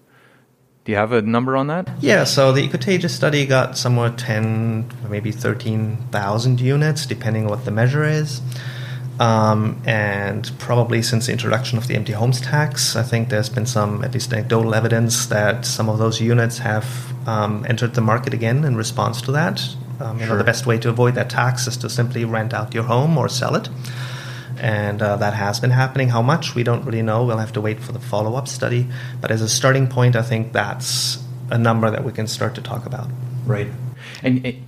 do 0.86 0.92
you 0.92 0.98
have 0.98 1.14
a 1.14 1.22
number 1.22 1.56
on 1.56 1.68
that? 1.68 1.90
Yeah, 2.02 2.26
so 2.26 2.52
the 2.52 2.62
Ecotagious 2.62 3.16
study 3.16 3.46
got 3.46 3.78
somewhere 3.78 4.10
10, 4.10 4.92
maybe 5.10 5.32
13,000 5.32 6.60
units, 6.60 7.06
depending 7.06 7.46
on 7.46 7.50
what 7.50 7.64
the 7.64 7.72
measure 7.72 8.04
is. 8.04 8.42
Um, 9.20 9.82
and 9.86 10.52
probably 10.58 11.04
since 11.04 11.28
the 11.28 11.32
introduction 11.32 11.78
of 11.78 11.88
the 11.88 11.96
empty 11.96 12.14
homes 12.14 12.42
tax, 12.42 12.96
I 12.96 13.04
think 13.04 13.30
there's 13.30 13.50
been 13.50 13.66
some, 13.66 14.04
at 14.04 14.14
least 14.14 14.34
anecdotal 14.34 14.74
evidence, 14.74 15.28
that 15.28 15.66
some 15.66 15.88
of 15.88 16.00
those 16.00 16.20
units 16.20 16.58
have 16.58 17.14
um, 17.28 17.66
entered 17.70 17.94
the 17.94 18.02
market 18.02 18.34
again 18.34 18.64
in 18.64 18.76
response 18.76 19.22
to 19.24 19.32
that. 19.34 19.62
Um, 20.00 20.20
you 20.20 20.26
sure. 20.26 20.34
know, 20.34 20.38
the 20.38 20.44
best 20.44 20.66
way 20.66 20.80
to 20.80 20.90
avoid 20.90 21.16
that 21.16 21.30
tax 21.30 21.68
is 21.68 21.78
to 21.78 21.90
simply 21.90 22.26
rent 22.26 22.54
out 22.54 22.74
your 22.74 22.84
home 22.84 23.18
or 23.18 23.30
sell 23.30 23.56
it. 23.56 23.70
And 24.58 25.02
uh, 25.02 25.18
that 25.18 25.34
has 25.34 25.60
been 25.60 25.72
happening. 25.72 26.10
How 26.10 26.22
much, 26.22 26.56
we 26.56 26.64
don't 26.64 26.84
really 26.84 27.02
know. 27.02 27.24
We'll 27.24 27.38
have 27.38 27.54
to 27.54 27.62
wait 27.62 27.80
for 27.80 27.92
the 27.92 28.00
follow 28.00 28.36
up 28.36 28.48
study. 28.48 28.88
But 29.22 29.30
as 29.30 29.42
a 29.42 29.50
starting 29.50 29.88
point, 29.88 30.16
I 30.16 30.22
think 30.24 30.54
that's 30.54 31.24
a 31.52 31.58
number 31.58 31.92
that 31.92 32.04
we 32.04 32.12
can 32.12 32.28
start 32.28 32.56
to 32.56 32.62
talk 32.62 32.86
about. 32.86 33.08
Right. 33.46 33.68
And, 34.24 34.46
and 34.46 34.64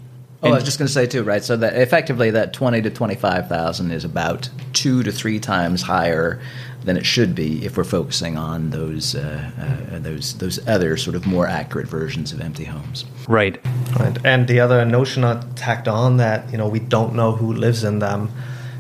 Oh, 0.45 0.51
I 0.51 0.55
was 0.55 0.63
just 0.63 0.77
going 0.77 0.87
to 0.87 0.93
say 0.93 1.07
too, 1.07 1.23
right? 1.23 1.43
So 1.43 1.57
that 1.57 1.75
effectively 1.75 2.31
that 2.31 2.53
twenty 2.53 2.81
to 2.81 2.89
twenty 2.89 3.15
five 3.15 3.47
thousand 3.47 3.91
is 3.91 4.05
about 4.05 4.49
two 4.73 5.03
to 5.03 5.11
three 5.11 5.39
times 5.39 5.81
higher 5.81 6.39
than 6.83 6.97
it 6.97 7.05
should 7.05 7.33
be 7.33 7.65
if 7.65 7.77
we're 7.77 7.83
focusing 7.83 8.37
on 8.37 8.69
those 8.69 9.15
uh, 9.15 9.51
uh, 9.91 9.99
those 9.99 10.37
those 10.37 10.65
other 10.67 10.97
sort 10.97 11.15
of 11.15 11.25
more 11.25 11.47
accurate 11.47 11.87
versions 11.87 12.31
of 12.31 12.41
empty 12.41 12.65
homes. 12.65 13.05
Right. 13.27 13.59
Right. 13.99 14.17
And 14.23 14.47
the 14.47 14.59
other 14.59 14.85
notion 14.85 15.23
I 15.23 15.41
tacked 15.55 15.87
on 15.87 16.17
that 16.17 16.51
you 16.51 16.57
know 16.57 16.67
we 16.67 16.79
don't 16.79 17.15
know 17.15 17.31
who 17.31 17.53
lives 17.53 17.83
in 17.83 17.99
them. 17.99 18.31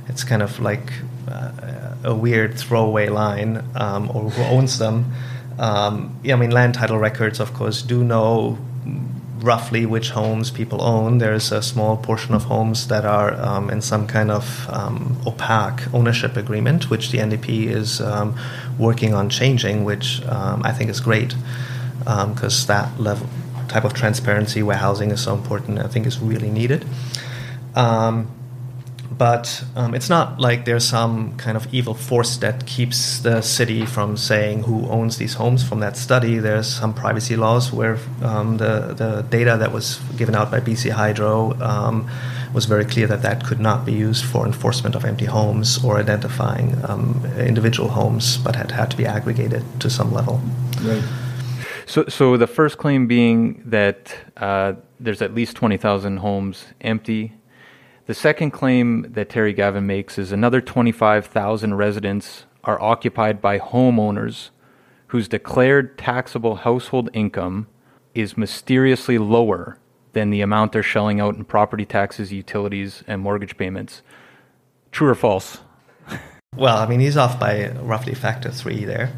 It's 0.07 0.23
kind 0.23 0.41
of 0.41 0.59
like 0.59 0.93
uh, 1.27 1.95
a 2.03 2.13
weird 2.13 2.57
throwaway 2.57 3.09
line, 3.09 3.63
um, 3.75 4.09
or 4.13 4.29
who 4.29 4.43
owns 4.43 4.77
them. 4.77 5.11
Um, 5.57 6.19
yeah, 6.23 6.35
I 6.35 6.37
mean, 6.37 6.51
land 6.51 6.75
title 6.75 6.99
records, 6.99 7.39
of 7.39 7.53
course, 7.53 7.81
do 7.81 8.03
know 8.03 8.57
roughly 9.45 9.85
which 9.85 10.09
homes 10.09 10.49
people 10.49 10.81
own. 10.81 11.19
There's 11.19 11.51
a 11.51 11.61
small 11.61 11.97
portion 11.97 12.33
of 12.33 12.43
homes 12.45 12.87
that 12.87 13.05
are 13.05 13.33
um, 13.39 13.69
in 13.69 13.81
some 13.81 14.07
kind 14.07 14.31
of 14.31 14.67
um, 14.69 15.21
opaque 15.25 15.93
ownership 15.93 16.35
agreement, 16.35 16.89
which 16.89 17.11
the 17.11 17.19
NDP 17.19 17.67
is 17.67 18.01
um, 18.01 18.35
working 18.79 19.13
on 19.13 19.29
changing, 19.29 19.83
which 19.83 20.21
um, 20.25 20.63
I 20.63 20.71
think 20.71 20.89
is 20.89 20.99
great 20.99 21.35
because 21.99 22.61
um, 22.61 22.67
that 22.67 22.99
level 22.99 23.29
type 23.67 23.83
of 23.83 23.93
transparency 23.93 24.61
where 24.63 24.77
housing 24.77 25.11
is 25.11 25.21
so 25.21 25.33
important, 25.33 25.79
I 25.79 25.87
think, 25.87 26.05
is 26.07 26.19
really 26.19 26.49
needed. 26.49 26.85
But 29.11 29.63
um, 29.75 29.93
it's 29.93 30.09
not 30.09 30.39
like 30.39 30.65
there's 30.65 30.87
some 30.87 31.37
kind 31.37 31.55
of 31.55 31.73
evil 31.73 31.93
force 31.93 32.37
that 32.37 32.65
keeps 32.65 33.19
the 33.19 33.41
city 33.41 33.85
from 33.85 34.17
saying 34.17 34.63
who 34.63 34.87
owns 34.87 35.17
these 35.17 35.35
homes 35.35 35.63
from 35.67 35.79
that 35.79 35.95
study. 35.97 36.37
There's 36.37 36.67
some 36.67 36.93
privacy 36.93 37.35
laws 37.35 37.71
where 37.71 37.97
um, 38.21 38.57
the, 38.57 38.93
the 38.93 39.25
data 39.29 39.57
that 39.57 39.71
was 39.71 39.99
given 40.17 40.35
out 40.35 40.51
by 40.51 40.59
BC 40.59 40.91
Hydro 40.91 41.59
um, 41.61 42.09
was 42.53 42.65
very 42.65 42.85
clear 42.85 43.07
that 43.07 43.21
that 43.21 43.45
could 43.45 43.59
not 43.59 43.85
be 43.85 43.93
used 43.93 44.25
for 44.25 44.45
enforcement 44.45 44.95
of 44.95 45.05
empty 45.05 45.25
homes 45.25 45.83
or 45.83 45.97
identifying 45.97 46.75
um, 46.85 47.23
individual 47.37 47.89
homes, 47.89 48.37
but 48.37 48.55
had 48.55 48.71
had 48.71 48.91
to 48.91 48.97
be 48.97 49.05
aggregated 49.05 49.63
to 49.79 49.89
some 49.89 50.13
level. 50.13 50.41
Right. 50.81 51.03
So, 51.85 52.05
so 52.07 52.35
the 52.37 52.47
first 52.47 52.77
claim 52.77 53.07
being 53.07 53.61
that 53.65 54.15
uh, 54.37 54.73
there's 54.99 55.21
at 55.21 55.33
least 55.35 55.55
20,000 55.55 56.17
homes 56.17 56.65
empty 56.81 57.33
the 58.05 58.13
second 58.13 58.51
claim 58.51 59.11
that 59.13 59.29
Terry 59.29 59.53
Glavin 59.53 59.85
makes 59.85 60.17
is 60.17 60.31
another 60.31 60.61
25,000 60.61 61.73
residents 61.73 62.45
are 62.63 62.81
occupied 62.81 63.41
by 63.41 63.59
homeowners 63.59 64.49
whose 65.07 65.27
declared 65.27 65.97
taxable 65.97 66.57
household 66.57 67.09
income 67.13 67.67
is 68.13 68.37
mysteriously 68.37 69.17
lower 69.17 69.77
than 70.13 70.29
the 70.29 70.41
amount 70.41 70.71
they're 70.71 70.83
shelling 70.83 71.19
out 71.19 71.35
in 71.35 71.43
property 71.43 71.85
taxes, 71.85 72.31
utilities, 72.31 73.03
and 73.07 73.21
mortgage 73.21 73.57
payments. 73.57 74.01
True 74.91 75.09
or 75.09 75.15
false? 75.15 75.59
well, 76.55 76.77
I 76.77 76.87
mean, 76.87 76.99
he's 76.99 77.17
off 77.17 77.39
by 77.39 77.69
roughly 77.71 78.13
factor 78.13 78.51
three 78.51 78.85
there. 78.85 79.13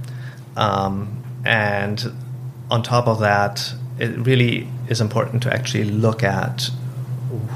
Um, 0.56 1.23
and 1.45 2.04
on 2.71 2.84
top 2.84 3.08
of 3.08 3.19
that, 3.19 3.73
it 4.00 4.17
really 4.17 4.67
is 4.88 5.02
important 5.02 5.43
to 5.43 5.54
actually 5.54 5.86
look 5.86 6.23
at 6.23 6.69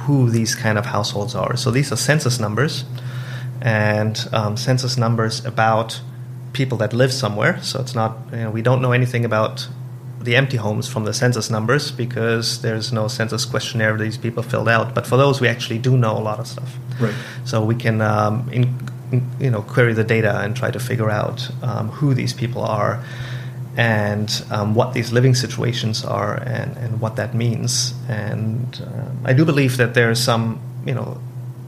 who 0.06 0.30
these 0.30 0.56
kind 0.56 0.78
of 0.78 0.86
households 0.86 1.36
are. 1.36 1.56
So 1.58 1.72
these 1.72 1.92
are 1.92 1.96
census 1.98 2.40
numbers, 2.40 2.86
and 3.62 4.28
um, 4.34 4.58
census 4.58 4.98
numbers 4.98 5.46
about 5.46 6.02
people 6.54 6.78
that 6.80 6.94
live 6.94 7.14
somewhere. 7.14 7.62
So 7.62 7.80
it's 7.80 7.96
not 7.96 8.18
you 8.32 8.38
know, 8.38 8.52
we 8.52 8.62
don't 8.62 8.82
know 8.82 8.92
anything 8.92 9.26
about 9.26 9.68
the 10.20 10.36
empty 10.36 10.58
homes 10.58 10.88
from 10.88 11.06
the 11.06 11.14
census 11.14 11.50
numbers 11.50 11.92
because 11.92 12.62
there's 12.62 12.94
no 12.94 13.08
census 13.08 13.46
questionnaire 13.46 13.98
these 13.98 14.18
people 14.18 14.44
filled 14.44 14.70
out. 14.70 14.94
But 14.94 15.08
for 15.08 15.18
those, 15.18 15.42
we 15.42 15.48
actually 15.48 15.80
do 15.80 15.98
know 15.98 16.16
a 16.18 16.20
lot 16.20 16.40
of 16.40 16.48
stuff. 16.48 16.78
Right. 17.00 17.16
So 17.46 17.64
we 17.64 17.76
can 17.76 18.02
um, 18.02 18.50
in, 18.52 18.78
you 19.40 19.50
know 19.50 19.62
query 19.62 19.94
the 19.94 20.04
data 20.04 20.40
and 20.42 20.56
try 20.56 20.72
to 20.72 20.80
figure 20.80 21.10
out 21.10 21.50
um, 21.64 21.90
who 21.90 22.14
these 22.14 22.34
people 22.34 22.62
are 22.62 23.04
and 23.78 24.44
um, 24.52 24.76
what 24.76 24.94
these 24.94 25.12
living 25.12 25.34
situations 25.34 26.04
are 26.04 26.36
and, 26.36 26.76
and 26.78 27.00
what 27.00 27.16
that 27.16 27.34
means. 27.34 27.94
And 28.10 28.82
uh, 28.86 29.30
I 29.30 29.34
do 29.34 29.46
believe 29.46 29.78
that 29.78 29.94
there's 29.94 30.22
some, 30.22 30.60
you 30.86 30.94
know, 30.94 31.22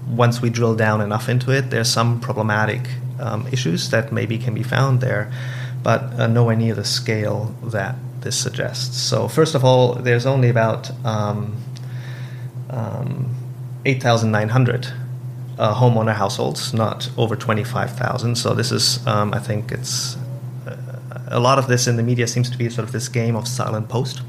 once 0.08 0.42
we 0.42 0.50
drill 0.50 0.76
down 0.76 1.02
enough 1.02 1.30
into 1.30 1.52
it, 1.52 1.70
there's 1.70 1.90
some 1.90 2.20
problematic 2.20 2.82
um, 3.20 3.48
issues 3.52 3.90
that 3.92 4.12
maybe 4.12 4.38
can 4.38 4.54
be 4.54 4.64
found 4.64 5.00
there, 5.00 5.32
but 5.82 6.02
uh, 6.20 6.28
nowhere 6.28 6.56
near 6.56 6.76
the 6.76 6.84
scale 6.84 7.56
that 7.64 7.96
this 8.22 8.38
suggests. 8.38 8.98
So, 8.98 9.28
first 9.28 9.56
of 9.56 9.64
all, 9.64 9.94
there's 9.96 10.26
only 10.26 10.50
about 10.50 10.92
um, 11.06 11.58
um 12.70 13.36
8,900 13.86 14.88
uh, 15.58 15.76
homeowner 15.76 16.16
households, 16.16 16.74
not 16.74 17.10
over 17.18 17.36
25,000. 17.36 18.36
So, 18.36 18.54
this 18.54 18.72
is, 18.72 19.06
um, 19.06 19.34
I 19.34 19.40
think 19.40 19.72
it's 19.72 20.18
a 21.34 21.40
lot 21.40 21.60
of 21.60 21.68
this 21.68 21.88
in 21.88 21.98
the 21.98 22.04
media 22.04 22.28
seems 22.28 22.50
to 22.50 22.58
be 22.58 22.70
sort 22.70 22.88
of 22.88 22.92
this 22.92 23.10
game 23.10 23.36
of 23.36 23.48
silent 23.48 23.90
post, 23.90 24.20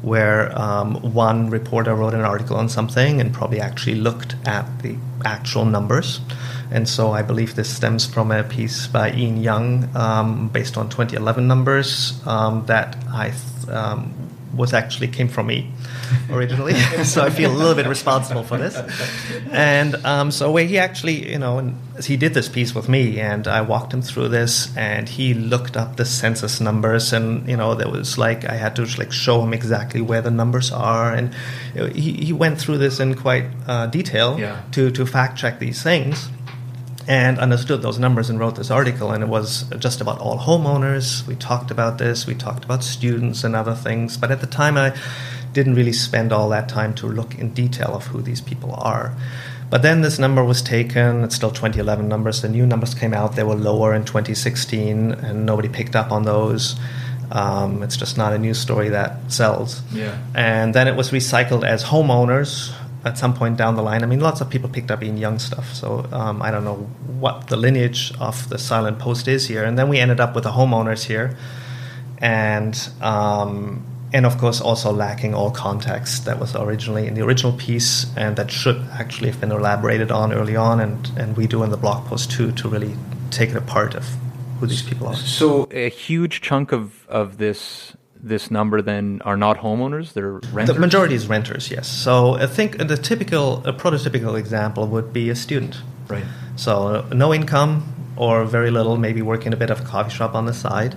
where 0.00 0.56
um, 0.58 0.94
one 1.14 1.50
reporter 1.50 1.94
wrote 1.94 2.14
an 2.14 2.22
article 2.22 2.56
on 2.56 2.68
something 2.68 3.20
and 3.20 3.32
probably 3.32 3.60
actually 3.60 3.94
looked 3.94 4.34
at 4.46 4.66
the 4.82 4.96
actual 5.24 5.64
numbers. 5.64 6.20
And 6.70 6.88
so 6.88 7.12
I 7.12 7.22
believe 7.22 7.54
this 7.54 7.74
stems 7.74 8.06
from 8.06 8.32
a 8.32 8.42
piece 8.42 8.86
by 8.86 9.12
Ian 9.12 9.42
Young 9.42 9.88
um, 9.94 10.48
based 10.48 10.76
on 10.76 10.88
2011 10.88 11.46
numbers 11.46 12.20
um, 12.26 12.64
that 12.66 12.96
I 13.12 13.30
th- 13.30 13.68
um, 13.68 14.31
was 14.54 14.72
actually 14.74 15.08
came 15.08 15.28
from 15.28 15.46
me 15.46 15.70
originally, 16.30 16.74
so 17.04 17.22
I 17.24 17.30
feel 17.30 17.50
a 17.50 17.56
little 17.56 17.74
bit 17.74 17.86
responsible 17.86 18.42
for 18.44 18.58
this. 18.58 18.76
And 19.50 19.94
um, 20.04 20.30
so 20.30 20.50
where 20.50 20.64
he 20.66 20.78
actually, 20.78 21.30
you 21.30 21.38
know, 21.38 21.58
and 21.58 21.76
he 22.04 22.16
did 22.16 22.34
this 22.34 22.48
piece 22.48 22.74
with 22.74 22.88
me, 22.88 23.20
and 23.20 23.46
I 23.48 23.60
walked 23.62 23.92
him 23.94 24.02
through 24.02 24.28
this, 24.28 24.74
and 24.76 25.08
he 25.08 25.34
looked 25.34 25.76
up 25.76 25.96
the 25.96 26.04
census 26.04 26.60
numbers, 26.60 27.12
and 27.12 27.48
you 27.48 27.56
know, 27.56 27.74
there 27.74 27.88
was 27.90 28.18
like 28.18 28.44
I 28.44 28.54
had 28.54 28.76
to 28.76 28.84
like 28.98 29.12
show 29.12 29.42
him 29.42 29.52
exactly 29.54 30.00
where 30.00 30.22
the 30.22 30.30
numbers 30.30 30.70
are, 30.72 31.12
and 31.14 31.34
he 31.94 32.12
he 32.12 32.32
went 32.32 32.58
through 32.60 32.78
this 32.78 33.00
in 33.00 33.14
quite 33.14 33.46
uh, 33.66 33.86
detail 33.86 34.38
Yeah. 34.38 34.60
to 34.72 34.90
to 34.90 35.06
fact 35.06 35.38
check 35.38 35.58
these 35.58 35.82
things 35.82 36.28
and 37.08 37.38
understood 37.38 37.82
those 37.82 37.98
numbers 37.98 38.30
and 38.30 38.38
wrote 38.38 38.56
this 38.56 38.70
article 38.70 39.10
and 39.12 39.22
it 39.22 39.28
was 39.28 39.64
just 39.78 40.00
about 40.00 40.18
all 40.18 40.38
homeowners. 40.38 41.26
We 41.26 41.34
talked 41.34 41.70
about 41.70 41.98
this. 41.98 42.26
We 42.26 42.34
talked 42.34 42.64
about 42.64 42.84
students 42.84 43.44
and 43.44 43.56
other 43.56 43.74
things. 43.74 44.16
But 44.16 44.30
at 44.30 44.40
the 44.40 44.46
time 44.46 44.76
i 44.76 44.94
didn't 45.52 45.74
really 45.74 45.92
spend 45.92 46.32
all 46.32 46.48
that 46.48 46.68
time 46.68 46.94
to 46.94 47.06
look 47.06 47.38
in 47.38 47.52
detail 47.52 47.94
of 47.94 48.06
who 48.06 48.22
these 48.22 48.40
people 48.40 48.72
are. 48.74 49.14
But 49.68 49.82
then 49.82 50.02
this 50.02 50.18
number 50.18 50.44
was 50.44 50.62
taken. 50.62 51.24
It's 51.24 51.34
still 51.34 51.50
2011 51.50 52.08
numbers. 52.08 52.42
The 52.42 52.48
new 52.48 52.66
numbers 52.66 52.94
came 52.94 53.14
out. 53.14 53.36
They 53.36 53.42
were 53.42 53.54
lower 53.54 53.94
in 53.94 54.04
2016 54.04 55.12
and 55.12 55.46
nobody 55.46 55.68
picked 55.68 55.96
up 55.96 56.10
on 56.12 56.24
those. 56.24 56.76
Um, 57.30 57.82
it's 57.82 57.96
just 57.96 58.18
not 58.18 58.34
a 58.34 58.38
news 58.38 58.58
story 58.58 58.90
that 58.90 59.32
sells. 59.32 59.80
Yeah. 59.92 60.18
and 60.34 60.74
then 60.74 60.88
it 60.88 60.96
was 60.96 61.10
recycled 61.10 61.66
as 61.66 61.84
homeowners 61.84 62.72
at 63.04 63.18
some 63.18 63.34
point 63.34 63.56
down 63.56 63.74
the 63.74 63.82
line. 63.82 64.02
I 64.02 64.06
mean, 64.06 64.20
lots 64.20 64.40
of 64.40 64.48
people 64.48 64.68
picked 64.68 64.90
up 64.90 65.02
Ian 65.02 65.16
Young 65.16 65.38
stuff, 65.38 65.74
so 65.74 66.06
um, 66.12 66.40
I 66.40 66.50
don't 66.50 66.64
know 66.64 66.76
what 67.18 67.48
the 67.48 67.56
lineage 67.56 68.12
of 68.20 68.48
the 68.48 68.58
silent 68.58 68.98
post 68.98 69.28
is 69.28 69.48
here. 69.48 69.64
And 69.64 69.78
then 69.78 69.88
we 69.88 69.98
ended 69.98 70.20
up 70.20 70.34
with 70.34 70.44
the 70.44 70.52
homeowners 70.52 71.04
here, 71.04 71.36
and 72.18 72.78
um, 73.00 73.84
and 74.12 74.24
of 74.26 74.38
course 74.38 74.60
also 74.60 74.92
lacking 74.92 75.34
all 75.34 75.50
context 75.50 76.24
that 76.26 76.38
was 76.38 76.54
originally 76.54 77.06
in 77.06 77.14
the 77.14 77.22
original 77.22 77.52
piece, 77.52 78.06
and 78.16 78.36
that 78.36 78.50
should 78.50 78.80
actually 78.92 79.30
have 79.30 79.40
been 79.40 79.52
elaborated 79.52 80.10
on 80.10 80.32
early 80.32 80.56
on, 80.56 80.80
and 80.80 81.10
and 81.16 81.36
we 81.36 81.46
do 81.46 81.62
in 81.62 81.70
the 81.70 81.76
blog 81.76 82.06
post 82.06 82.30
too 82.30 82.52
to 82.52 82.68
really 82.68 82.94
take 83.30 83.50
it 83.50 83.56
apart 83.56 83.94
of 83.94 84.06
who 84.60 84.66
these 84.66 84.82
people 84.82 85.08
are. 85.08 85.16
So 85.16 85.66
a 85.72 85.88
huge 85.88 86.40
chunk 86.40 86.70
of 86.70 87.06
of 87.08 87.38
this 87.38 87.96
this 88.22 88.50
number 88.50 88.80
then 88.82 89.20
are 89.24 89.36
not 89.36 89.58
homeowners; 89.58 90.12
they're 90.12 90.34
renters. 90.52 90.74
The 90.74 90.80
majority 90.80 91.14
is 91.14 91.26
renters, 91.26 91.70
yes. 91.70 91.88
So 91.88 92.34
I 92.34 92.46
think 92.46 92.78
the 92.78 92.96
typical, 92.96 93.66
a 93.66 93.72
prototypical 93.72 94.38
example 94.38 94.86
would 94.88 95.12
be 95.12 95.30
a 95.30 95.34
student. 95.34 95.76
Right. 96.08 96.24
So 96.56 96.86
uh, 96.88 97.14
no 97.14 97.34
income 97.34 98.14
or 98.16 98.44
very 98.44 98.70
little, 98.70 98.96
maybe 98.96 99.22
working 99.22 99.52
a 99.52 99.56
bit 99.56 99.70
of 99.70 99.80
a 99.80 99.84
coffee 99.84 100.10
shop 100.10 100.34
on 100.34 100.46
the 100.46 100.54
side. 100.54 100.94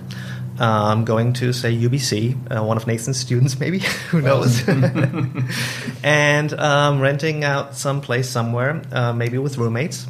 Um, 0.58 1.04
going 1.04 1.34
to 1.34 1.52
say 1.52 1.76
UBC, 1.76 2.56
uh, 2.56 2.64
one 2.64 2.78
of 2.78 2.86
Nathan's 2.86 3.18
students, 3.18 3.60
maybe 3.60 3.80
who 4.10 4.22
knows, 4.22 4.66
and 6.02 6.52
um, 6.54 7.00
renting 7.00 7.44
out 7.44 7.76
some 7.76 8.00
place 8.00 8.28
somewhere, 8.30 8.82
uh, 8.90 9.12
maybe 9.12 9.36
with 9.36 9.58
roommates 9.58 10.06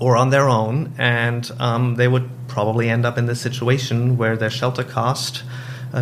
or 0.00 0.16
on 0.16 0.30
their 0.30 0.48
own, 0.48 0.92
and 0.98 1.50
um, 1.58 1.94
they 1.94 2.08
would 2.08 2.28
probably 2.48 2.90
end 2.90 3.06
up 3.06 3.16
in 3.16 3.26
this 3.26 3.40
situation 3.40 4.16
where 4.16 4.36
their 4.36 4.50
shelter 4.50 4.84
cost 4.84 5.44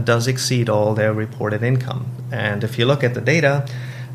does 0.01 0.27
exceed 0.27 0.69
all 0.69 0.95
their 0.95 1.13
reported 1.13 1.63
income. 1.63 2.07
And 2.31 2.65
if 2.65 2.79
you 2.79 2.87
look 2.87 3.05
at 3.05 3.15
the 3.15 3.21
data, 3.21 3.67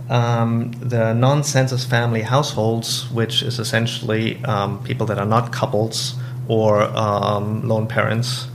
um, 0.10 0.72
the 0.80 1.14
non 1.14 1.44
census 1.44 1.86
family 1.86 2.22
households, 2.22 3.10
which 3.12 3.42
is 3.44 3.60
essentially 3.60 4.44
um, 4.46 4.84
people 4.84 5.06
that 5.08 5.18
are 5.20 5.26
not 5.26 5.52
couples 5.52 6.16
or 6.48 6.82
um, 6.84 7.68
lone 7.68 7.88
parents 7.88 8.48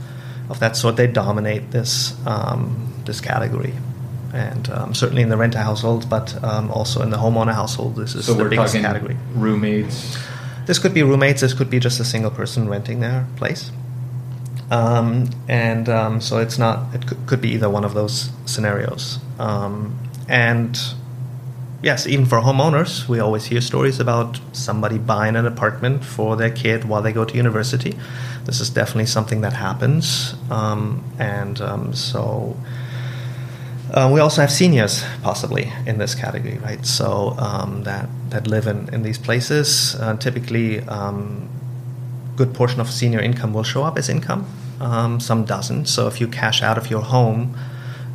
of 0.49 0.59
that 0.59 0.75
sort, 0.75 0.95
they 0.97 1.07
dominate 1.07 1.71
this, 1.71 2.15
um, 2.25 2.93
this 3.05 3.21
category. 3.21 3.73
And 4.33 4.67
um, 4.71 4.95
certainly 4.95 5.21
in 5.21 5.29
the 5.29 5.37
renter 5.37 5.59
household, 5.59 6.09
but 6.09 6.43
um, 6.43 6.71
also 6.71 7.03
in 7.03 7.11
the 7.11 7.17
homeowner 7.17 7.53
household, 7.53 7.95
this 7.95 8.15
is 8.15 8.25
So 8.25 8.33
the 8.33 8.45
biggest 8.49 8.75
category. 8.75 9.15
roommates. 9.35 10.17
This 10.65 10.79
could 10.79 10.93
be 10.93 11.03
roommates. 11.03 11.41
This 11.41 11.53
could 11.53 11.69
be 11.69 11.79
just 11.79 11.99
a 11.99 12.05
single 12.05 12.31
person 12.31 12.67
renting 12.67 12.99
their 12.99 13.27
place. 13.35 13.71
Um, 14.73 15.29
and 15.47 15.87
um, 15.87 16.19
so 16.19 16.39
it's 16.39 16.57
not. 16.57 16.95
It 16.95 17.05
could, 17.27 17.41
be 17.41 17.49
either 17.49 17.69
one 17.69 17.85
of 17.85 17.93
those 17.93 18.31
scenarios. 18.45 19.19
Um, 19.37 19.95
and 20.27 20.75
yes, 21.83 22.07
even 22.07 22.25
for 22.25 22.39
homeowners, 22.39 23.07
we 23.07 23.19
always 23.19 23.45
hear 23.45 23.61
stories 23.61 23.99
about 23.99 24.39
somebody 24.51 24.97
buying 24.97 25.35
an 25.35 25.45
apartment 25.45 26.03
for 26.03 26.35
their 26.35 26.49
kid 26.49 26.85
while 26.85 27.03
they 27.03 27.13
go 27.13 27.23
to 27.23 27.35
university. 27.37 27.95
This 28.45 28.59
is 28.59 28.71
definitely 28.71 29.05
something 29.05 29.41
that 29.41 29.53
happens. 29.53 30.33
Um, 30.49 31.03
and 31.19 31.61
um, 31.61 31.93
so. 31.93 32.57
Uh, 33.93 34.09
we 34.11 34.19
also 34.19 34.41
have 34.41 34.51
seniors 34.51 35.03
possibly 35.21 35.71
in 35.85 35.99
this 35.99 36.15
category, 36.15 36.57
right? 36.57 36.83
So 36.83 37.35
um, 37.37 37.83
that 37.83 38.09
that 38.31 38.47
live 38.47 38.65
in, 38.65 38.91
in 38.91 39.03
these 39.03 39.19
places. 39.19 39.95
Uh, 39.99 40.17
typically, 40.17 40.79
good 42.35 42.53
portion 42.53 42.79
of 42.79 42.89
senior 42.89 43.19
income 43.19 43.53
will 43.53 43.63
show 43.63 43.83
up 43.83 43.97
as 43.97 44.09
income. 44.09 44.47
Um, 44.79 45.19
some 45.19 45.45
doesn't. 45.45 45.85
So 45.85 46.07
if 46.07 46.19
you 46.19 46.27
cash 46.27 46.61
out 46.61 46.77
of 46.77 46.89
your 46.89 47.01
home, 47.01 47.55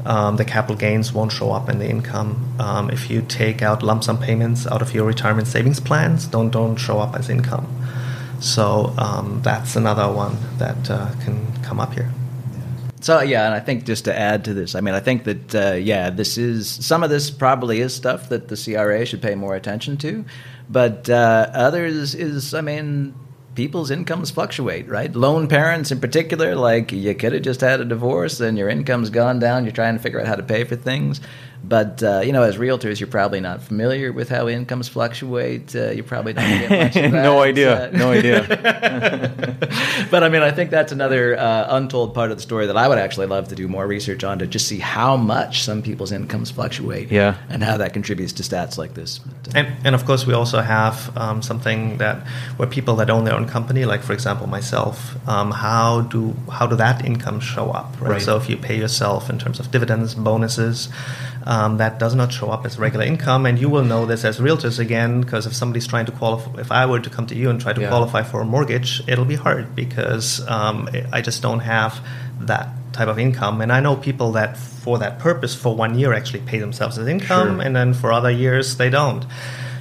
um, 0.04 0.36
the 0.36 0.44
capital 0.44 0.76
gains 0.76 1.12
won't 1.12 1.32
show 1.32 1.50
up 1.52 1.68
in 1.68 1.78
the 1.78 1.88
income. 1.88 2.54
Um, 2.58 2.90
if 2.90 3.10
you 3.10 3.22
take 3.22 3.62
out 3.62 3.82
lump 3.82 4.04
sum 4.04 4.18
payments 4.18 4.66
out 4.66 4.82
of 4.82 4.94
your 4.94 5.06
retirement 5.06 5.48
savings 5.48 5.80
plans, 5.80 6.26
don't 6.26 6.50
don't 6.50 6.76
show 6.76 6.98
up 6.98 7.14
as 7.14 7.28
income. 7.28 7.66
So 8.40 8.94
um, 8.98 9.40
that's 9.42 9.76
another 9.76 10.10
one 10.10 10.36
that 10.58 10.90
uh, 10.90 11.10
can 11.24 11.52
come 11.62 11.80
up 11.80 11.92
here. 11.94 12.10
So 13.00 13.20
yeah, 13.20 13.46
and 13.46 13.54
I 13.54 13.60
think 13.60 13.84
just 13.84 14.04
to 14.06 14.18
add 14.18 14.44
to 14.46 14.54
this, 14.54 14.74
I 14.74 14.80
mean, 14.80 14.94
I 14.94 15.00
think 15.00 15.24
that 15.24 15.54
uh, 15.54 15.74
yeah, 15.74 16.10
this 16.10 16.36
is 16.36 16.68
some 16.68 17.02
of 17.04 17.10
this 17.10 17.30
probably 17.30 17.80
is 17.80 17.94
stuff 17.94 18.28
that 18.28 18.48
the 18.48 18.56
CRA 18.56 19.04
should 19.06 19.22
pay 19.22 19.34
more 19.34 19.54
attention 19.54 19.96
to, 19.98 20.24
but 20.68 21.08
uh, 21.08 21.50
others 21.54 22.14
is, 22.14 22.54
I 22.54 22.60
mean, 22.60 23.14
people's 23.54 23.90
incomes 23.90 24.30
fluctuate, 24.30 24.88
right? 24.88 25.14
Lone 25.14 25.48
parents 25.48 25.90
in 25.90 26.00
particular, 26.00 26.54
like 26.54 26.92
you 26.92 27.14
could 27.14 27.32
have 27.32 27.42
just 27.42 27.60
had 27.60 27.80
a 27.80 27.84
divorce 27.84 28.40
and 28.40 28.56
your 28.56 28.68
income's 28.68 29.10
gone 29.10 29.38
down. 29.38 29.64
You're 29.64 29.72
trying 29.72 29.96
to 29.96 30.02
figure 30.02 30.20
out 30.20 30.26
how 30.26 30.36
to 30.36 30.42
pay 30.42 30.64
for 30.64 30.76
things. 30.76 31.20
But 31.64 32.02
uh, 32.02 32.20
you 32.24 32.32
know, 32.32 32.42
as 32.44 32.56
realtors, 32.56 33.00
you're 33.00 33.08
probably 33.08 33.40
not 33.40 33.62
familiar 33.62 34.12
with 34.12 34.28
how 34.28 34.48
incomes 34.48 34.88
fluctuate. 34.88 35.74
Uh, 35.74 35.90
you 35.90 36.02
probably 36.02 36.32
don't 36.32 36.48
get 36.48 36.70
much 36.70 36.96
of 37.04 37.12
that. 37.12 37.22
no 37.22 37.40
idea. 37.42 37.90
No 37.92 38.10
idea. 38.12 38.42
but 40.10 40.22
I 40.22 40.28
mean, 40.28 40.42
I 40.42 40.50
think 40.50 40.70
that's 40.70 40.92
another 40.92 41.36
uh, 41.38 41.66
untold 41.76 42.14
part 42.14 42.30
of 42.30 42.36
the 42.38 42.42
story 42.42 42.66
that 42.66 42.76
I 42.76 42.88
would 42.88 42.98
actually 42.98 43.26
love 43.26 43.48
to 43.48 43.54
do 43.54 43.68
more 43.68 43.86
research 43.86 44.24
on 44.24 44.38
to 44.38 44.46
just 44.46 44.66
see 44.68 44.78
how 44.78 45.16
much 45.16 45.62
some 45.62 45.82
people's 45.82 46.12
incomes 46.12 46.50
fluctuate, 46.50 47.10
Yeah. 47.10 47.34
and 47.48 47.62
how 47.62 47.76
that 47.78 47.92
contributes 47.92 48.32
to 48.34 48.42
stats 48.42 48.78
like 48.78 48.94
this. 48.94 49.18
But, 49.18 49.54
uh, 49.54 49.58
And, 49.58 49.68
and 49.86 49.94
of 49.94 50.04
course, 50.04 50.26
we 50.26 50.34
also 50.34 50.60
have 50.60 51.16
um, 51.16 51.42
something 51.42 51.98
that 51.98 52.26
where 52.56 52.68
people 52.68 52.96
that 52.96 53.10
own 53.10 53.24
their 53.24 53.34
own 53.34 53.46
company, 53.46 53.84
like 53.84 54.02
for 54.02 54.12
example 54.12 54.46
myself, 54.46 55.16
um, 55.28 55.50
how 55.50 56.02
do 56.02 56.34
how 56.50 56.66
do 56.66 56.76
that 56.76 57.04
income 57.04 57.40
show 57.40 57.70
up? 57.70 57.94
Right? 58.00 58.10
Right. 58.12 58.22
So 58.22 58.36
if 58.36 58.48
you 58.48 58.56
pay 58.56 58.76
yourself 58.78 59.28
in 59.30 59.38
terms 59.38 59.60
of 59.60 59.70
dividends, 59.70 60.14
bonuses, 60.14 60.88
um, 61.54 61.78
that 61.78 61.98
does 61.98 62.14
not 62.14 62.30
show 62.38 62.48
up 62.54 62.62
as 62.66 62.78
regular 62.78 63.04
income, 63.12 63.42
and 63.48 63.58
you 63.58 63.68
will 63.74 63.84
know 63.92 64.02
this 64.06 64.22
as 64.30 64.38
realtors 64.38 64.78
again, 64.78 65.22
because 65.22 65.46
if 65.46 65.54
somebody's 65.54 65.86
trying 65.92 66.06
to 66.06 66.12
qualify, 66.12 66.60
if 66.60 66.70
I 66.70 66.84
were 66.90 67.00
to 67.00 67.10
come 67.16 67.26
to 67.32 67.34
you 67.40 67.48
and 67.50 67.58
try 67.60 67.72
to 67.72 67.80
Yeah. 67.80 67.88
qualify 67.88 68.22
for 68.22 68.38
a 68.40 68.44
mortgage, 68.44 68.90
it'll 69.10 69.24
be 69.36 69.40
hard 69.46 69.74
because 69.74 70.26
um, 70.46 70.88
I 71.10 71.20
just 71.28 71.40
don't 71.46 71.60
have 71.60 71.92
that 72.52 72.68
type 72.92 73.08
of 73.08 73.18
income, 73.18 73.56
and 73.62 73.70
I 73.72 73.80
know 73.80 73.96
people 73.96 74.32
that 74.32 74.56
for 74.84 74.98
that 74.98 75.18
purpose 75.18 75.54
for 75.54 75.74
one 75.84 75.98
year 75.98 76.12
actually 76.12 76.40
pay 76.52 76.58
themselves 76.58 76.98
as 76.98 77.06
income, 77.06 77.48
Sure. 77.56 77.62
and 77.66 77.74
then 77.74 77.94
for 77.94 78.12
other 78.12 78.30
years 78.30 78.76
they 78.76 78.90
don't. 78.90 79.24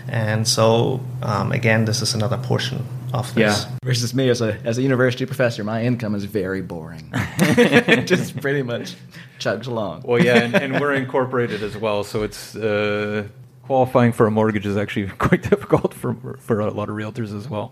And 0.10 0.48
so, 0.48 1.02
um, 1.22 1.52
again, 1.52 1.84
this 1.86 2.02
is 2.02 2.14
another 2.14 2.38
portion 2.38 2.86
of 3.14 3.34
this. 3.34 3.66
Yeah. 3.66 3.78
versus 3.84 4.14
me 4.14 4.30
as 4.30 4.42
a 4.42 4.58
as 4.64 4.78
a 4.78 4.82
university 4.82 5.26
professor, 5.26 5.64
my 5.64 5.84
income 5.84 6.16
is 6.16 6.26
very 6.26 6.62
boring. 6.62 7.10
It 7.14 8.04
just 8.08 8.40
pretty 8.42 8.64
much 8.64 8.96
chugs 9.40 9.68
along. 9.68 10.04
Well, 10.06 10.24
yeah, 10.24 10.44
and, 10.44 10.56
and 10.56 10.80
we're 10.80 10.94
incorporated 10.96 11.64
as 11.64 11.78
well, 11.78 12.04
so 12.04 12.24
it's 12.24 12.56
uh, 12.56 13.28
qualifying 13.64 14.14
for 14.14 14.28
a 14.28 14.32
mortgage 14.32 14.66
is 14.66 14.78
actually 14.78 15.08
quite 15.18 15.44
difficult 15.44 15.94
for 15.94 16.16
for 16.40 16.60
a 16.60 16.72
lot 16.72 16.90
of 16.90 16.96
realtors 16.96 17.36
as 17.36 17.50
well. 17.50 17.72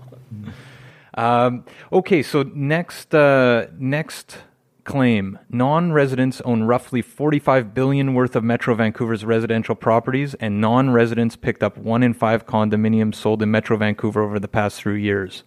Um, 1.15 1.63
okay, 1.91 2.21
so 2.21 2.43
next 2.43 3.15
uh, 3.15 3.67
next 3.77 4.38
claim: 4.86 5.38
non-residents 5.49 6.39
own 6.41 6.63
roughly 6.63 7.01
45 7.01 7.73
billion 7.73 8.13
worth 8.13 8.36
of 8.36 8.43
Metro 8.43 8.73
Vancouver's 8.75 9.25
residential 9.25 9.75
properties, 9.75 10.33
and 10.36 10.61
non-residents 10.61 11.36
picked 11.36 11.63
up 11.63 11.77
one 11.77 12.03
in 12.03 12.13
five 12.13 12.45
condominiums 12.45 13.15
sold 13.15 13.41
in 13.41 13.51
Metro 13.51 13.75
Vancouver 13.75 14.23
over 14.23 14.39
the 14.39 14.47
past 14.47 14.79
three 14.79 15.01
years. 15.01 15.43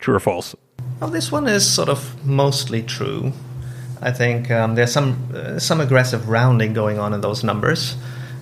True 0.00 0.16
or 0.16 0.20
false? 0.20 0.56
Well, 1.00 1.10
this 1.10 1.30
one 1.30 1.46
is 1.46 1.64
sort 1.64 1.88
of 1.88 2.24
mostly 2.26 2.82
true. 2.82 3.32
I 4.00 4.12
think 4.12 4.50
um, 4.50 4.74
there's 4.74 4.92
some 4.92 5.30
uh, 5.34 5.58
some 5.58 5.80
aggressive 5.80 6.28
rounding 6.28 6.72
going 6.72 6.98
on 6.98 7.12
in 7.12 7.20
those 7.20 7.44
numbers, 7.44 7.96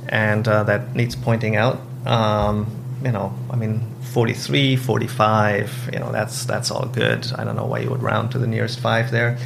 and 0.09 0.47
uh, 0.47 0.65
that 0.65 0.95
needs 0.95 1.17
pointing 1.17 1.57
out. 1.57 1.81
Um, 2.07 2.67
you 3.03 3.13
know, 3.13 3.35
I 3.51 3.57
mean, 3.57 3.81
43, 4.13 4.77
45. 4.77 5.91
You 5.93 5.99
know, 5.99 6.13
that's 6.13 6.45
that's 6.45 6.71
all 6.71 6.87
good. 6.87 7.31
I 7.37 7.45
don't 7.45 7.57
know 7.57 7.67
why 7.67 7.81
you 7.81 7.91
would 7.91 8.03
round 8.03 8.31
to 8.33 8.39
the 8.39 8.47
nearest 8.47 8.81
five 8.81 9.11
there, 9.11 9.39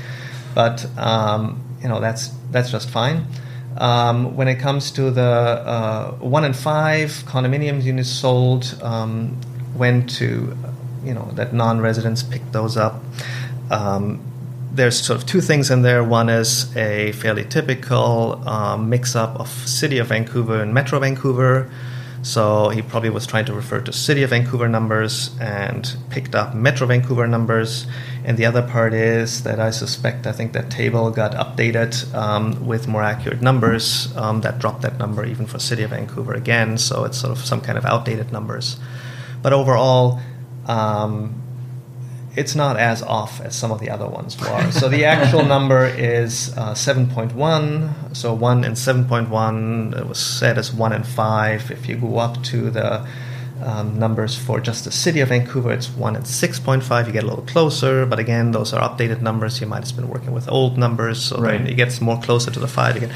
but 0.54 0.86
um, 0.98 1.62
you 1.82 1.88
know, 1.88 2.00
that's 2.00 2.28
that's 2.50 2.70
just 2.70 2.88
fine. 2.90 3.26
Um, 3.76 4.36
when 4.36 4.48
it 4.48 4.56
comes 4.56 4.90
to 4.92 5.10
the 5.10 5.22
uh, 5.22 6.10
one 6.16 6.44
in 6.44 6.52
five 6.52 7.10
condominiums 7.26 7.84
units 7.84 8.10
sold, 8.10 8.78
um, 8.82 9.40
went 9.74 10.10
to, 10.18 10.56
you 11.04 11.14
know, 11.14 11.30
that 11.34 11.54
non-residents 11.54 12.22
picked 12.22 12.52
those 12.52 12.76
up. 12.76 13.02
Um, 13.70 14.20
there's 14.72 15.00
sort 15.00 15.20
of 15.20 15.26
two 15.26 15.40
things 15.40 15.70
in 15.70 15.82
there. 15.82 16.02
One 16.04 16.28
is 16.28 16.76
a 16.76 17.12
fairly 17.12 17.44
typical 17.44 18.46
um, 18.48 18.88
mix-up 18.88 19.38
of 19.38 19.48
City 19.48 19.98
of 19.98 20.08
Vancouver 20.08 20.60
and 20.60 20.74
Metro 20.74 20.98
Vancouver. 20.98 21.70
So 22.22 22.68
he 22.68 22.82
probably 22.82 23.08
was 23.10 23.26
trying 23.26 23.46
to 23.46 23.54
refer 23.54 23.80
to 23.80 23.92
City 23.92 24.22
of 24.22 24.30
Vancouver 24.30 24.68
numbers 24.68 25.30
and 25.40 25.96
picked 26.10 26.34
up 26.34 26.54
Metro 26.54 26.86
Vancouver 26.86 27.26
numbers. 27.26 27.86
And 28.24 28.36
the 28.36 28.44
other 28.44 28.62
part 28.62 28.92
is 28.92 29.42
that 29.44 29.58
I 29.58 29.70
suspect 29.70 30.26
I 30.26 30.32
think 30.32 30.52
that 30.52 30.70
table 30.70 31.10
got 31.10 31.32
updated 31.32 32.14
um, 32.14 32.66
with 32.66 32.86
more 32.86 33.02
accurate 33.02 33.40
numbers 33.40 34.14
um, 34.16 34.42
that 34.42 34.58
dropped 34.58 34.82
that 34.82 34.98
number 34.98 35.24
even 35.24 35.46
for 35.46 35.58
City 35.58 35.82
of 35.82 35.90
Vancouver 35.90 36.34
again. 36.34 36.76
So 36.76 37.04
it's 37.04 37.18
sort 37.18 37.32
of 37.32 37.38
some 37.38 37.62
kind 37.62 37.78
of 37.78 37.86
outdated 37.86 38.32
numbers. 38.32 38.78
But 39.42 39.54
overall, 39.54 40.20
um, 40.66 41.42
it's 42.36 42.54
not 42.54 42.76
as 42.76 43.02
off 43.02 43.40
as 43.40 43.56
some 43.56 43.72
of 43.72 43.80
the 43.80 43.90
other 43.90 44.06
ones 44.06 44.38
were. 44.40 44.70
so 44.70 44.88
the 44.88 45.04
actual 45.04 45.44
number 45.56 45.86
is 45.86 46.56
uh, 46.56 46.74
7.1. 46.74 48.16
So 48.16 48.32
1 48.34 48.64
and 48.64 48.76
7.1 48.76 50.08
was 50.08 50.18
set 50.18 50.56
as 50.56 50.72
1 50.72 50.92
and 50.92 51.06
5. 51.06 51.70
If 51.70 51.88
you 51.88 51.96
go 51.96 52.18
up 52.18 52.42
to 52.44 52.70
the 52.70 53.06
um, 53.62 53.98
numbers 53.98 54.36
for 54.36 54.60
just 54.60 54.84
the 54.84 54.92
city 54.92 55.20
of 55.20 55.28
Vancouver, 55.28 55.72
it's 55.72 55.90
1 55.90 56.16
and 56.16 56.24
6.5. 56.24 57.06
You 57.06 57.12
get 57.12 57.24
a 57.24 57.26
little 57.26 57.44
closer, 57.44 58.06
but 58.06 58.18
again, 58.18 58.52
those 58.52 58.72
are 58.72 58.80
updated 58.80 59.20
numbers. 59.22 59.60
You 59.60 59.66
might 59.66 59.84
have 59.84 59.96
been 59.96 60.08
working 60.08 60.32
with 60.32 60.48
old 60.48 60.78
numbers, 60.78 61.22
so 61.22 61.38
right. 61.38 61.58
then 61.58 61.66
it 61.66 61.74
gets 61.74 62.00
more 62.00 62.20
closer 62.20 62.50
to 62.50 62.60
the 62.60 62.68
5 62.68 62.96
again. 62.96 63.14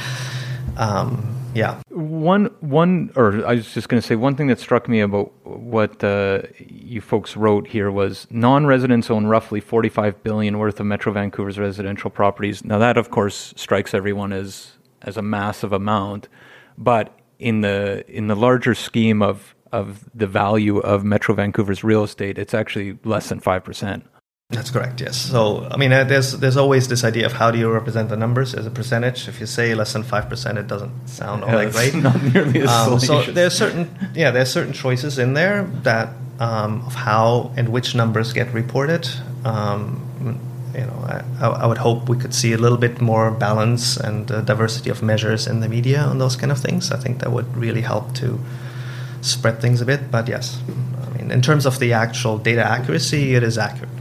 Um, 0.76 1.36
yeah. 1.54 1.80
One, 2.24 2.46
one, 2.60 3.12
or 3.16 3.46
I 3.46 3.56
was 3.56 3.74
just 3.74 3.90
going 3.90 4.00
to 4.00 4.06
say 4.06 4.16
one 4.16 4.34
thing 4.34 4.46
that 4.46 4.58
struck 4.58 4.88
me 4.88 5.00
about 5.00 5.30
what 5.46 6.02
uh, 6.02 6.40
you 6.58 7.02
folks 7.02 7.36
wrote 7.36 7.66
here 7.66 7.90
was 7.90 8.26
non-residents 8.30 9.10
own 9.10 9.26
roughly 9.26 9.60
45 9.60 10.22
billion 10.22 10.56
worth 10.56 10.80
of 10.80 10.86
Metro 10.86 11.12
Vancouver's 11.12 11.58
residential 11.58 12.08
properties. 12.08 12.64
Now 12.64 12.78
that, 12.78 12.96
of 12.96 13.10
course, 13.10 13.52
strikes 13.58 13.92
everyone 13.92 14.32
as 14.32 14.78
as 15.02 15.18
a 15.18 15.22
massive 15.22 15.74
amount, 15.74 16.30
but 16.78 17.14
in 17.38 17.60
the 17.60 18.06
in 18.08 18.28
the 18.28 18.36
larger 18.36 18.74
scheme 18.74 19.20
of 19.20 19.54
of 19.70 20.08
the 20.14 20.26
value 20.26 20.78
of 20.78 21.04
Metro 21.04 21.34
Vancouver's 21.34 21.84
real 21.84 22.04
estate, 22.04 22.38
it's 22.38 22.54
actually 22.54 22.98
less 23.04 23.28
than 23.28 23.38
five 23.38 23.64
percent. 23.64 24.02
That's 24.50 24.70
correct. 24.70 25.00
Yes. 25.00 25.16
So 25.16 25.66
I 25.70 25.76
mean, 25.76 25.92
uh, 25.92 26.04
there's 26.04 26.32
there's 26.32 26.56
always 26.56 26.88
this 26.88 27.02
idea 27.02 27.26
of 27.26 27.32
how 27.32 27.50
do 27.50 27.58
you 27.58 27.70
represent 27.70 28.08
the 28.10 28.16
numbers 28.16 28.54
as 28.54 28.66
a 28.66 28.70
percentage. 28.70 29.26
If 29.26 29.40
you 29.40 29.46
say 29.46 29.74
less 29.74 29.92
than 29.92 30.02
five 30.02 30.28
percent, 30.28 30.58
it 30.58 30.66
doesn't 30.66 31.08
sound 31.08 31.44
all 31.44 31.50
yeah, 31.50 31.64
that 31.64 31.72
great. 31.72 31.94
Not 31.94 32.22
nearly 32.22 32.60
as 32.60 32.68
um, 32.68 33.00
So 33.00 33.22
there's 33.22 33.54
certain 33.54 33.88
yeah 34.14 34.30
there's 34.30 34.50
certain 34.50 34.74
choices 34.74 35.18
in 35.18 35.32
there 35.34 35.64
that 35.82 36.10
um, 36.40 36.82
of 36.86 36.94
how 36.94 37.52
and 37.56 37.70
which 37.70 37.94
numbers 37.94 38.32
get 38.32 38.52
reported. 38.52 39.08
Um, 39.44 40.00
you 40.74 40.80
know, 40.80 41.22
I, 41.40 41.46
I, 41.46 41.66
would 41.66 41.78
hope 41.78 42.08
we 42.08 42.16
could 42.16 42.34
see 42.34 42.52
a 42.52 42.58
little 42.58 42.78
bit 42.78 43.00
more 43.00 43.30
balance 43.30 43.96
and 43.96 44.30
uh, 44.30 44.40
diversity 44.40 44.90
of 44.90 45.02
measures 45.02 45.46
in 45.46 45.60
the 45.60 45.68
media 45.68 46.00
on 46.00 46.18
those 46.18 46.34
kind 46.34 46.50
of 46.50 46.58
things. 46.58 46.90
I 46.90 46.96
think 46.96 47.20
that 47.20 47.30
would 47.30 47.56
really 47.56 47.82
help 47.82 48.12
to 48.16 48.40
spread 49.20 49.60
things 49.60 49.80
a 49.80 49.86
bit. 49.86 50.10
But 50.10 50.26
yes, 50.26 50.60
I 51.06 51.16
mean, 51.16 51.30
in 51.30 51.42
terms 51.42 51.64
of 51.64 51.78
the 51.78 51.92
actual 51.92 52.38
data 52.38 52.64
accuracy, 52.64 53.36
it 53.36 53.44
is 53.44 53.56
accurate. 53.56 53.93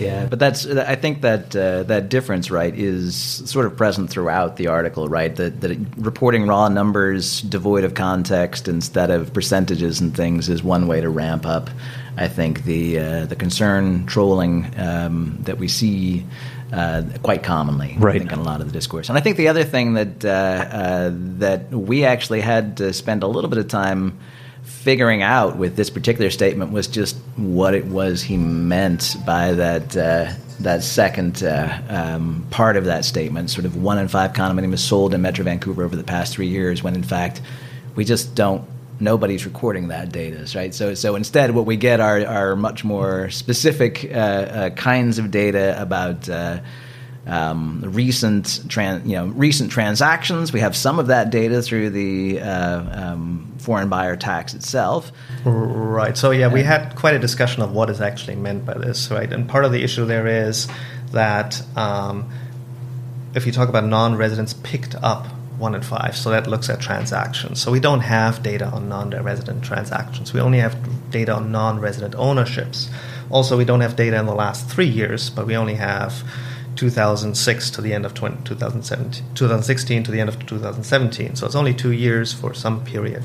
Yeah, 0.00 0.26
but 0.26 0.38
that's 0.38 0.66
I 0.66 0.96
think 0.96 1.20
that 1.22 1.54
uh, 1.54 1.82
that 1.84 2.08
difference, 2.08 2.50
right, 2.50 2.76
is 2.76 3.16
sort 3.16 3.66
of 3.66 3.76
present 3.76 4.10
throughout 4.10 4.56
the 4.56 4.68
article, 4.68 5.08
right? 5.08 5.34
That, 5.36 5.60
that 5.60 5.76
reporting 5.96 6.46
raw 6.46 6.68
numbers 6.68 7.42
devoid 7.42 7.84
of 7.84 7.94
context 7.94 8.68
instead 8.68 9.10
of 9.10 9.32
percentages 9.32 10.00
and 10.00 10.16
things 10.16 10.48
is 10.48 10.62
one 10.62 10.86
way 10.86 11.00
to 11.00 11.10
ramp 11.10 11.46
up. 11.46 11.70
I 12.16 12.28
think 12.28 12.64
the 12.64 12.98
uh, 12.98 13.26
the 13.26 13.36
concern 13.36 14.06
trolling 14.06 14.72
um, 14.76 15.38
that 15.42 15.58
we 15.58 15.68
see. 15.68 16.24
Uh, 16.72 17.02
quite 17.24 17.42
commonly, 17.42 17.96
right. 17.98 18.14
I 18.14 18.18
think, 18.20 18.30
in 18.30 18.38
a 18.38 18.44
lot 18.44 18.60
of 18.60 18.68
the 18.68 18.72
discourse. 18.72 19.08
And 19.08 19.18
I 19.18 19.20
think 19.20 19.36
the 19.36 19.48
other 19.48 19.64
thing 19.64 19.94
that 19.94 20.24
uh, 20.24 20.28
uh, 20.28 21.10
that 21.38 21.72
we 21.72 22.04
actually 22.04 22.40
had 22.40 22.76
to 22.76 22.92
spend 22.92 23.24
a 23.24 23.26
little 23.26 23.50
bit 23.50 23.58
of 23.58 23.66
time 23.66 24.20
figuring 24.80 25.20
out 25.20 25.56
with 25.56 25.76
this 25.76 25.90
particular 25.90 26.30
statement 26.30 26.72
was 26.72 26.86
just 26.86 27.14
what 27.36 27.74
it 27.74 27.84
was 27.84 28.22
he 28.22 28.38
meant 28.38 29.14
by 29.26 29.52
that 29.52 29.94
uh, 29.94 30.32
that 30.60 30.82
second 30.82 31.42
uh, 31.42 31.80
um, 31.88 32.46
part 32.50 32.76
of 32.78 32.86
that 32.86 33.04
statement. 33.04 33.50
Sort 33.50 33.66
of 33.66 33.76
one 33.76 33.98
in 33.98 34.08
five 34.08 34.32
condominiums 34.32 34.78
sold 34.78 35.12
in 35.12 35.20
Metro 35.20 35.44
Vancouver 35.44 35.84
over 35.84 35.96
the 35.96 36.04
past 36.04 36.32
three 36.32 36.48
years, 36.48 36.82
when 36.82 36.94
in 36.94 37.02
fact 37.02 37.42
we 37.94 38.04
just 38.04 38.34
don't. 38.34 38.64
Nobody's 39.02 39.46
recording 39.46 39.88
that 39.88 40.12
data, 40.12 40.46
right? 40.54 40.74
So, 40.74 40.92
so 40.92 41.14
instead, 41.16 41.52
what 41.52 41.64
we 41.64 41.76
get 41.76 42.00
are, 42.00 42.22
are 42.26 42.54
much 42.54 42.84
more 42.84 43.30
specific 43.30 44.04
uh, 44.04 44.18
uh 44.18 44.70
kinds 44.70 45.18
of 45.18 45.30
data 45.30 45.80
about 45.80 46.28
uh, 46.28 46.60
um, 47.26 47.82
recent 47.84 48.46
tran- 48.66 49.04
you 49.06 49.12
know 49.12 49.26
recent 49.26 49.70
transactions. 49.70 50.52
We 50.52 50.60
have 50.60 50.76
some 50.76 50.98
of 50.98 51.08
that 51.08 51.30
data 51.30 51.62
through 51.62 51.90
the 51.90 52.40
uh, 52.40 53.12
um, 53.12 53.54
foreign 53.58 53.88
buyer 53.88 54.16
tax 54.16 54.54
itself. 54.54 55.12
Right. 55.44 56.16
So 56.16 56.30
yeah, 56.30 56.48
we 56.48 56.62
had 56.62 56.96
quite 56.96 57.14
a 57.14 57.18
discussion 57.18 57.62
of 57.62 57.72
what 57.72 57.90
is 57.90 58.00
actually 58.00 58.36
meant 58.36 58.64
by 58.64 58.74
this, 58.74 59.10
right? 59.10 59.30
And 59.32 59.48
part 59.48 59.64
of 59.64 59.72
the 59.72 59.82
issue 59.82 60.06
there 60.06 60.26
is 60.26 60.68
that 61.12 61.62
um, 61.76 62.30
if 63.34 63.46
you 63.46 63.52
talk 63.52 63.68
about 63.68 63.84
non-residents 63.84 64.54
picked 64.54 64.94
up 64.96 65.26
one 65.58 65.74
in 65.74 65.82
five, 65.82 66.16
so 66.16 66.30
that 66.30 66.46
looks 66.46 66.70
at 66.70 66.80
transactions. 66.80 67.60
So 67.60 67.70
we 67.70 67.80
don't 67.80 68.00
have 68.00 68.42
data 68.42 68.66
on 68.66 68.88
non-resident 68.88 69.62
transactions. 69.62 70.32
We 70.32 70.40
only 70.40 70.58
have 70.58 71.10
data 71.10 71.34
on 71.34 71.52
non-resident 71.52 72.14
ownerships. 72.14 72.88
Also, 73.30 73.58
we 73.58 73.64
don't 73.64 73.82
have 73.82 73.94
data 73.94 74.18
in 74.18 74.26
the 74.26 74.34
last 74.34 74.68
three 74.68 74.88
years, 74.88 75.30
but 75.30 75.46
we 75.46 75.56
only 75.56 75.74
have 75.74 76.24
2006 76.76 77.70
to 77.70 77.80
the 77.80 77.92
end 77.92 78.06
of 78.06 78.14
20, 78.14 78.44
2017, 78.44 79.24
2016 79.34 80.02
to 80.04 80.10
the 80.10 80.20
end 80.20 80.28
of 80.28 80.46
2017. 80.46 81.36
So 81.36 81.46
it's 81.46 81.54
only 81.54 81.74
two 81.74 81.92
years 81.92 82.32
for 82.32 82.54
some 82.54 82.84
period. 82.84 83.24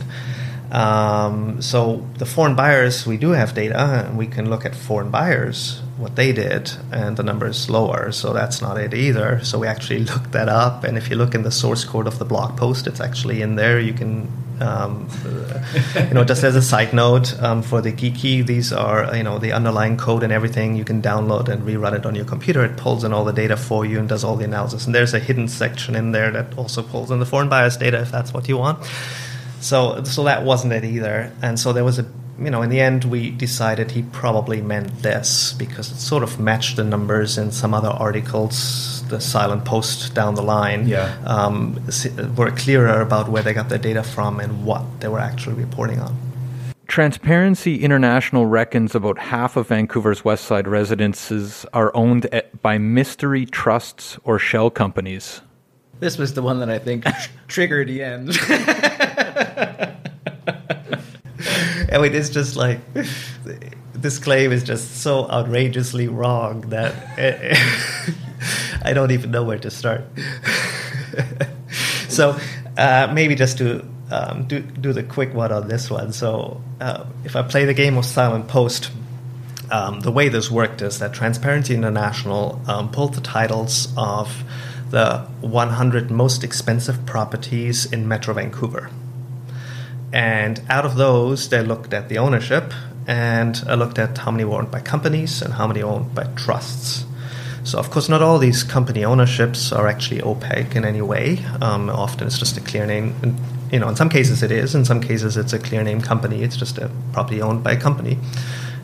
Um, 0.72 1.62
so 1.62 2.06
the 2.18 2.26
foreign 2.26 2.56
buyers, 2.56 3.06
we 3.06 3.18
do 3.18 3.32
have 3.32 3.54
data, 3.54 4.06
and 4.06 4.18
we 4.18 4.28
can 4.28 4.50
look 4.50 4.66
at 4.66 4.76
foreign 4.76 5.12
buyers 5.12 5.82
what 5.98 6.18
they 6.18 6.34
did, 6.34 6.72
and 6.92 7.16
the 7.16 7.24
number 7.24 7.48
is 7.48 7.70
lower. 7.70 8.12
So 8.12 8.34
that's 8.34 8.62
not 8.62 8.78
it 8.78 8.94
either. 8.94 9.44
So 9.44 9.60
we 9.60 9.68
actually 9.68 10.00
looked 10.12 10.32
that 10.34 10.50
up, 10.50 10.84
and 10.84 10.98
if 10.98 11.10
you 11.10 11.16
look 11.16 11.36
in 11.36 11.44
the 11.44 11.52
source 11.52 11.86
code 11.86 12.08
of 12.08 12.20
the 12.20 12.26
blog 12.26 12.58
post, 12.58 12.88
it's 12.88 13.00
actually 13.00 13.42
in 13.42 13.56
there. 13.56 13.80
You 13.80 13.94
can 13.94 14.32
um, 14.62 15.10
you 15.96 16.14
know, 16.14 16.24
just 16.24 16.44
as 16.44 16.56
a 16.56 16.62
side 16.62 16.94
note 16.94 17.38
um, 17.42 17.62
for 17.62 17.82
the 17.82 17.92
Geekie, 17.92 18.46
these 18.46 18.72
are 18.72 19.16
you 19.16 19.24
know 19.24 19.40
the 19.40 19.52
underlying 19.52 19.98
code 19.98 20.24
and 20.24 20.32
everything. 20.32 20.76
You 20.76 20.86
can 20.86 21.02
download 21.02 21.50
and 21.50 21.64
rerun 21.64 21.94
it 21.94 22.06
on 22.06 22.16
your 22.16 22.26
computer. 22.26 22.64
It 22.64 22.78
pulls 22.78 23.04
in 23.04 23.14
all 23.14 23.26
the 23.26 23.34
data 23.34 23.58
for 23.58 23.86
you 23.86 24.00
and 24.00 24.08
does 24.08 24.24
all 24.24 24.36
the 24.36 24.46
analysis. 24.46 24.86
And 24.86 24.96
there's 24.96 25.14
a 25.14 25.20
hidden 25.20 25.48
section 25.48 25.96
in 25.96 26.12
there 26.12 26.32
that 26.32 26.58
also 26.58 26.82
pulls 26.84 27.12
in 27.12 27.20
the 27.20 27.26
foreign 27.26 27.50
buyers 27.50 27.78
data 27.78 28.02
if 28.02 28.12
that's 28.12 28.34
what 28.34 28.48
you 28.48 28.58
want. 28.58 28.84
So 29.62 30.04
so 30.04 30.24
that 30.24 30.44
wasn't 30.44 30.74
it 30.74 30.84
either. 30.84 31.32
And 31.42 31.60
so 31.60 31.74
there 31.74 31.84
was 31.84 32.00
a 32.00 32.06
you 32.38 32.50
know, 32.50 32.62
in 32.62 32.70
the 32.70 32.82
end, 32.82 33.06
we 33.06 33.32
decided 33.32 33.92
he 33.92 34.02
probably 34.02 34.62
meant 34.62 35.02
this 35.02 35.54
because 35.54 35.92
it 35.92 35.98
sort 35.98 36.24
of 36.24 36.40
matched 36.40 36.76
the 36.76 36.84
numbers 36.84 37.38
in 37.38 37.52
some 37.52 37.74
other 37.74 37.90
articles, 37.90 39.04
the 39.08 39.22
silent 39.22 39.64
post 39.64 40.14
down 40.14 40.36
the 40.36 40.44
line. 40.44 40.88
Yeah. 40.88 41.18
Um, 41.26 41.80
were 42.36 42.52
clearer 42.52 43.02
about 43.02 43.30
where 43.30 43.44
they 43.44 43.54
got 43.54 43.70
their 43.70 43.78
data 43.78 44.04
from 44.04 44.40
and 44.40 44.66
what 44.66 44.84
they 45.00 45.08
were 45.08 45.20
actually 45.20 45.56
reporting 45.56 46.00
on. 46.00 46.16
Transparency 46.88 47.84
International 47.84 48.46
reckons 48.46 48.94
about 48.96 49.18
half 49.18 49.56
of 49.56 49.68
Vancouver's 49.68 50.24
West 50.24 50.46
Side 50.46 50.68
residences 50.68 51.66
are 51.74 51.96
owned 51.96 52.30
by 52.62 52.78
mystery 52.78 53.46
trusts 53.46 54.20
or 54.24 54.38
shell 54.38 54.70
companies. 54.70 55.42
This 56.00 56.18
was 56.18 56.34
the 56.34 56.42
one 56.42 56.60
that 56.60 56.70
I 56.70 56.80
think 56.80 57.06
triggered 57.48 57.88
the 57.88 58.04
end. 58.04 58.38
I 61.96 61.98
mean, 61.98 62.14
it's 62.14 62.30
just 62.30 62.58
like 62.58 62.82
this 63.94 64.20
claim 64.20 64.52
is 64.52 64.64
just 64.64 64.98
so 64.98 65.30
outrageously 65.32 66.10
wrong 66.10 66.60
that 66.72 66.94
I 68.84 68.92
don't 68.92 69.12
even 69.12 69.32
know 69.32 69.46
where 69.46 69.58
to 69.60 69.72
start. 69.72 70.04
so 72.10 72.38
uh, 72.78 73.10
maybe 73.14 73.34
just 73.34 73.60
to 73.60 73.88
um, 74.12 74.44
do 74.46 74.60
do 74.60 74.92
the 74.92 75.04
quick 75.04 75.34
one 75.34 75.54
on 75.54 75.70
this 75.70 75.90
one. 75.90 76.12
So 76.12 76.62
uh, 76.82 77.06
if 77.24 77.38
I 77.38 77.44
play 77.44 77.64
the 77.64 77.74
game 77.74 77.98
of 77.98 78.06
silent 78.06 78.48
post. 78.48 78.92
Um, 79.72 80.02
the 80.02 80.12
way 80.12 80.30
this 80.30 80.52
worked 80.52 80.84
is 80.84 81.00
that 81.00 81.12
Transparency 81.12 81.74
International 81.74 82.62
um, 82.68 82.92
pulled 82.92 83.16
the 83.16 83.22
titles 83.22 83.92
of 83.98 84.44
the 84.92 85.22
100 85.42 86.12
most 86.12 86.44
expensive 86.44 87.04
properties 87.08 87.92
in 87.92 88.08
Metro 88.08 88.36
Vancouver. 88.36 88.92
And 90.16 90.62
out 90.70 90.86
of 90.86 90.96
those, 90.96 91.50
they 91.50 91.62
looked 91.62 91.94
at 91.94 92.08
the 92.08 92.20
ownership 92.20 92.74
and 93.06 93.62
uh, 93.68 93.76
looked 93.76 94.00
at 94.00 94.18
how 94.18 94.32
many 94.32 94.46
were 94.46 94.60
owned 94.60 94.72
by 94.72 94.80
companies 94.80 95.42
and 95.42 95.54
how 95.54 95.68
many 95.68 95.84
owned 95.84 96.16
by 96.16 96.24
trusts. 96.38 97.04
So, 97.66 97.80
of 97.80 97.92
course, 97.92 98.08
not 98.08 98.22
all 98.22 98.40
these 98.40 98.64
company 98.64 99.04
ownerships 99.04 99.74
are 99.74 99.90
actually 99.90 100.22
opaque 100.22 100.74
in 100.74 100.86
any 100.86 101.02
way. 101.02 101.40
Um, 101.62 101.90
often 101.90 102.28
it's 102.28 102.40
just 102.40 102.56
a 102.56 102.62
clear 102.62 102.86
name. 102.86 103.14
And, 103.24 103.38
you 103.74 103.80
know, 103.80 103.90
in 103.90 103.98
some 103.98 104.08
cases 104.08 104.42
it 104.42 104.52
is. 104.52 104.74
In 104.74 104.86
some 104.86 105.02
cases 105.02 105.36
it's 105.36 105.52
a 105.52 105.60
clear 105.60 105.84
name 105.84 106.00
company. 106.00 106.44
It's 106.44 106.56
just 106.56 106.78
a 106.78 106.90
property 107.12 107.42
owned 107.42 107.62
by 107.62 107.74
a 107.74 107.82
company 107.82 108.18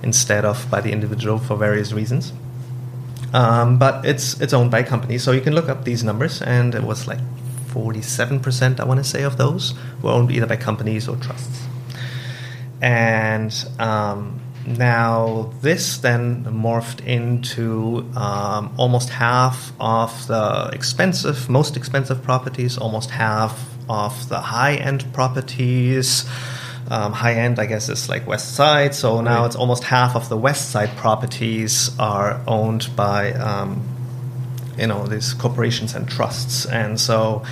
instead 0.03 0.43
of 0.43 0.69
by 0.69 0.81
the 0.81 0.91
individual 0.91 1.37
for 1.39 1.55
various 1.55 1.93
reasons. 1.93 2.33
Um, 3.33 3.77
but 3.77 4.03
it's 4.05 4.41
it's 4.41 4.51
owned 4.51 4.71
by 4.71 4.79
a 4.79 4.83
company, 4.83 5.17
so 5.17 5.31
you 5.31 5.39
can 5.39 5.53
look 5.53 5.69
up 5.69 5.85
these 5.85 6.03
numbers, 6.03 6.41
and 6.41 6.75
it 6.75 6.83
was 6.83 7.07
like 7.07 7.19
47%, 7.71 8.79
I 8.79 8.83
want 8.83 8.99
to 8.99 9.03
say, 9.03 9.23
of 9.23 9.37
those 9.37 9.73
were 10.01 10.11
owned 10.11 10.31
either 10.31 10.45
by 10.45 10.57
companies 10.57 11.07
or 11.07 11.15
trusts. 11.17 11.65
And 12.81 13.53
um, 13.79 14.41
now, 14.65 15.51
this 15.61 15.97
then 15.97 16.43
morphed 16.45 17.05
into 17.05 18.09
um, 18.15 18.73
almost 18.77 19.09
half 19.09 19.71
of 19.79 20.27
the 20.27 20.69
expensive, 20.73 21.49
most 21.49 21.75
expensive 21.75 22.21
properties, 22.21 22.77
almost 22.77 23.09
half 23.09 23.67
of 23.89 24.29
the 24.29 24.39
high 24.39 24.75
end 24.75 25.11
properties. 25.13 26.25
Um, 26.89 27.13
high 27.13 27.35
end, 27.35 27.57
I 27.57 27.67
guess, 27.67 27.87
is 27.89 28.09
like 28.09 28.27
West 28.27 28.53
Side. 28.53 28.93
So 28.93 29.21
now 29.21 29.45
it's 29.45 29.55
almost 29.55 29.83
half 29.85 30.15
of 30.15 30.27
the 30.29 30.37
West 30.37 30.71
Side 30.71 30.89
properties 30.97 31.97
are 31.97 32.41
owned 32.47 32.89
by, 32.95 33.31
um, 33.33 33.81
you 34.81 34.87
know, 34.87 35.07
these 35.07 35.33
corporations 35.35 35.95
and 35.95 36.09
trusts. 36.09 36.65
And 36.65 36.99
so 36.99 37.43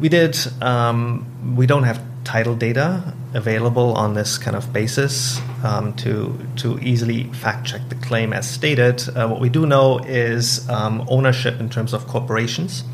we 0.00 0.08
did, 0.08 0.36
um, 0.62 1.54
we 1.56 1.66
don't 1.66 1.84
have 1.84 2.00
title 2.24 2.54
data 2.54 3.14
available 3.34 3.92
on 3.94 4.14
this 4.14 4.38
kind 4.38 4.56
of 4.56 4.72
basis 4.72 5.40
um, 5.64 5.94
to 5.94 6.38
to 6.56 6.78
easily 6.80 7.24
fact 7.24 7.66
check 7.66 7.80
the 7.88 7.94
claim 7.96 8.32
as 8.32 8.48
stated. 8.48 9.08
Uh, 9.08 9.28
what 9.28 9.40
we 9.40 9.48
do 9.48 9.66
know 9.66 9.98
is 9.98 10.68
um, 10.68 11.04
ownership 11.08 11.60
in 11.60 11.68
terms 11.68 11.92
of 11.92 12.06
corporations, 12.06 12.84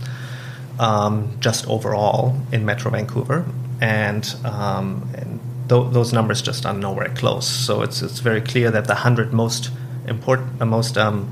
um, 0.78 1.36
just 1.40 1.66
overall 1.68 2.34
in 2.52 2.64
Metro 2.64 2.90
Vancouver, 2.90 3.44
and, 3.80 4.34
um, 4.44 5.08
and 5.14 5.40
th- 5.68 5.92
those 5.92 6.12
numbers 6.12 6.42
just 6.42 6.66
are 6.66 6.74
nowhere 6.74 7.08
close. 7.14 7.46
So 7.46 7.82
it's 7.82 8.02
it's 8.02 8.20
very 8.20 8.40
clear 8.40 8.70
that 8.70 8.86
the 8.86 8.94
hundred 8.94 9.32
most 9.32 9.70
important, 10.08 10.60
uh, 10.60 10.66
most 10.66 10.96
um, 10.98 11.28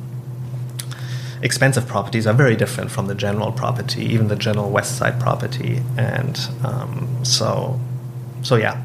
expensive 1.44 1.86
properties 1.86 2.26
are 2.26 2.32
very 2.34 2.56
different 2.56 2.90
from 2.90 3.06
the 3.06 3.14
general 3.14 3.52
property, 3.52 4.04
even 4.06 4.26
the 4.28 4.36
general 4.36 4.70
West 4.70 4.98
Side 4.98 5.20
property, 5.20 5.80
and 5.96 6.36
um, 6.64 7.24
so 7.24 7.78
so 8.42 8.56
yeah, 8.56 8.82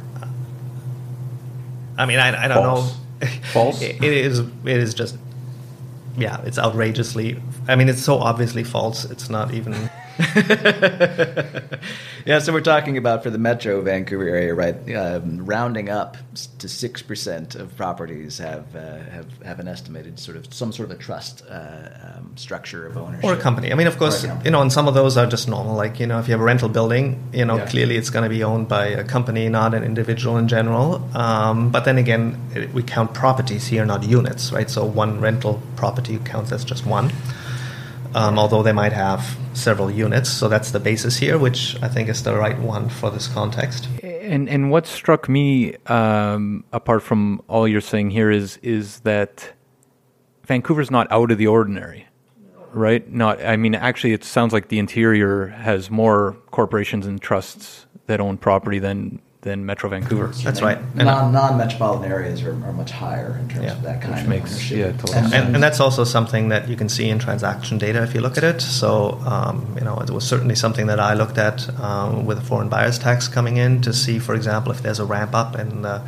I 1.97 2.05
mean, 2.05 2.19
I, 2.19 2.45
I 2.45 2.47
don't 2.47 2.63
False. 2.63 2.97
know. 3.21 3.27
False? 3.53 3.81
it 3.81 4.01
it 4.03 4.13
is. 4.13 4.39
It 4.39 4.77
is 4.77 4.93
just. 4.93 5.17
Yeah, 6.17 6.41
it's 6.43 6.57
outrageously. 6.57 7.41
I 7.67 7.75
mean, 7.75 7.87
it's 7.89 8.03
so 8.03 8.17
obviously 8.17 8.63
false. 8.63 9.05
It's 9.05 9.29
not 9.29 9.53
even. 9.53 9.89
yeah, 12.25 12.39
so 12.39 12.51
we're 12.51 12.59
talking 12.61 12.97
about 12.97 13.23
for 13.23 13.29
the 13.29 13.37
Metro 13.37 13.81
Vancouver 13.81 14.27
area, 14.27 14.53
right? 14.53 14.75
Um, 14.95 15.45
rounding 15.45 15.89
up 15.89 16.17
to 16.59 16.67
six 16.67 17.01
percent 17.01 17.55
of 17.55 17.75
properties 17.77 18.37
have 18.37 18.75
uh, 18.75 18.97
have 19.11 19.27
have 19.43 19.59
an 19.59 19.67
estimated 19.67 20.19
sort 20.19 20.35
of 20.37 20.53
some 20.53 20.71
sort 20.73 20.91
of 20.91 20.97
a 20.97 21.01
trust 21.01 21.43
uh, 21.49 21.89
um, 22.17 22.31
structure 22.35 22.85
of 22.85 22.97
ownership 22.97 23.23
or 23.23 23.33
a 23.33 23.37
company. 23.37 23.71
I 23.71 23.75
mean, 23.75 23.87
of 23.87 23.97
course, 23.97 24.23
Or 24.23 24.27
a 24.27 24.29
company. 24.29 24.45
you 24.47 24.51
know, 24.51 24.61
and 24.61 24.71
some 24.73 24.87
of 24.89 24.93
those 24.93 25.15
are 25.17 25.25
just 25.25 25.47
normal. 25.47 25.75
Like, 25.75 25.99
you 25.99 26.05
know, 26.07 26.19
if 26.19 26.27
you 26.27 26.33
have 26.33 26.41
a 26.41 26.43
rental 26.43 26.69
building, 26.69 27.21
you 27.33 27.45
know, 27.45 27.57
Yeah. 27.57 27.65
clearly 27.67 27.95
it's 27.95 28.09
going 28.09 28.23
to 28.23 28.29
be 28.29 28.43
owned 28.43 28.67
by 28.67 28.87
a 28.87 29.03
company, 29.03 29.47
not 29.49 29.73
an 29.73 29.83
individual 29.83 30.37
in 30.37 30.47
general. 30.47 31.01
Um, 31.15 31.69
but 31.71 31.85
then 31.85 31.97
again, 31.97 32.69
we 32.73 32.83
count 32.83 33.13
properties 33.13 33.67
here, 33.67 33.85
not 33.85 34.03
units, 34.03 34.51
right? 34.51 34.69
So 34.69 34.83
one 34.85 35.21
rental 35.21 35.61
property 35.77 36.19
counts 36.25 36.51
as 36.51 36.65
just 36.65 36.85
one, 36.85 37.11
um, 38.15 38.39
although 38.39 38.63
they 38.63 38.71
might 38.71 38.93
have 38.93 39.37
several 39.53 39.91
units. 39.91 40.29
So 40.29 40.47
that's 40.47 40.71
the 40.71 40.79
basis 40.79 41.17
here, 41.17 41.37
which 41.37 41.75
I 41.81 41.87
think 41.87 42.09
is 42.09 42.23
the 42.23 42.35
right 42.35 42.57
one 42.59 42.89
for 42.89 43.09
this 43.09 43.27
context. 43.27 43.87
And 44.03 44.47
and 44.49 44.71
what 44.71 44.85
struck 44.85 45.27
me, 45.27 45.75
um, 45.87 46.63
apart 46.71 47.03
from 47.03 47.41
all 47.47 47.67
you're 47.67 47.81
saying 47.81 48.11
here, 48.11 48.31
is 48.31 48.57
is 48.61 49.01
that 49.01 49.53
Vancouver's 50.43 50.91
not 50.91 51.11
out 51.11 51.31
of 51.31 51.37
the 51.37 51.47
ordinary, 51.47 52.07
right? 52.71 53.07
Not, 53.11 53.43
I 53.43 53.55
mean, 53.55 53.75
actually, 53.75 54.13
it 54.13 54.23
sounds 54.23 54.51
like 54.51 54.69
the 54.69 54.79
interior 54.79 55.47
has 55.47 55.91
more 55.91 56.37
corporations 56.51 57.05
and 57.05 57.21
trusts 57.21 57.85
that 58.07 58.19
own 58.19 58.37
property 58.37 58.79
than 58.79 59.21
than 59.41 59.65
Metro 59.65 59.89
Vancouver. 59.89 60.27
That's 60.43 60.61
right. 60.61 60.77
And- 60.97 61.05
Non 61.05 61.31
non 61.31 61.57
metropolitan 61.57 62.11
areas 62.11 62.43
are, 62.43 62.51
are 62.65 62.73
much 62.73 62.91
higher 62.91 63.37
in 63.39 63.47
terms 63.47 63.65
Yeah. 63.65 63.71
of 63.71 63.83
that 63.83 64.01
kind 64.01 64.15
Which 64.15 64.23
of 64.23 64.29
makes- 64.29 64.51
ownership. 64.51 64.77
yeah, 64.77 64.91
totally 64.91 65.17
And, 65.17 65.33
and, 65.33 65.55
and 65.55 65.63
that's 65.63 65.79
also 65.79 66.03
something 66.03 66.49
that 66.49 66.67
you 66.67 66.75
can 66.75 66.89
see 66.89 67.09
in 67.09 67.19
transaction 67.19 67.77
data 67.77 68.03
if 68.03 68.13
you 68.13 68.19
look 68.19 68.37
at 68.37 68.43
it. 68.43 68.61
So, 68.61 69.17
um, 69.25 69.65
you 69.77 69.85
know, 69.85 69.97
it 69.99 70.09
was 70.09 70.25
certainly 70.25 70.55
something 70.55 70.87
that 70.87 70.99
I 70.99 71.13
looked 71.13 71.37
at 71.37 71.69
um, 71.79 72.25
with 72.25 72.39
the 72.39 72.45
foreign 72.45 72.67
buyers 72.67 72.99
tax 72.99 73.29
coming 73.29 73.55
in 73.55 73.81
to 73.83 73.93
see, 73.93 74.19
for 74.19 74.35
example, 74.35 74.73
if 74.73 74.81
there's 74.83 74.99
a 74.99 75.05
ramp 75.05 75.33
up 75.33 75.57
in 75.57 75.83
the 75.83 76.01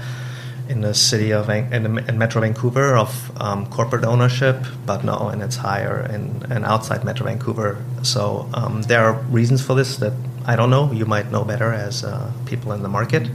in 0.69 0.79
the 0.81 0.93
city 0.93 1.31
of 1.33 1.49
in, 1.49 1.83
the, 1.83 2.05
in 2.07 2.17
Metro 2.17 2.39
Vancouver 2.39 2.95
of 2.95 3.31
um, 3.41 3.65
corporate 3.65 4.05
ownership, 4.05 4.55
but 4.85 5.03
no, 5.03 5.27
and 5.27 5.41
it's 5.41 5.57
higher 5.57 5.99
in, 6.09 6.49
in 6.49 6.63
outside 6.63 7.03
Metro 7.03 7.25
Vancouver. 7.25 7.77
So 8.03 8.47
um, 8.53 8.83
there 8.83 9.03
are 9.03 9.13
reasons 9.23 9.61
for 9.61 9.73
this 9.75 9.97
that 9.97 10.13
I 10.45 10.55
don't 10.55 10.69
know. 10.69 10.91
You 10.91 11.05
might 11.05 11.31
know 11.31 11.43
better 11.43 11.71
as 11.73 12.03
uh, 12.03 12.31
people 12.45 12.71
in 12.73 12.81
the 12.83 12.89
market 12.89 13.27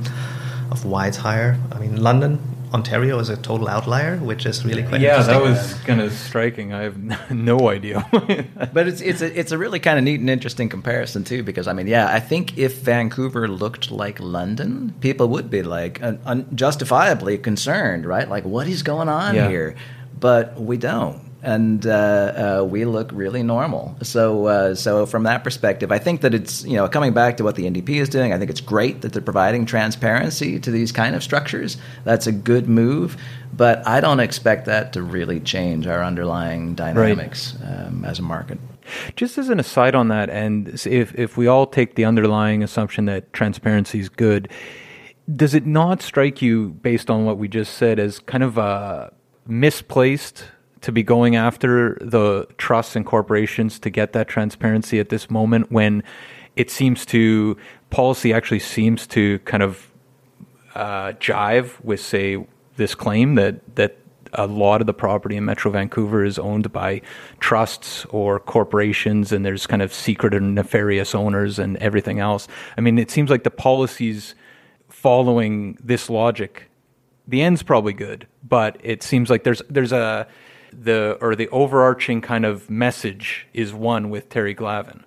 of 0.70 0.84
why 0.84 1.06
it's 1.08 1.16
higher. 1.18 1.56
I 1.72 1.78
mean, 1.78 2.02
London, 2.02 2.38
Ontario 2.74 3.18
is 3.20 3.28
a 3.28 3.36
total 3.36 3.68
outlier, 3.68 4.16
which 4.18 4.44
is 4.44 4.64
really 4.64 4.82
quite 4.82 5.00
Yeah, 5.00 5.18
interesting. 5.20 5.34
that 5.34 5.42
was 5.42 5.74
kind 5.86 6.00
of 6.00 6.12
striking. 6.12 6.72
I 6.74 6.82
have 6.82 6.98
no 7.30 7.70
idea. 7.70 8.04
But 8.72 8.88
it's 8.88 9.00
it's 9.00 9.22
a 9.22 9.38
it's 9.40 9.52
a 9.52 9.58
really 9.58 9.78
kind 9.78 9.98
of 9.98 10.04
neat 10.04 10.20
and 10.20 10.28
interesting 10.28 10.68
comparison 10.68 11.22
too, 11.24 11.42
because 11.44 11.68
I 11.68 11.72
mean, 11.72 11.86
yeah, 11.86 12.08
I 12.08 12.20
think 12.20 12.58
if 12.58 12.78
Vancouver 12.82 13.46
looked 13.48 13.90
like 13.90 14.18
London, 14.20 14.92
people 15.00 15.28
would 15.28 15.48
be 15.48 15.62
like 15.62 16.02
un- 16.02 16.18
unjustifiably 16.26 17.38
concerned, 17.38 18.04
right? 18.04 18.28
Like, 18.28 18.44
what 18.44 18.66
is 18.66 18.82
going 18.82 19.08
on 19.08 19.34
Yeah. 19.34 19.48
here? 19.48 19.74
But 20.18 20.58
we 20.60 20.76
don't, 20.76 21.20
and 21.46 21.86
uh, 21.86 21.90
uh, 22.60 22.64
we 22.64 22.84
look 22.84 23.08
really 23.12 23.44
normal. 23.44 23.96
So 24.02 24.46
uh, 24.46 24.74
so 24.74 25.06
from 25.06 25.22
that 25.22 25.44
perspective, 25.44 25.92
I 25.92 25.98
think 25.98 26.20
that 26.22 26.34
it's 26.34 26.64
you 26.64 26.74
know 26.74 26.88
coming 26.88 27.14
back 27.14 27.36
to 27.36 27.44
what 27.44 27.54
the 27.54 27.70
NDP 27.70 27.90
is 27.90 28.08
doing. 28.08 28.32
I 28.32 28.38
think 28.38 28.50
it's 28.50 28.60
great 28.60 29.02
that 29.02 29.12
they're 29.12 29.22
providing 29.22 29.64
transparency 29.64 30.58
to 30.58 30.70
these 30.72 30.90
kind 30.90 31.14
of 31.14 31.22
structures. 31.22 31.76
That's 32.02 32.26
a 32.26 32.32
good 32.32 32.68
move, 32.68 33.16
but 33.52 33.86
I 33.86 34.00
don't 34.00 34.18
expect 34.18 34.66
that 34.66 34.92
to 34.94 35.02
really 35.02 35.38
change 35.38 35.86
our 35.86 36.02
underlying 36.02 36.74
dynamics 36.74 37.54
um, 37.64 38.04
as 38.04 38.18
a 38.18 38.22
market. 38.22 38.58
Just 39.14 39.38
as 39.38 39.48
an 39.48 39.60
aside 39.60 39.94
on 39.94 40.08
that, 40.08 40.28
and 40.28 40.68
if 40.84 41.14
if 41.14 41.36
we 41.36 41.46
all 41.46 41.68
take 41.68 41.94
the 41.94 42.04
underlying 42.04 42.64
assumption 42.64 43.04
that 43.04 43.32
transparency 43.32 44.00
is 44.00 44.08
good, 44.08 44.50
does 45.34 45.54
it 45.54 45.64
not 45.64 46.02
strike 46.02 46.42
you, 46.42 46.70
based 46.70 47.08
on 47.08 47.24
what 47.24 47.38
we 47.38 47.46
just 47.46 47.74
said, 47.74 48.00
as 48.00 48.18
kind 48.18 48.42
of 48.42 48.58
uh, 48.58 49.10
misplaced 49.46 50.44
to 50.86 50.92
be 50.92 51.02
going 51.02 51.34
after 51.34 51.98
the 52.00 52.46
trusts 52.58 52.94
and 52.94 53.04
corporations 53.04 53.80
to 53.80 53.90
get 53.90 54.12
that 54.12 54.28
transparency 54.28 55.00
at 55.00 55.08
this 55.08 55.28
moment 55.28 55.72
when 55.72 56.00
it 56.54 56.70
seems 56.70 57.04
to 57.04 57.56
policy 57.90 58.32
actually 58.32 58.60
seems 58.60 59.04
to 59.04 59.40
kind 59.40 59.64
of 59.64 59.90
uh, 60.76 61.10
jive 61.14 61.82
with, 61.82 61.98
say, 62.00 62.46
this 62.76 62.94
claim 62.94 63.34
that 63.34 63.74
that 63.74 63.96
a 64.34 64.46
lot 64.46 64.80
of 64.80 64.86
the 64.86 64.94
property 64.94 65.36
in 65.36 65.44
Metro 65.44 65.72
Vancouver 65.72 66.24
is 66.24 66.38
owned 66.38 66.72
by 66.72 67.02
trusts 67.40 68.04
or 68.10 68.38
corporations, 68.38 69.32
and 69.32 69.44
there's 69.44 69.66
kind 69.66 69.82
of 69.82 69.92
secret 69.92 70.34
and 70.34 70.54
nefarious 70.54 71.16
owners 71.16 71.58
and 71.58 71.76
everything 71.78 72.20
else. 72.20 72.46
I 72.78 72.80
mean, 72.80 72.96
it 72.96 73.10
seems 73.10 73.28
like 73.28 73.42
the 73.42 73.50
policies 73.50 74.36
following 74.88 75.78
this 75.82 76.08
logic, 76.08 76.70
the 77.26 77.42
end's 77.42 77.64
probably 77.64 77.92
good, 77.92 78.28
but 78.44 78.78
it 78.84 79.02
seems 79.02 79.30
like 79.30 79.42
there's 79.42 79.62
there's 79.68 79.92
a 79.92 80.28
the 80.78 81.18
or 81.20 81.34
the 81.34 81.48
overarching 81.48 82.20
kind 82.20 82.44
of 82.44 82.68
message 82.70 83.46
is 83.54 83.72
one 83.72 84.10
with 84.10 84.28
Terry 84.28 84.54
Glavin. 84.54 85.02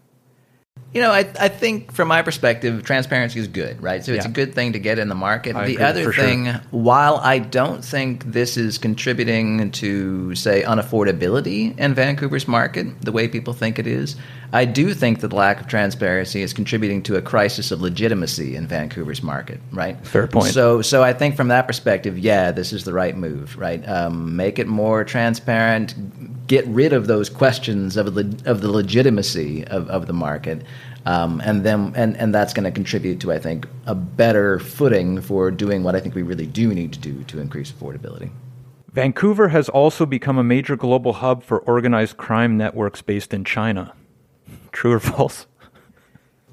You 0.92 1.02
know, 1.02 1.12
I, 1.12 1.20
I 1.40 1.50
think 1.50 1.92
from 1.92 2.08
my 2.08 2.24
perspective, 2.24 2.84
transparency 2.84 3.40
is 3.40 3.48
good, 3.48 3.80
right? 3.80 4.04
So 4.04 4.12
it's 4.12 4.26
Yeah. 4.26 4.32
a 4.32 4.34
good 4.34 4.56
thing 4.56 4.74
to 4.74 4.80
get 4.80 4.98
in 4.98 5.08
the 5.08 5.14
market. 5.14 5.56
I 5.56 5.66
the 5.68 5.74
agree, 5.74 5.86
other 5.86 6.04
for 6.06 6.14
sure. 6.14 6.24
thing, 6.24 6.48
while 6.72 7.18
I 7.18 7.38
don't 7.38 7.86
think 7.86 8.24
this 8.32 8.58
is 8.58 8.80
contributing 8.80 9.70
to, 9.72 10.34
say, 10.34 10.64
unaffordability 10.64 11.78
in 11.78 11.94
Vancouver's 11.94 12.48
market, 12.48 12.88
the 13.02 13.12
way 13.12 13.28
people 13.28 13.54
think 13.54 13.78
it 13.78 13.86
is, 13.86 14.16
I 14.52 14.66
do 14.66 14.94
think 14.94 15.20
that 15.20 15.28
the 15.28 15.36
lack 15.36 15.62
of 15.62 15.68
transparency 15.68 16.42
is 16.42 16.54
contributing 16.54 17.04
to 17.04 17.18
a 17.18 17.22
crisis 17.22 17.72
of 17.72 17.82
legitimacy 17.82 18.56
in 18.56 18.66
Vancouver's 18.66 19.22
market, 19.22 19.60
right? 19.72 20.04
Fair 20.06 20.28
point. 20.28 20.54
So, 20.54 20.82
so 20.82 21.04
I 21.04 21.14
think 21.14 21.36
from 21.36 21.50
that 21.50 21.68
perspective, 21.68 22.18
yeah, 22.18 22.52
this 22.52 22.74
is 22.74 22.84
the 22.84 22.94
right 22.94 23.16
move, 23.16 23.58
right? 23.58 23.88
Um, 23.88 24.36
make 24.36 24.58
it 24.58 24.68
more 24.68 25.04
transparent, 25.04 26.48
get 26.48 26.66
rid 26.68 26.94
of 26.94 27.06
those 27.06 27.30
questions 27.30 27.96
of 27.96 28.16
the, 28.16 28.42
of 28.50 28.62
the 28.62 28.72
legitimacy 28.72 29.66
of, 29.68 29.88
of 29.90 30.08
the 30.08 30.14
market. 30.14 30.64
Um, 31.06 31.42
and 31.46 31.64
then 31.64 31.94
and, 31.96 32.18
and 32.18 32.36
that's 32.36 32.54
going 32.54 32.66
to 32.66 32.72
contribute 32.72 33.22
to 33.22 33.32
I 33.32 33.40
think 33.40 33.68
a 33.86 33.96
better 33.96 34.60
footing 34.60 35.22
for 35.22 35.50
doing 35.50 35.82
what 35.82 35.96
I 35.96 36.02
think 36.02 36.14
we 36.14 36.24
really 36.24 36.46
do 36.46 36.74
need 36.74 36.92
to 36.94 37.00
do 37.00 37.24
to 37.24 37.40
increase 37.40 37.72
affordability. 37.72 38.32
Vancouver 38.92 39.50
has 39.50 39.70
also 39.70 40.06
become 40.06 40.38
a 40.38 40.44
major 40.44 40.76
global 40.76 41.14
hub 41.14 41.44
for 41.44 41.60
organized 41.60 42.18
crime 42.18 42.58
networks 42.58 43.02
based 43.02 43.34
in 43.34 43.46
China. 43.46 43.94
True 44.72 44.94
or 44.94 45.00
false? 45.00 45.46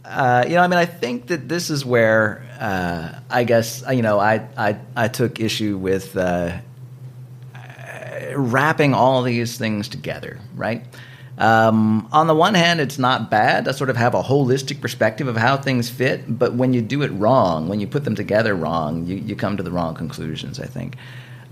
Uh, 0.04 0.44
you 0.46 0.54
know, 0.54 0.60
I 0.60 0.68
mean, 0.68 0.78
I 0.78 0.86
think 0.86 1.26
that 1.28 1.48
this 1.48 1.68
is 1.68 1.84
where 1.84 2.46
uh, 2.60 3.20
I 3.28 3.44
guess 3.44 3.82
you 3.90 4.02
know 4.02 4.20
I 4.20 4.46
I, 4.56 4.78
I 4.94 5.08
took 5.08 5.40
issue 5.40 5.76
with 5.76 6.16
uh, 6.16 6.58
wrapping 8.36 8.94
all 8.94 9.22
these 9.22 9.58
things 9.58 9.88
together, 9.88 10.38
right? 10.54 10.84
Um, 11.38 12.08
on 12.12 12.28
the 12.28 12.34
one 12.34 12.54
hand, 12.54 12.80
it's 12.80 12.98
not 12.98 13.30
bad 13.30 13.66
to 13.66 13.74
sort 13.74 13.90
of 13.90 13.96
have 13.96 14.14
a 14.14 14.22
holistic 14.22 14.80
perspective 14.80 15.28
of 15.28 15.36
how 15.36 15.56
things 15.56 15.90
fit, 15.90 16.38
but 16.38 16.54
when 16.54 16.72
you 16.72 16.80
do 16.80 17.02
it 17.02 17.08
wrong, 17.08 17.68
when 17.68 17.78
you 17.78 17.86
put 17.86 18.04
them 18.04 18.14
together 18.14 18.54
wrong, 18.54 19.04
you, 19.04 19.16
you 19.16 19.36
come 19.36 19.56
to 19.56 19.62
the 19.62 19.70
wrong 19.70 19.94
conclusions, 19.94 20.58
I 20.58 20.66
think. 20.66 20.96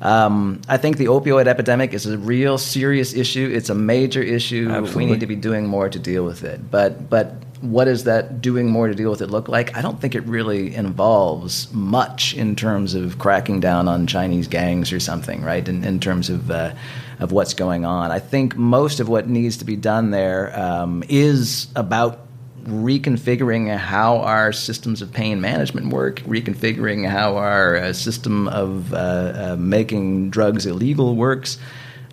Um, 0.00 0.60
I 0.68 0.76
think 0.76 0.98
the 0.98 1.06
opioid 1.06 1.46
epidemic 1.46 1.94
is 1.94 2.06
a 2.06 2.18
real 2.18 2.58
serious 2.58 3.14
issue. 3.14 3.50
It's 3.52 3.70
a 3.70 3.74
major 3.74 4.22
issue. 4.22 4.68
Absolutely. 4.70 5.04
We 5.04 5.10
need 5.10 5.20
to 5.20 5.26
be 5.26 5.36
doing 5.36 5.66
more 5.66 5.88
to 5.88 5.98
deal 5.98 6.24
with 6.24 6.44
it. 6.44 6.70
But 6.70 7.08
but 7.08 7.34
what 7.60 7.86
does 7.86 8.04
that 8.04 8.42
doing 8.42 8.68
more 8.68 8.88
to 8.88 8.94
deal 8.94 9.10
with 9.10 9.22
it 9.22 9.28
look 9.28 9.48
like? 9.48 9.76
I 9.76 9.80
don't 9.80 10.00
think 10.00 10.14
it 10.14 10.24
really 10.24 10.74
involves 10.74 11.72
much 11.72 12.34
in 12.34 12.56
terms 12.56 12.94
of 12.94 13.18
cracking 13.18 13.60
down 13.60 13.88
on 13.88 14.06
Chinese 14.06 14.48
gangs 14.48 14.92
or 14.92 15.00
something, 15.00 15.42
right? 15.42 15.66
In, 15.66 15.82
in 15.82 15.98
terms 15.98 16.28
of 16.28 16.50
uh, 16.50 16.74
of 17.20 17.32
what's 17.32 17.54
going 17.54 17.84
on, 17.84 18.10
I 18.10 18.18
think 18.18 18.56
most 18.56 19.00
of 19.00 19.08
what 19.08 19.28
needs 19.28 19.58
to 19.58 19.64
be 19.64 19.76
done 19.76 20.10
there 20.10 20.58
um, 20.58 21.04
is 21.08 21.68
about 21.74 22.23
reconfiguring 22.64 23.76
how 23.76 24.18
our 24.18 24.52
systems 24.52 25.02
of 25.02 25.12
pain 25.12 25.40
management 25.40 25.92
work, 25.92 26.20
reconfiguring 26.20 27.08
how 27.08 27.36
our 27.36 27.76
uh, 27.76 27.92
system 27.92 28.48
of 28.48 28.92
uh, 28.92 28.96
uh, 28.96 29.56
making 29.58 30.30
drugs 30.30 30.66
illegal 30.66 31.14
works. 31.14 31.58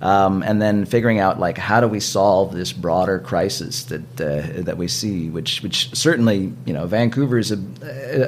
Um, 0.02 0.42
and 0.42 0.60
then 0.60 0.86
figuring 0.86 1.20
out 1.20 1.40
like 1.40 1.60
how 1.60 1.80
do 1.80 1.88
we 1.88 2.00
solve 2.00 2.54
this 2.54 2.74
broader 2.74 3.20
crisis 3.20 3.84
that 3.84 4.20
uh, 4.20 4.64
that 4.64 4.76
we 4.76 4.88
see, 4.88 5.30
which 5.30 5.62
which 5.62 5.96
certainly 5.96 6.52
you 6.66 6.74
know 6.74 6.88
Vancouver 6.88 7.38
is 7.38 7.52
a, 7.52 7.60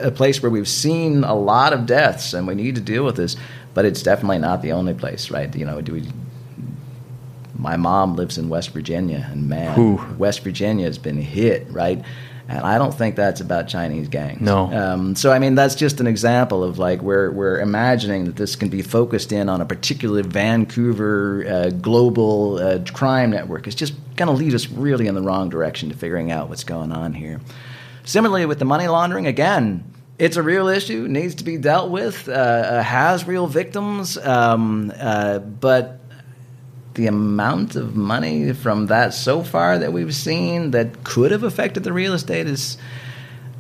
a 0.03 0.11
place 0.11 0.39
where 0.43 0.51
we've 0.51 0.67
seen 0.67 1.24
a 1.24 1.34
lot 1.34 1.74
of 1.74 1.88
deaths, 1.88 2.36
and 2.36 2.45
we 2.45 2.53
need 2.53 2.76
to 2.76 2.82
deal 2.82 3.03
with 3.03 3.15
this, 3.15 3.36
but 3.74 3.86
it's 3.86 4.03
definitely 4.03 4.38
not 4.38 4.61
the 4.61 4.71
only 4.71 4.93
place, 4.93 5.32
right? 5.32 5.53
You 5.55 5.65
know, 5.65 5.82
do 5.82 5.93
we? 5.93 6.03
My 7.55 7.77
mom 7.77 8.15
lives 8.15 8.37
in 8.37 8.49
West 8.49 8.71
Virginia, 8.71 9.27
and 9.31 9.47
man, 9.47 9.79
Ooh. 9.79 10.15
West 10.17 10.43
Virginia 10.43 10.85
has 10.85 10.97
been 10.97 11.17
hit, 11.17 11.67
right? 11.69 12.03
And 12.47 12.59
I 12.59 12.77
don't 12.77 12.93
think 12.93 13.15
that's 13.15 13.39
about 13.39 13.67
Chinese 13.69 14.09
gangs. 14.09 14.41
No. 14.41 14.71
Um, 14.73 15.15
so 15.15 15.31
I 15.31 15.39
mean, 15.39 15.55
that's 15.55 15.75
just 15.75 16.01
an 16.01 16.07
example 16.07 16.63
of 16.63 16.77
like 16.77 17.01
we're 17.01 17.31
we're 17.31 17.59
imagining 17.59 18.25
that 18.25 18.35
this 18.35 18.55
can 18.55 18.67
be 18.69 18.81
focused 18.81 19.31
in 19.31 19.47
on 19.47 19.61
a 19.61 19.65
particular 19.65 20.23
Vancouver 20.23 21.45
uh, 21.47 21.69
global 21.69 22.57
uh, 22.57 22.79
crime 22.91 23.31
network. 23.31 23.65
It's 23.65 23.75
just 23.75 23.93
going 24.15 24.27
to 24.27 24.33
lead 24.33 24.53
us 24.53 24.67
really 24.69 25.07
in 25.07 25.15
the 25.15 25.21
wrong 25.21 25.49
direction 25.49 25.89
to 25.89 25.95
figuring 25.95 26.31
out 26.31 26.49
what's 26.49 26.65
going 26.65 26.91
on 26.91 27.13
here. 27.13 27.39
Similarly, 28.03 28.45
with 28.45 28.59
the 28.59 28.65
money 28.65 28.87
laundering, 28.89 29.27
again, 29.27 29.85
it's 30.19 30.37
a 30.37 30.43
real 30.43 30.67
issue, 30.67 31.07
needs 31.07 31.35
to 31.35 31.43
be 31.43 31.57
dealt 31.57 31.89
with, 31.89 32.27
uh, 32.27 32.31
uh, 32.31 32.83
has 32.83 33.25
real 33.25 33.47
victims, 33.47 34.17
um, 34.17 34.91
uh, 34.99 35.39
but 35.39 36.01
the 36.95 37.07
amount 37.07 37.75
of 37.75 37.95
money 37.95 38.53
from 38.53 38.87
that 38.87 39.13
so 39.13 39.43
far 39.43 39.79
that 39.79 39.93
we've 39.93 40.13
seen 40.13 40.71
that 40.71 41.03
could 41.03 41.31
have 41.31 41.43
affected 41.43 41.83
the 41.83 41.93
real 41.93 42.13
estate 42.13 42.47
is, 42.47 42.77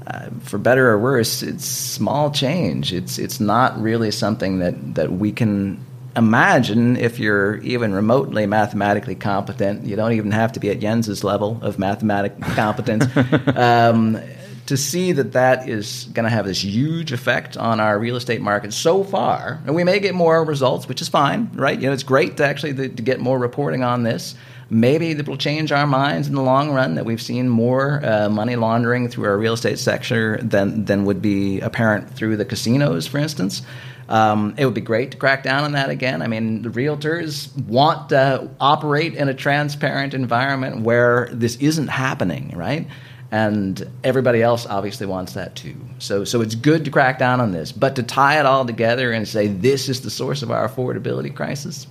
uh, 0.05 0.29
for 0.41 0.57
better 0.57 0.89
or 0.89 0.99
worse, 0.99 1.41
it's 1.41 1.65
small 1.65 2.31
change. 2.31 2.93
It's 2.93 3.17
it's 3.17 3.39
not 3.39 3.81
really 3.81 4.11
something 4.11 4.59
that 4.59 4.95
that 4.95 5.11
we 5.11 5.31
can 5.31 5.83
imagine 6.15 6.95
if 6.97 7.19
you're 7.19 7.57
even 7.57 7.93
remotely 7.93 8.45
mathematically 8.45 9.15
competent. 9.15 9.85
You 9.85 9.95
don't 9.95 10.13
even 10.13 10.31
have 10.31 10.51
to 10.53 10.59
be 10.59 10.69
at 10.69 10.79
Jens's 10.79 11.23
level 11.23 11.59
of 11.61 11.79
mathematical 11.79 12.41
competence. 12.53 13.05
um, 13.55 14.21
to 14.67 14.77
see 14.77 15.11
that 15.11 15.33
that 15.33 15.67
is 15.67 16.05
going 16.13 16.23
to 16.23 16.29
have 16.29 16.45
this 16.45 16.63
huge 16.63 17.11
effect 17.11 17.57
on 17.57 17.79
our 17.79 17.99
real 17.99 18.15
estate 18.15 18.41
market 18.41 18.73
so 18.73 19.03
far, 19.03 19.61
and 19.65 19.75
we 19.75 19.83
may 19.83 19.99
get 19.99 20.15
more 20.15 20.43
results, 20.43 20.87
which 20.87 21.01
is 21.01 21.09
fine, 21.09 21.49
right? 21.53 21.79
You 21.79 21.87
know, 21.87 21.93
it's 21.93 22.03
great 22.03 22.37
to 22.37 22.45
actually 22.45 22.73
to, 22.75 22.89
to 22.89 23.01
get 23.01 23.19
more 23.19 23.37
reporting 23.37 23.83
on 23.83 24.03
this. 24.03 24.35
Maybe 24.69 25.11
it 25.11 25.27
will 25.27 25.37
change 25.37 25.71
our 25.71 25.85
minds 25.85 26.27
in 26.27 26.35
the 26.35 26.41
long 26.41 26.71
run 26.71 26.95
that 26.95 27.05
we've 27.05 27.21
seen 27.21 27.49
more 27.49 28.03
uh, 28.03 28.29
money 28.29 28.55
laundering 28.55 29.09
through 29.09 29.25
our 29.25 29.37
real 29.37 29.53
estate 29.53 29.77
sector 29.77 30.37
than 30.37 30.85
than 30.85 31.05
would 31.05 31.21
be 31.21 31.59
apparent 31.59 32.09
through 32.09 32.37
the 32.37 32.45
casinos, 32.45 33.05
for 33.05 33.17
instance. 33.17 33.61
Um, 34.09 34.55
it 34.57 34.65
would 34.65 34.73
be 34.73 34.81
great 34.81 35.11
to 35.11 35.17
crack 35.17 35.43
down 35.43 35.63
on 35.63 35.73
that 35.73 35.89
again. 35.89 36.21
I 36.21 36.27
mean, 36.27 36.61
the 36.61 36.69
realtors 36.69 37.55
want 37.65 38.09
to 38.09 38.49
operate 38.59 39.13
in 39.15 39.29
a 39.29 39.33
transparent 39.33 40.13
environment 40.13 40.81
where 40.81 41.29
this 41.31 41.55
isn't 41.57 41.87
happening, 41.87 42.51
right? 42.55 42.87
And 43.33 43.89
everybody 44.03 44.43
else 44.43 44.67
obviously 44.67 45.07
wants 45.07 45.33
that 45.33 45.55
too. 45.55 45.75
So, 45.97 46.23
so 46.23 46.41
it's 46.41 46.53
good 46.53 46.85
to 46.85 46.91
crack 46.91 47.17
down 47.17 47.41
on 47.41 47.51
this, 47.51 47.71
but 47.71 47.95
to 47.95 48.03
tie 48.03 48.39
it 48.39 48.45
all 48.45 48.63
together 48.63 49.11
and 49.11 49.27
say 49.27 49.47
this 49.47 49.89
is 49.89 50.01
the 50.01 50.11
source 50.11 50.43
of 50.43 50.51
our 50.51 50.69
affordability 50.69 51.33
crisis, 51.35 51.87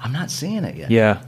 I'm 0.00 0.12
not 0.12 0.30
seeing 0.30 0.64
it 0.64 0.76
yet. 0.76 0.90
Yeah, 0.90 1.22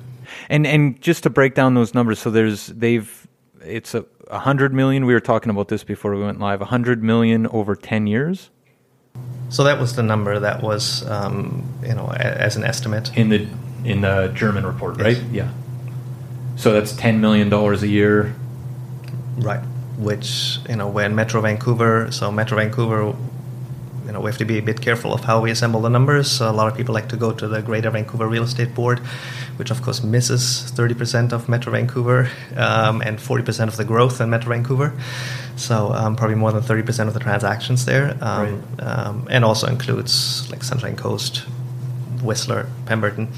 and 0.48 0.66
and 0.66 0.98
just 1.02 1.24
to 1.24 1.30
break 1.30 1.54
down 1.54 1.74
those 1.74 1.92
numbers, 1.94 2.18
so 2.20 2.30
there's 2.30 2.68
they've 2.68 3.28
it's 3.60 3.94
a, 3.94 4.06
a 4.30 4.38
hundred 4.38 4.72
million. 4.72 5.04
We 5.04 5.12
were 5.12 5.20
talking 5.20 5.50
about 5.50 5.68
this 5.68 5.84
before 5.84 6.14
we 6.16 6.22
went 6.22 6.40
live. 6.40 6.62
A 6.62 6.66
hundred 6.66 7.02
million 7.02 7.46
over 7.48 7.76
ten 7.76 8.06
years 8.06 8.48
So 9.50 9.62
that 9.64 9.78
was 9.78 9.94
the 9.94 10.02
number 10.02 10.40
that 10.40 10.62
was, 10.62 11.06
um, 11.08 11.62
you 11.82 11.94
know, 11.94 12.08
a, 12.10 12.16
as 12.18 12.56
an 12.56 12.64
estimate. 12.64 13.14
in 13.14 13.28
the 13.28 13.46
in 13.84 14.00
the 14.00 14.32
German 14.34 14.64
report, 14.64 14.96
Yes. 14.96 15.04
right? 15.04 15.22
Yeah. 15.30 15.50
So 16.56 16.72
that's 16.72 16.92
ten 16.96 17.20
million 17.20 17.50
dollars 17.50 17.82
a 17.82 17.88
year. 17.88 18.34
Right. 19.36 19.60
Which, 19.98 20.58
you 20.68 20.76
know, 20.76 20.88
when 20.88 21.14
Metro 21.14 21.40
Vancouver, 21.40 22.10
so 22.10 22.30
Metro 22.30 22.56
Vancouver, 22.56 23.16
you 24.06 24.12
know, 24.12 24.20
we 24.20 24.30
have 24.30 24.38
to 24.38 24.44
be 24.44 24.58
a 24.58 24.62
bit 24.62 24.80
careful 24.80 25.14
of 25.14 25.24
how 25.24 25.40
we 25.40 25.50
assemble 25.50 25.80
the 25.80 25.88
numbers. 25.88 26.30
So 26.30 26.50
a 26.50 26.52
lot 26.52 26.68
of 26.68 26.76
people 26.76 26.94
like 26.94 27.08
to 27.10 27.16
go 27.16 27.32
to 27.32 27.48
the 27.48 27.62
Greater 27.62 27.90
Vancouver 27.90 28.26
Real 28.26 28.42
Estate 28.42 28.74
Board, 28.74 28.98
which 29.56 29.70
of 29.70 29.82
course 29.82 30.02
misses 30.02 30.70
30% 30.74 31.32
of 31.32 31.48
Metro 31.48 31.72
Vancouver 31.72 32.28
um, 32.56 33.00
and 33.02 33.18
40% 33.18 33.68
of 33.68 33.76
the 33.76 33.84
growth 33.84 34.20
in 34.20 34.30
Metro 34.30 34.50
Vancouver. 34.50 34.92
So 35.56 35.92
um, 35.92 36.16
probably 36.16 36.36
more 36.36 36.52
than 36.52 36.62
30% 36.62 37.08
of 37.08 37.14
the 37.14 37.20
transactions 37.20 37.84
there. 37.84 38.16
Um, 38.20 38.62
um, 38.80 39.28
and 39.30 39.44
also 39.44 39.68
includes 39.68 40.50
like 40.50 40.62
Sunshine 40.64 40.96
Coast, 40.96 41.44
Whistler, 42.22 42.68
Pemberton. 42.86 43.28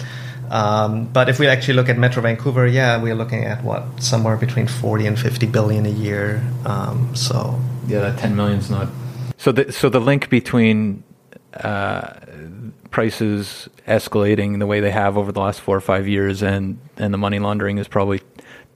Um, 0.51 1.07
but 1.07 1.29
if 1.29 1.39
we 1.39 1.47
actually 1.49 1.75
look 1.75 1.89
at 1.89 1.99
Metro 1.99 2.23
Vancouver, 2.23 2.67
yeah, 2.67 3.01
we're 3.01 3.15
looking 3.15 3.45
at 3.45 3.63
what 3.65 4.03
somewhere 4.03 4.37
between 4.37 4.67
40 4.67 5.07
and 5.07 5.19
50 5.19 5.47
billion 5.47 5.87
a 5.87 5.91
year. 5.91 6.43
Um, 6.65 7.15
so 7.15 7.61
Yeah, 7.87 8.01
that 8.01 8.19
ten 8.19 8.37
million's 8.37 8.71
not. 8.71 8.89
So 9.39 9.53
the 9.53 9.73
so 9.73 9.89
the 9.89 10.01
link 10.01 10.31
between 10.31 11.03
uh, 11.55 12.15
prices 12.91 13.69
escalating 13.87 14.59
the 14.59 14.67
way 14.67 14.81
they 14.81 14.91
have 14.91 15.17
over 15.17 15.33
the 15.33 15.41
last 15.41 15.61
four 15.61 15.77
or 15.77 15.81
five 15.81 16.09
years 16.09 16.43
and 16.43 16.79
and 16.97 17.13
the 17.13 17.19
money 17.19 17.39
laundering 17.39 17.79
is 17.79 17.89
probably 17.89 18.21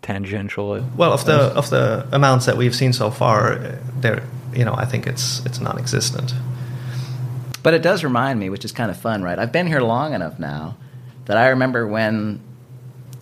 tangential. 0.03 0.85
well, 0.97 1.13
of 1.13 1.25
the 1.25 1.39
of 1.57 1.71
the 1.71 2.07
amounts 2.13 2.47
that 2.47 2.57
we've 2.57 2.75
seen 2.75 2.93
so 2.93 3.11
far, 3.11 3.55
uh, 3.55 3.77
there, 4.01 4.23
you 4.53 4.65
know, 4.65 4.75
I 4.75 4.85
think 4.85 5.07
it's 5.07 5.45
it's 5.47 5.61
non-existent. 5.61 6.35
But 7.63 7.75
it 7.75 7.83
does 7.83 8.03
remind 8.03 8.41
me, 8.41 8.49
which 8.49 8.65
is 8.65 8.73
kind 8.73 8.91
of 8.91 8.97
fun, 8.97 9.23
right? 9.23 9.39
I've 9.39 9.53
been 9.53 9.67
here 9.67 9.83
long 9.83 10.15
enough 10.15 10.39
now 10.39 10.77
that 11.31 11.37
I 11.37 11.51
remember 11.51 11.87
when, 11.87 12.41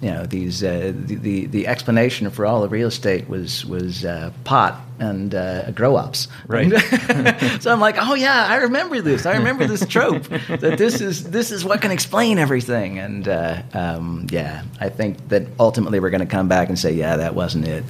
you 0.00 0.11
know, 0.11 0.24
these 0.24 0.64
uh, 0.64 0.94
the, 0.94 1.16
the 1.16 1.44
the 1.44 1.66
explanation 1.66 2.30
for 2.30 2.46
all 2.46 2.62
the 2.62 2.68
real 2.70 2.88
estate 2.88 3.28
was 3.28 3.66
was 3.66 4.02
uh, 4.02 4.32
pot 4.44 4.80
and 4.98 5.34
uh, 5.34 5.70
grow 5.72 5.96
ops, 5.96 6.26
Right. 6.46 6.72
so 7.61 7.70
I'm 7.70 7.80
like, 7.80 7.96
oh 7.98 8.14
yeah, 8.14 8.46
I 8.48 8.56
remember 8.56 9.02
this. 9.02 9.26
I 9.26 9.36
remember 9.36 9.66
this 9.66 9.84
trope 9.86 10.22
that 10.22 10.78
this 10.78 11.02
is 11.02 11.24
this 11.24 11.50
is 11.50 11.66
what 11.66 11.82
can 11.82 11.90
explain 11.90 12.38
everything. 12.38 12.98
And 12.98 13.28
uh, 13.28 13.62
um, 13.74 14.26
yeah, 14.30 14.62
I 14.80 14.88
think 14.88 15.28
that 15.28 15.42
ultimately 15.61 16.00
we're 16.00 16.09
going 16.09 16.26
to 16.26 16.34
come 16.36 16.48
back 16.48 16.70
and 16.70 16.78
say, 16.78 16.92
yeah, 16.92 17.16
that 17.18 17.34
wasn't 17.34 17.68
it, 17.68 17.84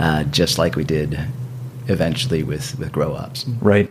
uh, 0.00 0.24
just 0.24 0.58
like 0.58 0.74
we 0.74 0.82
did 0.82 1.16
eventually 1.86 2.42
with 2.42 2.76
with 2.76 2.90
grow 2.90 3.14
ops. 3.14 3.46
Right. 3.60 3.88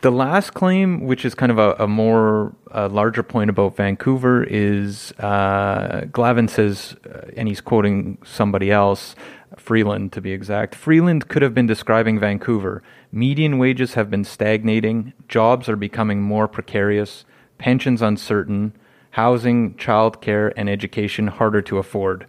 The 0.00 0.10
last 0.10 0.54
claim, 0.54 1.06
which 1.06 1.24
is 1.24 1.34
kind 1.34 1.52
of 1.52 1.58
a, 1.58 1.74
a 1.84 1.86
more 1.86 2.54
a 2.70 2.88
larger 2.88 3.22
point 3.22 3.50
about 3.50 3.76
Vancouver, 3.76 4.44
is 4.44 5.12
uh, 5.18 6.02
Glavin 6.06 6.48
says, 6.48 6.96
uh, 7.06 7.30
and 7.36 7.48
he's 7.48 7.60
quoting 7.60 8.18
somebody 8.24 8.70
else, 8.70 9.14
Freeland 9.56 10.12
to 10.12 10.20
be 10.20 10.32
exact. 10.32 10.74
Freeland 10.74 11.28
could 11.28 11.42
have 11.42 11.54
been 11.54 11.66
describing 11.66 12.18
Vancouver. 12.18 12.82
Median 13.12 13.58
wages 13.58 13.94
have 13.94 14.08
been 14.08 14.24
stagnating, 14.24 15.12
jobs 15.28 15.68
are 15.68 15.76
becoming 15.76 16.22
more 16.22 16.46
precarious, 16.46 17.24
pensions 17.58 18.00
uncertain, 18.00 18.72
housing, 19.10 19.74
childcare, 19.74 20.52
and 20.56 20.68
education 20.68 21.26
harder 21.26 21.60
to 21.62 21.78
afford. 21.78 22.26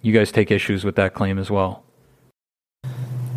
You 0.00 0.12
guys 0.12 0.32
take 0.32 0.50
issues 0.50 0.84
with 0.84 0.96
that 0.96 1.14
claim 1.14 1.38
as 1.38 1.50
well. 1.50 1.83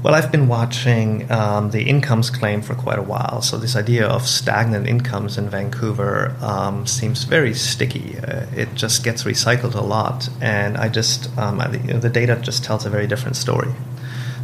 Well, 0.04 0.14
I've 0.14 0.32
been 0.32 0.48
watching 0.48 1.30
um, 1.32 1.72
the 1.72 1.90
incomes 1.90 2.30
claim 2.30 2.62
for 2.62 2.76
quite 2.76 3.00
a 3.00 3.02
while. 3.02 3.42
So, 3.42 3.58
this 3.58 3.76
idea 3.76 4.06
of 4.08 4.28
stagnant 4.28 4.88
incomes 4.88 5.40
in 5.40 5.50
Vancouver 5.50 6.36
um, 6.40 6.86
seems 6.86 7.24
very 7.24 7.56
sticky. 7.56 8.16
Uh, 8.20 8.46
it 8.56 8.76
just 8.76 9.04
gets 9.04 9.24
recycled 9.24 9.74
a 9.74 9.82
lot. 9.82 10.30
And 10.40 10.78
I 10.78 10.90
just, 10.90 11.36
um, 11.40 11.60
I, 11.60 11.72
you 11.72 11.94
know, 11.94 12.00
the 12.00 12.12
data 12.12 12.36
just 12.36 12.64
tells 12.64 12.86
a 12.86 12.92
very 12.92 13.08
different 13.08 13.38
story. 13.38 13.74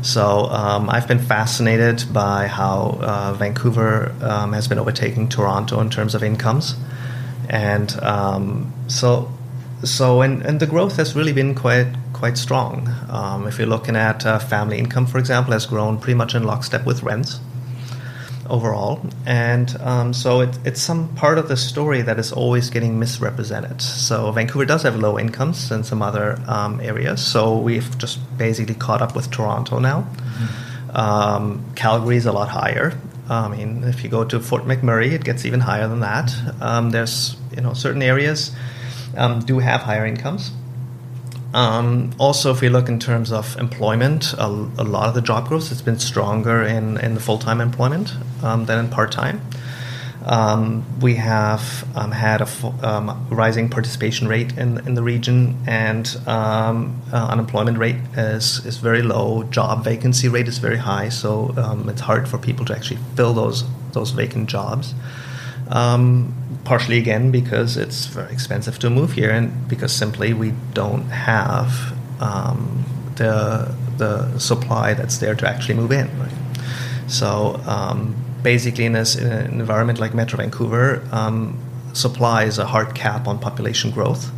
So, 0.01 0.45
um, 0.47 0.89
I've 0.89 1.07
been 1.07 1.19
fascinated 1.19 2.11
by 2.11 2.47
how 2.47 2.97
uh, 2.99 3.33
Vancouver 3.33 4.11
um, 4.21 4.53
has 4.53 4.67
been 4.67 4.79
overtaking 4.79 5.29
Toronto 5.29 5.79
in 5.81 5.91
terms 5.91 6.15
of 6.15 6.23
incomes. 6.23 6.75
And 7.47 7.95
um, 8.01 8.73
so, 8.87 9.31
so 9.83 10.21
and, 10.21 10.41
and 10.41 10.59
the 10.59 10.67
growth 10.67 10.95
has 10.95 11.15
really 11.15 11.31
been 11.31 11.53
quite 11.53 11.87
quite 12.24 12.38
strong. 12.38 12.88
Um, 13.09 13.47
if 13.47 13.57
you're 13.57 13.67
looking 13.67 13.97
at 13.97 14.26
uh, 14.26 14.39
family 14.39 14.80
income, 14.80 15.05
for 15.05 15.17
example, 15.17 15.51
has 15.51 15.65
grown 15.65 15.97
pretty 15.97 16.13
much 16.13 16.36
in 16.36 16.45
lockstep 16.45 16.86
with 16.86 17.03
rents 17.03 17.41
overall, 18.49 19.05
and 19.26 19.76
um, 19.82 20.13
so 20.13 20.39
it, 20.39 20.57
it's 20.63 20.82
some 20.82 21.13
part 21.15 21.38
of 21.38 21.49
the 21.49 21.57
story 21.57 22.01
that 22.01 22.17
is 22.17 22.32
always 22.32 22.69
getting 22.69 22.97
misrepresented. 22.97 23.82
So 23.82 24.32
Vancouver 24.32 24.63
does 24.63 24.84
have 24.84 24.95
low 24.95 25.19
incomes 25.19 25.69
in 25.69 25.84
some 25.84 26.01
other 26.01 26.41
um, 26.47 26.80
areas, 26.80 27.19
so 27.21 27.57
we've 27.57 27.97
just 27.97 28.19
basically 28.38 28.76
caught 28.76 29.01
up 29.01 29.17
with 29.17 29.30
Toronto 29.30 29.80
now. 29.80 30.07
Mm-hmm. 30.93 31.76
Calgary 31.76 32.15
is 32.15 32.26
a 32.26 32.32
lot 32.32 32.47
higher. 32.47 32.97
I 33.30 33.49
mean, 33.49 33.84
if 33.84 34.01
you 34.01 34.09
go 34.09 34.24
to 34.24 34.39
Fort 34.39 34.63
McMurray, 34.63 35.11
it 35.11 35.26
gets 35.26 35.43
even 35.43 35.59
higher 35.59 35.89
than 35.89 35.99
that. 35.99 36.34
Um, 36.61 36.91
there's 36.91 37.36
you 37.53 37.61
know 37.61 37.74
certain 37.74 38.01
areas 38.01 38.55
um, 39.17 39.41
do 39.41 39.59
have 39.59 39.82
higher 39.82 40.05
incomes. 40.05 40.53
Um, 41.53 42.11
also, 42.19 42.51
if 42.51 42.61
we 42.61 42.69
look 42.69 42.89
in 42.89 42.99
terms 42.99 43.31
of 43.31 43.55
employment, 43.57 44.33
a, 44.33 44.47
a, 44.47 44.83
lot 44.83 45.07
of 45.07 45.13
the 45.13 45.21
job 45.21 45.47
growth 45.47 45.69
has 45.69 45.83
been 45.83 45.99
stronger 45.99 46.63
in, 46.63 46.97
in 46.97 47.13
the 47.13 47.19
full 47.19 47.37
time 47.37 47.61
employment 47.61 48.13
um, 48.41 48.65
than 48.65 48.79
in 48.79 48.89
part 48.89 49.11
time. 49.11 49.39
Um, 50.25 50.85
we 50.99 51.15
have 51.15 51.85
um, 51.95 52.11
had 52.11 52.41
a 52.41 52.47
um, 52.81 53.27
rising 53.29 53.69
participation 53.69 54.27
rate 54.27 54.57
in, 54.57 54.79
in 54.87 54.95
the 54.95 55.03
region, 55.03 55.61
and 55.67 56.07
um, 56.25 57.01
uh, 57.11 57.27
unemployment 57.29 57.77
rate 57.77 57.97
is, 58.15 58.65
is 58.65 58.77
very 58.77 59.01
low. 59.03 59.43
Job 59.43 59.83
vacancy 59.83 60.29
rate 60.29 60.47
is 60.47 60.57
very 60.57 60.77
high, 60.77 61.09
so 61.09 61.53
it's 61.87 62.01
hard 62.01 62.27
for 62.27 62.37
people 62.37 62.65
to 62.65 62.75
actually 62.75 62.99
fill 63.15 63.33
those 63.33 63.63
those 63.91 64.09
vacant 64.09 64.49
jobs. 64.49 64.95
Um, 65.70 66.36
partially 66.64 66.97
again 66.97 67.30
because 67.30 67.76
it's 67.76 68.05
very 68.05 68.32
expensive 68.32 68.80
to 68.80 68.89
move 68.89 69.14
here, 69.14 69.32
and 69.32 69.68
because 69.68 69.91
simply 69.91 70.34
we 70.34 70.53
don't 70.74 71.09
have 71.09 71.97
um, 72.20 72.86
the 73.16 73.74
the 73.97 74.38
supply 74.39 74.93
that's 74.93 75.18
there 75.18 75.36
to 75.36 75.47
actually 75.47 75.76
move 75.76 75.91
in. 75.91 76.07
Right? 76.20 76.32
So 77.07 77.61
um, 77.66 78.16
basically, 78.41 78.86
in, 78.86 78.93
this, 78.93 79.16
in 79.16 79.32
an 79.32 79.59
environment 79.59 79.99
like 79.99 80.14
Metro 80.14 80.38
Vancouver, 80.38 81.07
um, 81.11 81.59
supply 81.93 82.45
is 82.45 82.57
a 82.57 82.66
hard 82.66 82.95
cap 82.95 83.28
on 83.28 83.39
population 83.39 83.91
growth 83.91 84.32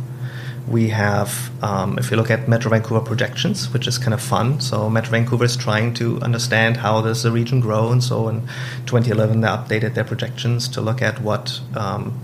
we 0.68 0.88
have, 0.88 1.50
um, 1.62 1.96
if 1.98 2.10
you 2.10 2.16
look 2.16 2.30
at 2.30 2.48
Metro 2.48 2.70
Vancouver 2.70 3.00
projections, 3.00 3.72
which 3.72 3.86
is 3.86 3.98
kind 3.98 4.12
of 4.12 4.20
fun. 4.20 4.60
So 4.60 4.90
Metro 4.90 5.12
Vancouver 5.12 5.44
is 5.44 5.56
trying 5.56 5.94
to 5.94 6.20
understand 6.20 6.78
how 6.78 7.02
does 7.02 7.22
the 7.22 7.30
region 7.30 7.60
grow, 7.60 7.92
and 7.92 8.02
so 8.02 8.28
in 8.28 8.42
2011 8.86 9.40
they 9.40 9.48
updated 9.48 9.94
their 9.94 10.04
projections 10.04 10.68
to 10.68 10.80
look 10.80 11.00
at 11.02 11.20
what 11.20 11.60
um, 11.76 12.18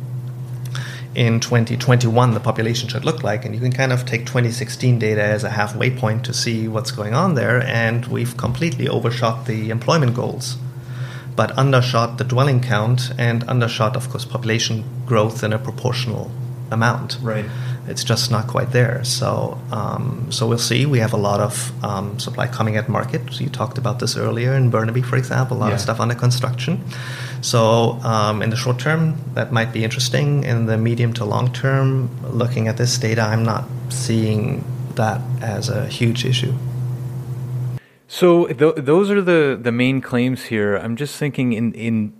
in 1.14 1.38
2021 1.38 2.34
the 2.34 2.40
population 2.40 2.88
should 2.88 3.04
look 3.04 3.22
like, 3.22 3.44
and 3.44 3.54
you 3.54 3.60
can 3.60 3.72
kind 3.72 3.92
of 3.92 4.04
take 4.04 4.22
2016 4.22 4.98
data 4.98 5.22
as 5.22 5.44
a 5.44 5.50
halfway 5.50 5.90
point 5.90 6.24
to 6.24 6.34
see 6.34 6.66
what's 6.66 6.90
going 6.90 7.14
on 7.14 7.34
there. 7.34 7.62
And 7.62 8.06
we've 8.06 8.36
completely 8.36 8.88
overshot 8.88 9.46
the 9.46 9.70
employment 9.70 10.14
goals, 10.14 10.56
but 11.36 11.52
undershot 11.52 12.18
the 12.18 12.24
dwelling 12.24 12.60
count 12.60 13.12
and 13.18 13.44
undershot, 13.44 13.94
of 13.94 14.10
course, 14.10 14.24
population 14.24 14.84
growth 15.06 15.44
in 15.44 15.52
a 15.52 15.60
proportional 15.60 16.32
amount. 16.72 17.18
Right 17.22 17.44
it's 17.88 18.04
just 18.04 18.30
not 18.30 18.46
quite 18.46 18.72
there. 18.72 19.04
So, 19.04 19.58
um, 19.70 20.30
so 20.30 20.46
we'll 20.46 20.58
see. 20.58 20.86
We 20.86 20.98
have 21.00 21.12
a 21.12 21.16
lot 21.16 21.40
of 21.40 21.84
um, 21.84 22.18
supply 22.18 22.46
coming 22.46 22.76
at 22.76 22.88
market. 22.88 23.22
So 23.32 23.44
you 23.44 23.50
talked 23.50 23.78
about 23.78 23.98
this 23.98 24.16
earlier 24.16 24.54
in 24.54 24.70
Burnaby, 24.70 25.02
for 25.02 25.16
example, 25.16 25.56
a 25.56 25.58
lot 25.58 25.68
yeah. 25.68 25.74
of 25.74 25.80
stuff 25.80 26.00
under 26.00 26.14
construction. 26.14 26.84
So, 27.40 27.98
um, 28.02 28.42
in 28.42 28.50
the 28.50 28.56
short 28.56 28.78
term, 28.78 29.16
that 29.34 29.52
might 29.52 29.72
be 29.72 29.84
interesting. 29.84 30.44
In 30.44 30.66
the 30.66 30.78
medium 30.78 31.12
to 31.14 31.24
long 31.24 31.52
term, 31.52 32.10
looking 32.22 32.68
at 32.68 32.76
this 32.76 32.96
data, 32.98 33.22
I'm 33.22 33.44
not 33.44 33.64
seeing 33.88 34.64
that 34.94 35.20
as 35.40 35.68
a 35.68 35.86
huge 35.86 36.24
issue. 36.24 36.54
So 38.06 38.46
th- 38.46 38.74
those 38.76 39.10
are 39.10 39.22
the 39.22 39.58
the 39.60 39.72
main 39.72 40.02
claims 40.02 40.44
here. 40.44 40.76
I'm 40.76 40.96
just 40.96 41.16
thinking 41.16 41.54
in 41.54 41.72
in 41.72 42.12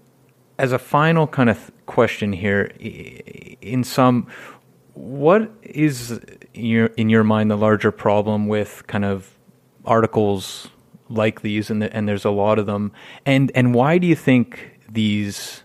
as 0.59 0.73
a 0.73 0.79
final 0.79 1.27
kind 1.27 1.51
of 1.51 1.71
question 1.87 2.33
here. 2.33 2.73
In 3.61 3.85
some, 3.85 4.27
what 4.95 5.51
is 5.63 6.21
your, 6.55 6.87
in 6.97 7.09
your 7.09 7.25
mind 7.25 7.51
the 7.51 7.57
larger 7.57 7.91
problem 7.91 8.49
with 8.49 8.85
kind 8.87 9.05
of 9.05 9.39
articles 9.85 10.69
like 11.09 11.43
these, 11.43 11.71
and, 11.71 11.83
the, 11.83 11.95
and 11.95 12.09
there's 12.09 12.25
a 12.25 12.31
lot 12.31 12.59
of 12.59 12.67
them, 12.67 12.93
and 13.27 13.53
and 13.55 13.75
why 13.75 13.99
do 13.99 14.07
you 14.07 14.17
think 14.17 14.79
these 14.91 15.63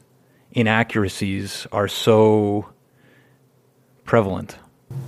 inaccuracies 0.52 1.68
are 1.72 1.88
so 1.88 2.70
prevalent? 4.06 4.58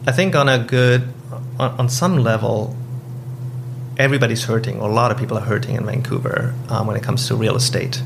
I 0.08 0.12
think 0.12 0.36
on 0.36 0.50
a 0.50 0.60
good, 0.60 1.08
on, 1.60 1.72
on 1.80 1.90
some 1.90 2.18
level, 2.18 2.76
everybody's 3.98 4.44
hurting, 4.46 4.80
or 4.80 4.90
a 4.90 4.94
lot 4.94 5.12
of 5.12 5.18
people 5.18 5.38
are 5.38 5.46
hurting 5.46 5.76
in 5.76 5.86
Vancouver 5.86 6.54
um, 6.70 6.88
when 6.88 6.96
it 6.96 7.04
comes 7.04 7.28
to 7.28 7.36
real 7.36 7.56
estate, 7.56 8.02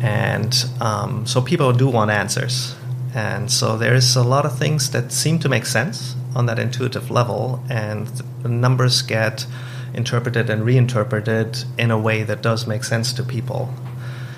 and 0.00 0.64
um, 0.80 1.26
so 1.26 1.40
people 1.40 1.72
do 1.72 1.88
want 1.88 2.10
answers. 2.10 2.74
And 3.14 3.50
so 3.50 3.76
there's 3.78 4.16
a 4.16 4.24
lot 4.24 4.44
of 4.44 4.58
things 4.58 4.90
that 4.90 5.12
seem 5.12 5.38
to 5.38 5.48
make 5.48 5.66
sense 5.66 6.16
on 6.34 6.46
that 6.46 6.58
intuitive 6.58 7.10
level, 7.10 7.62
and 7.70 8.08
the 8.42 8.48
numbers 8.48 9.02
get 9.02 9.46
interpreted 9.94 10.50
and 10.50 10.64
reinterpreted 10.64 11.64
in 11.78 11.92
a 11.92 11.98
way 11.98 12.24
that 12.24 12.42
does 12.42 12.66
make 12.66 12.82
sense 12.82 13.12
to 13.12 13.22
people. 13.22 13.72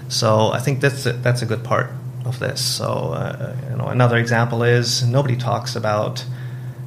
So 0.09 0.53
I 0.53 0.61
think 0.61 0.81
that's 0.81 1.07
a, 1.07 1.15
that's 1.15 1.41
a 1.41 1.47
good 1.47 1.65
part 1.65 1.91
of 2.27 2.39
this. 2.39 2.63
So 2.63 2.85
uh, 2.85 3.57
you 3.71 3.77
know, 3.77 3.87
another 3.87 4.19
example 4.19 4.63
is 4.63 5.07
nobody 5.07 5.37
talks 5.37 5.75
about 5.75 6.25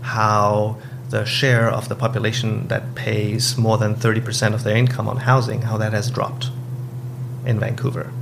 how 0.01 0.77
the 1.09 1.25
share 1.25 1.69
of 1.69 1.89
the 1.89 1.95
population 1.95 2.67
that 2.67 2.93
pays 2.93 3.57
more 3.57 3.79
than 3.79 3.95
30% 3.95 4.53
of 4.53 4.63
their 4.63 4.75
income 4.75 5.07
on 5.07 5.17
housing, 5.17 5.63
how 5.63 5.77
that 5.77 5.91
has 5.91 6.11
dropped 6.11 6.51
in 7.45 7.59
Vancouver. 7.59 8.13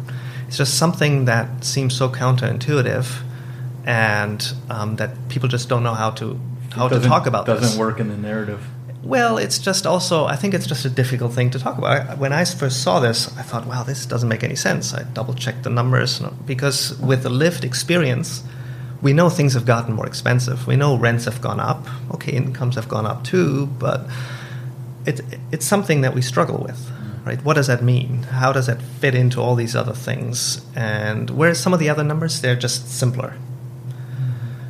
It's 0.47 0.57
just 0.57 0.75
something 0.75 1.25
that 1.25 1.65
seems 1.65 1.93
so 1.93 2.07
counterintuitive 2.07 3.23
and 3.87 4.53
um, 4.69 4.97
that 4.97 5.29
people 5.29 5.47
just 5.47 5.69
don't 5.69 5.81
know 5.81 5.93
how 5.93 6.11
to 6.11 6.39
how 6.71 6.89
to 6.89 6.99
talk 6.99 7.25
about. 7.25 7.45
This. 7.45 7.61
Doesn't 7.61 7.79
this. 7.79 7.79
work 7.79 7.99
in 7.99 8.09
the 8.09 8.17
narrative. 8.17 8.61
Well, 9.01 9.37
it's 9.37 9.57
just 9.57 9.87
also 9.87 10.25
I 10.25 10.35
think 10.35 10.53
it's 10.53 10.67
just 10.67 10.83
a 10.83 10.89
difficult 10.89 11.33
thing 11.33 11.49
to 11.51 11.59
talk 11.59 11.77
about. 11.77 12.17
When 12.17 12.33
I 12.33 12.43
first 12.43 12.83
saw 12.83 12.99
this, 12.99 13.35
I 13.37 13.41
thought, 13.43 13.65
"Wow, 13.65 13.83
this 13.83 14.05
doesn't 14.05 14.27
make 14.27 14.43
any 14.43 14.55
sense." 14.55 14.93
I 14.93 15.03
double 15.03 15.33
checked 15.33 15.63
the 15.63 15.69
numbers 15.69 16.19
because 16.45 16.99
with 16.99 17.23
the 17.23 17.29
lived 17.29 17.63
experience, 17.63 18.43
we 19.01 19.13
know 19.13 19.29
things 19.29 19.53
have 19.53 19.65
gotten 19.65 19.93
more 19.95 20.05
expensive. 20.05 20.67
We 20.67 20.75
know 20.75 20.97
rents 20.97 21.23
have 21.23 21.41
gone 21.41 21.61
up. 21.61 21.87
Okay, 22.15 22.33
incomes 22.33 22.75
have 22.75 22.89
gone 22.89 23.05
up 23.05 23.23
too, 23.23 23.67
but 23.79 24.01
it, 25.05 25.21
it's 25.53 25.65
something 25.65 26.01
that 26.01 26.13
we 26.13 26.21
struggle 26.21 26.57
with 26.57 26.91
right? 27.25 27.43
What 27.43 27.55
does 27.55 27.67
that 27.67 27.83
mean? 27.83 28.23
How 28.23 28.53
does 28.53 28.67
that 28.67 28.81
fit 28.81 29.13
into 29.13 29.41
all 29.41 29.55
these 29.55 29.75
other 29.75 29.91
things? 29.91 30.61
And 30.77 31.29
whereas 31.29 31.59
some 31.59 31.73
of 31.73 31.79
the 31.81 31.89
other 31.89 32.01
numbers, 32.01 32.39
they're 32.39 32.55
just 32.55 32.89
simpler 32.89 33.33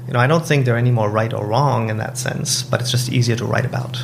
you 0.07 0.13
know, 0.13 0.19
I 0.19 0.27
don't 0.27 0.45
think 0.45 0.65
they're 0.65 0.77
any 0.77 0.91
more 0.91 1.09
right 1.09 1.33
or 1.33 1.45
wrong 1.45 1.89
in 1.89 1.97
that 1.97 2.17
sense, 2.17 2.63
but 2.63 2.79
it's 2.79 2.91
just 2.91 3.11
easier 3.11 3.35
to 3.35 3.45
write 3.45 3.65
about. 3.65 4.03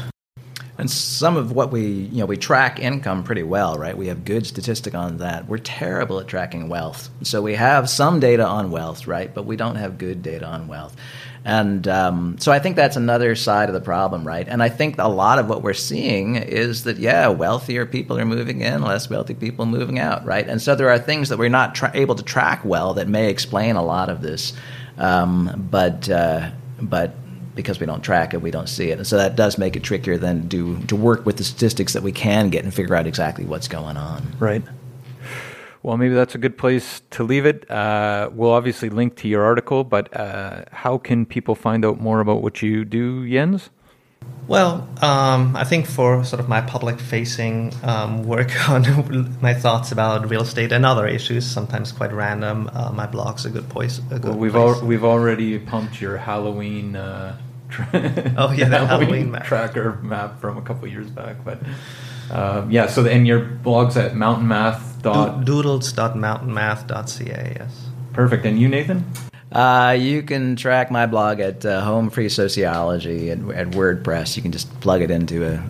And 0.78 0.90
some 0.90 1.38
of 1.38 1.52
what 1.52 1.72
we, 1.72 1.86
you 1.86 2.18
know, 2.18 2.26
we 2.26 2.36
track 2.36 2.80
income 2.80 3.24
pretty 3.24 3.44
well, 3.44 3.78
right? 3.78 3.96
We 3.96 4.08
have 4.08 4.26
good 4.26 4.46
statistic 4.46 4.96
on 4.96 5.20
that. 5.20 5.48
We're 5.48 5.60
terrible 5.60 6.20
at 6.20 6.28
tracking 6.28 6.68
wealth. 6.68 7.10
So 7.22 7.42
we 7.42 7.54
have 7.54 7.90
some 7.90 8.20
data 8.20 8.46
on 8.46 8.72
wealth, 8.72 9.08
right? 9.08 9.34
But 9.34 9.46
we 9.46 9.56
don't 9.56 9.76
have 9.76 9.98
good 9.98 10.24
data 10.24 10.46
on 10.46 10.68
wealth. 10.68 10.96
And 11.46 11.88
um, 11.88 12.38
so 12.40 12.52
I 12.52 12.60
think 12.60 12.76
that's 12.76 12.96
another 12.96 13.36
side 13.36 13.70
of 13.70 13.74
the 13.74 13.82
problem, 13.82 14.26
right? 14.26 14.48
And 14.48 14.64
I 14.64 14.70
think 14.70 14.96
a 14.98 15.10
lot 15.10 15.40
of 15.40 15.48
what 15.48 15.62
we're 15.62 15.74
seeing 15.74 16.38
is 16.38 16.86
that, 16.86 16.98
yeah, 16.98 17.28
wealthier 17.28 17.86
people 17.86 18.18
are 18.18 18.26
moving 18.26 18.62
in, 18.62 18.82
less 18.82 19.10
wealthy 19.10 19.34
people 19.36 19.66
moving 19.66 20.00
out, 20.00 20.26
right? 20.26 20.48
And 20.48 20.62
so 20.62 20.74
there 20.74 20.90
are 20.90 21.00
things 21.00 21.30
that 21.30 21.38
we're 21.38 21.50
not 21.50 21.76
tra- 21.76 21.92
able 21.94 22.16
to 22.16 22.24
track 22.24 22.64
well 22.66 22.94
that 22.96 23.08
may 23.08 23.30
explain 23.30 23.76
a 23.76 23.84
lot 23.84 24.10
of 24.10 24.22
this. 24.22 24.54
Um, 24.98 25.68
but 25.72 26.10
uh, 26.10 26.52
but 26.82 27.16
because 27.56 27.80
we 27.80 27.86
don't 27.86 28.02
track 28.02 28.34
it, 28.34 28.42
we 28.42 28.52
don't 28.52 28.70
see 28.70 28.90
it, 28.90 28.98
and 28.98 29.08
so 29.08 29.18
that 29.18 29.36
does 29.36 29.58
make 29.58 29.76
it 29.76 29.84
trickier 29.84 30.18
than 30.18 30.48
do 30.48 30.80
to 30.86 30.96
work 30.96 31.26
with 31.26 31.38
the 31.38 31.44
statistics 31.44 31.94
that 31.94 32.04
we 32.04 32.12
can 32.12 32.50
get 32.50 32.64
and 32.64 32.74
figure 32.74 32.96
out 32.96 33.08
exactly 33.08 33.46
what's 33.46 33.68
going 33.68 33.98
on. 33.98 34.36
Right. 34.40 34.64
Well, 35.84 35.98
maybe 35.98 36.14
that's 36.14 36.34
a 36.34 36.38
good 36.38 36.58
place 36.58 37.02
to 37.12 37.24
leave 37.24 37.46
it. 37.46 37.70
Uh, 37.70 38.30
we'll 38.32 38.52
obviously 38.52 38.90
link 38.90 39.18
to 39.18 39.28
your 39.28 39.44
article, 39.44 39.84
but 39.84 40.16
uh, 40.16 40.64
how 40.72 40.98
can 40.98 41.26
people 41.26 41.56
find 41.56 41.84
out 41.84 42.00
more 42.00 42.22
about 42.22 42.42
what 42.42 42.62
you 42.62 42.86
do, 42.86 43.30
Jens? 43.30 43.70
Well, 44.46 44.86
um, 45.02 45.56
I 45.56 45.64
think 45.64 45.86
for 45.88 46.24
sort 46.26 46.42
of 46.42 46.50
my 46.50 46.60
public 46.60 47.00
facing 47.00 47.72
um, 47.82 48.24
work 48.24 48.52
on 48.70 48.84
my 49.42 49.54
thoughts 49.54 49.92
about 49.94 50.30
real 50.30 50.42
estate 50.42 50.74
and 50.74 50.86
other 50.86 51.08
issues, 51.08 51.46
sometimes 51.50 51.94
quite 51.94 52.12
random, 52.12 52.70
uh, 52.74 52.92
my 52.92 53.06
blog's 53.08 53.46
a 53.46 53.50
good 53.50 53.70
place. 53.70 54.00
A 54.00 54.20
good 54.20 54.26
Well, 54.26 54.36
we've 54.38 54.52
place. 54.52 54.78
al- 54.82 54.86
we've 54.86 55.06
already 55.06 55.60
pumped 55.60 56.02
your 56.02 56.18
Halloween. 56.18 56.96
Uh, 56.98 57.38
tra- 57.70 58.34
Oh, 58.38 58.52
yeah, 58.52 58.68
that 58.70 58.88
Halloween 58.88 59.32
map. 59.32 59.46
tracker 59.46 59.98
map 60.04 60.42
from 60.42 60.58
a 60.58 60.62
couple 60.62 60.88
years 60.90 61.10
back, 61.10 61.38
but 61.46 61.60
um, 62.30 62.70
yeah. 62.70 62.88
So 62.88 63.06
and 63.06 63.26
your 63.26 63.40
blog's 63.46 63.96
at 63.98 64.12
mountainmath 64.14 65.02
dot 65.02 65.46
Do- 65.46 65.64
doodles.mountainmath.ca, 65.64 67.56
yes. 67.60 67.86
perfect. 68.12 68.46
And 68.46 68.60
you, 68.60 68.68
Nathan? 68.68 69.06
Uh, 69.54 69.92
you 69.92 70.24
can 70.24 70.56
track 70.56 70.90
my 70.90 71.06
blog 71.06 71.40
at 71.40 71.64
uh, 71.64 71.82
Home 71.82 72.10
Free 72.10 72.28
Sociology 72.28 73.30
at, 73.30 73.38
WordPress. 73.38 74.36
You 74.36 74.42
can 74.42 74.52
just 74.52 74.80
plug 74.82 75.02
it 75.04 75.12
into 75.12 75.46
a 75.46 75.64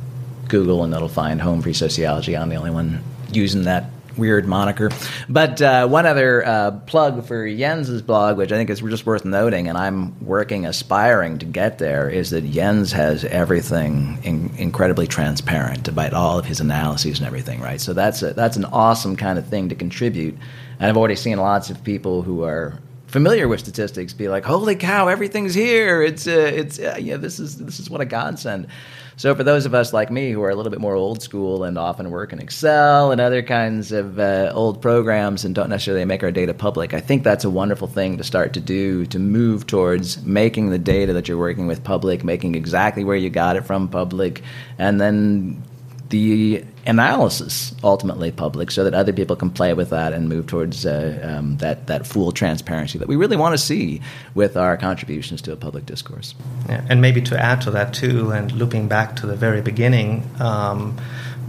Google 0.48 0.84
and 0.84 0.94
it'll 0.94 1.10
find 1.10 1.42
Home 1.42 1.62
Free 1.62 1.74
Sociology. 1.74 2.38
I'm 2.38 2.48
the 2.48 2.56
only 2.56 2.72
one 2.72 3.04
using 3.34 3.64
that 3.64 3.90
weird 4.16 4.48
moniker. 4.48 4.90
But 5.28 5.62
uh, 5.62 5.88
one 5.88 6.06
other 6.06 6.46
uh, 6.46 6.72
plug 6.72 7.26
for 7.26 7.50
Jens's 7.50 8.02
blog, 8.02 8.38
which 8.38 8.54
I 8.54 8.56
think 8.56 8.70
is 8.70 8.80
just 8.80 9.06
worth 9.06 9.26
noting, 9.26 9.68
and 9.68 9.78
I'm 9.78 10.18
working, 10.26 10.66
aspiring 10.66 11.40
to 11.40 11.46
get 11.46 11.80
there, 11.80 12.10
is 12.10 12.30
that 12.30 12.50
Jens 12.50 12.94
has 12.94 13.26
everything 13.26 14.20
in, 14.24 14.56
incredibly 14.58 15.08
transparent 15.08 15.90
about 15.90 16.14
all 16.14 16.40
of 16.40 16.46
his 16.46 16.62
analyses 16.62 17.20
and 17.20 17.28
everything, 17.28 17.60
right? 17.60 17.82
So 17.82 17.92
that's 17.92 18.22
a, 18.22 18.34
that's 18.34 18.56
an 18.56 18.66
awesome 18.66 19.18
kind 19.18 19.38
of 19.38 19.48
thing 19.48 19.68
to 19.70 19.76
contribute. 19.76 20.38
And 20.80 20.90
I've 20.90 20.98
already 20.98 21.16
seen 21.16 21.38
lots 21.38 21.70
of 21.70 21.84
people 21.84 22.22
who 22.22 22.44
are 22.44 22.78
familiar 23.14 23.48
with 23.48 23.60
statistics 23.60 24.12
be 24.12 24.28
like, 24.28 24.44
"Holy 24.44 24.76
cow, 24.76 25.08
everything's 25.08 25.54
here! 25.54 26.02
It's 26.02 26.26
uh, 26.28 26.32
it's 26.32 26.80
uh, 26.80 26.98
yeah, 27.00 27.18
this 27.18 27.40
is 27.40 27.58
this 27.60 27.80
is 27.80 27.88
what 27.90 28.02
a 28.02 28.06
godsend." 28.06 28.68
So 29.16 29.36
for 29.36 29.44
those 29.44 29.68
of 29.68 29.76
us 29.76 29.94
like 29.94 30.10
me 30.10 30.32
who 30.32 30.42
are 30.42 30.50
a 30.50 30.56
little 30.56 30.72
bit 30.72 30.82
more 30.82 30.96
old 30.96 31.22
school 31.22 31.64
and 31.64 31.78
often 31.78 32.10
work 32.10 32.34
in 32.34 32.40
Excel 32.40 33.12
and 33.12 33.22
other 33.22 33.44
kinds 33.44 33.92
of 33.92 34.18
uh, 34.18 34.52
old 34.56 34.82
programs 34.82 35.46
and 35.46 35.54
don't 35.54 35.70
necessarily 35.70 36.04
make 36.04 36.24
our 36.24 36.32
data 36.32 36.56
public, 36.56 36.96
I 36.96 37.00
think 37.00 37.24
that's 37.24 37.44
a 37.44 37.50
wonderful 37.52 37.88
thing 37.88 38.18
to 38.18 38.24
start 38.24 38.54
to 38.54 38.60
do 38.60 39.06
to 39.06 39.20
move 39.20 39.68
towards 39.68 40.26
making 40.26 40.72
the 40.72 40.80
data 40.80 41.14
that 41.14 41.28
you're 41.28 41.38
working 41.38 41.68
with 41.68 41.84
public, 41.84 42.24
making 42.24 42.56
exactly 42.56 43.04
where 43.04 43.16
you 43.16 43.30
got 43.30 43.56
it 43.56 43.62
from 43.62 43.88
public, 43.88 44.42
and 44.80 45.00
then 45.00 45.62
the 46.10 46.64
analysis 46.86 47.74
ultimately 47.84 48.32
public 48.32 48.70
so 48.70 48.84
that 48.84 48.94
other 48.94 49.14
people 49.14 49.36
can 49.36 49.50
play 49.50 49.74
with 49.74 49.90
that 49.90 50.14
and 50.14 50.28
move 50.28 50.48
towards 50.48 50.86
uh, 50.86 51.20
um, 51.24 51.58
that, 51.58 51.88
that 51.88 52.06
full 52.06 52.32
transparency 52.32 52.98
that 52.98 53.08
we 53.08 53.16
really 53.16 53.38
want 53.38 53.54
to 53.54 53.58
see 53.58 54.02
with 54.36 54.58
our 54.58 54.76
contributions 54.78 55.42
to 55.42 55.52
a 55.52 55.56
public 55.56 55.86
discourse. 55.86 56.36
Yeah, 56.68 56.86
and 56.90 57.02
maybe 57.02 57.22
to 57.22 57.40
add 57.40 57.62
to 57.62 57.72
that 57.72 57.94
too, 57.94 58.32
and 58.32 58.52
looping 58.52 58.88
back 58.88 59.16
to 59.18 59.28
the 59.28 59.36
very 59.36 59.62
beginning, 59.62 60.30
um, 60.40 60.98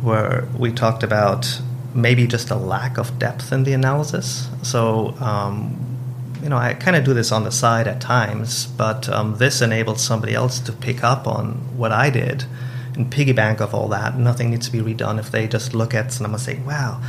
where 0.03 0.49
we 0.57 0.71
talked 0.73 1.03
about 1.03 1.61
maybe 1.95 2.27
just 2.27 2.51
a 2.51 2.57
lack 2.57 2.99
of 2.99 3.19
depth 3.19 3.53
in 3.53 3.65
the 3.65 3.73
analysis. 3.73 4.49
So, 4.63 5.15
um, 5.21 5.77
you 6.43 6.49
know, 6.49 6.57
I 6.57 6.75
kind 6.75 6.97
of 6.97 7.05
do 7.05 7.15
this 7.15 7.33
on 7.33 7.45
the 7.45 7.53
side 7.53 7.89
at 7.89 8.01
times, 8.01 8.67
but 8.67 9.09
um, 9.09 9.37
this 9.39 9.63
enabled 9.63 9.99
somebody 9.99 10.35
else 10.35 10.61
to 10.61 10.73
pick 10.73 11.03
up 11.03 11.27
on 11.27 11.55
what 11.77 11.91
I 11.93 12.11
did 12.11 12.45
and 12.95 13.11
piggyback 13.13 13.61
of 13.61 13.75
all 13.75 13.89
that. 13.89 14.17
Nothing 14.19 14.51
needs 14.51 14.69
to 14.69 14.73
be 14.73 14.95
redone 14.95 15.19
if 15.19 15.31
they 15.31 15.47
just 15.47 15.75
look 15.75 15.95
at 15.95 16.17
and 16.17 16.27
I'm 16.27 16.39
say, 16.39 16.59
wow, 16.61 17.01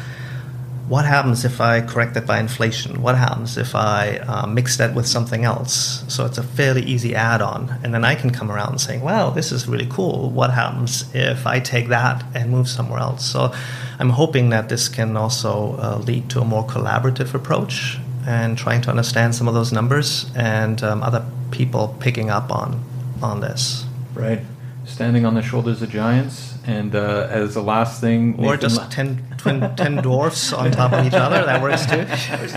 what 0.87 1.05
happens 1.05 1.45
if 1.45 1.59
I 1.59 1.81
correct 1.81 2.13
that 2.13 2.27
by 2.27 2.39
inflation? 2.39 3.01
What 3.01 3.17
happens 3.17 3.57
if 3.57 3.73
I 3.73 4.17
uh, 4.17 4.45
mix 4.45 4.77
that 4.77 4.93
with 4.93 5.07
something 5.07 5.43
else? 5.43 6.03
So 6.07 6.25
it's 6.25 6.37
a 6.37 6.43
fairly 6.43 6.83
easy 6.83 7.15
add 7.15 7.41
on. 7.41 7.79
And 7.83 7.91
then 7.91 8.05
I 8.05 8.13
can 8.13 8.29
come 8.29 8.51
around 8.51 8.69
and 8.69 8.81
say, 8.81 8.99
wow, 8.99 9.31
this 9.31 9.51
is 9.51 9.67
really 9.67 9.87
cool. 9.89 10.29
What 10.29 10.51
happens 10.51 11.03
if 11.15 11.47
I 11.47 11.59
take 11.59 11.87
that 11.87 12.23
and 12.35 12.51
move 12.51 12.69
somewhere 12.69 12.99
else? 12.99 13.25
So 13.25 13.51
I'm 13.97 14.11
hoping 14.11 14.51
that 14.51 14.69
this 14.69 14.87
can 14.87 15.17
also 15.17 15.75
uh, 15.79 15.97
lead 16.05 16.29
to 16.31 16.41
a 16.41 16.45
more 16.45 16.65
collaborative 16.65 17.33
approach 17.33 17.97
and 18.27 18.55
trying 18.55 18.81
to 18.81 18.89
understand 18.91 19.33
some 19.33 19.47
of 19.47 19.55
those 19.55 19.71
numbers 19.71 20.29
and 20.35 20.83
um, 20.83 21.01
other 21.01 21.25
people 21.49 21.95
picking 21.99 22.29
up 22.29 22.51
on, 22.51 22.83
on 23.23 23.39
this. 23.39 23.85
Right. 24.13 24.41
Standing 24.85 25.25
on 25.25 25.33
the 25.33 25.41
shoulders 25.41 25.81
of 25.81 25.89
giants, 25.89 26.53
and 26.65 26.95
uh, 26.95 27.27
as 27.31 27.55
a 27.55 27.61
last 27.61 27.99
thing, 28.01 28.35
Or 28.35 28.51
Nathan 28.53 28.59
just 28.59 28.77
La- 28.77 28.87
10, 28.87 29.35
twin, 29.37 29.75
10 29.75 29.95
dwarfs 29.97 30.53
on 30.53 30.71
top 30.71 30.93
of 30.93 31.05
each 31.05 31.13
other. 31.13 31.43
That 31.43 31.61
works 31.61 31.85
too. 31.87 32.05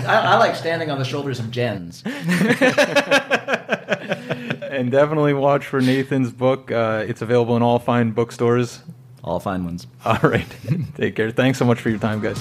I, 0.05 0.33
I 0.33 0.37
like 0.37 0.55
standing 0.55 0.91
on 0.91 0.99
the 0.99 1.05
shoulders 1.05 1.39
of 1.39 1.49
gens. 1.49 2.03
and 4.69 4.91
definitely 4.91 5.33
watch 5.33 5.65
for 5.65 5.81
Nathan's 5.81 6.31
book. 6.31 6.71
Uh, 6.71 7.03
it's 7.07 7.21
available 7.23 7.57
in 7.57 7.63
all 7.63 7.79
fine 7.79 8.11
bookstores. 8.11 8.81
All 9.23 9.39
fine 9.39 9.65
ones. 9.65 9.87
All 10.05 10.19
right. 10.23 10.47
Take 10.95 11.15
care. 11.15 11.31
Thanks 11.31 11.57
so 11.57 11.65
much 11.65 11.81
for 11.81 11.89
your 11.89 11.99
time, 11.99 12.21
guys. 12.21 12.39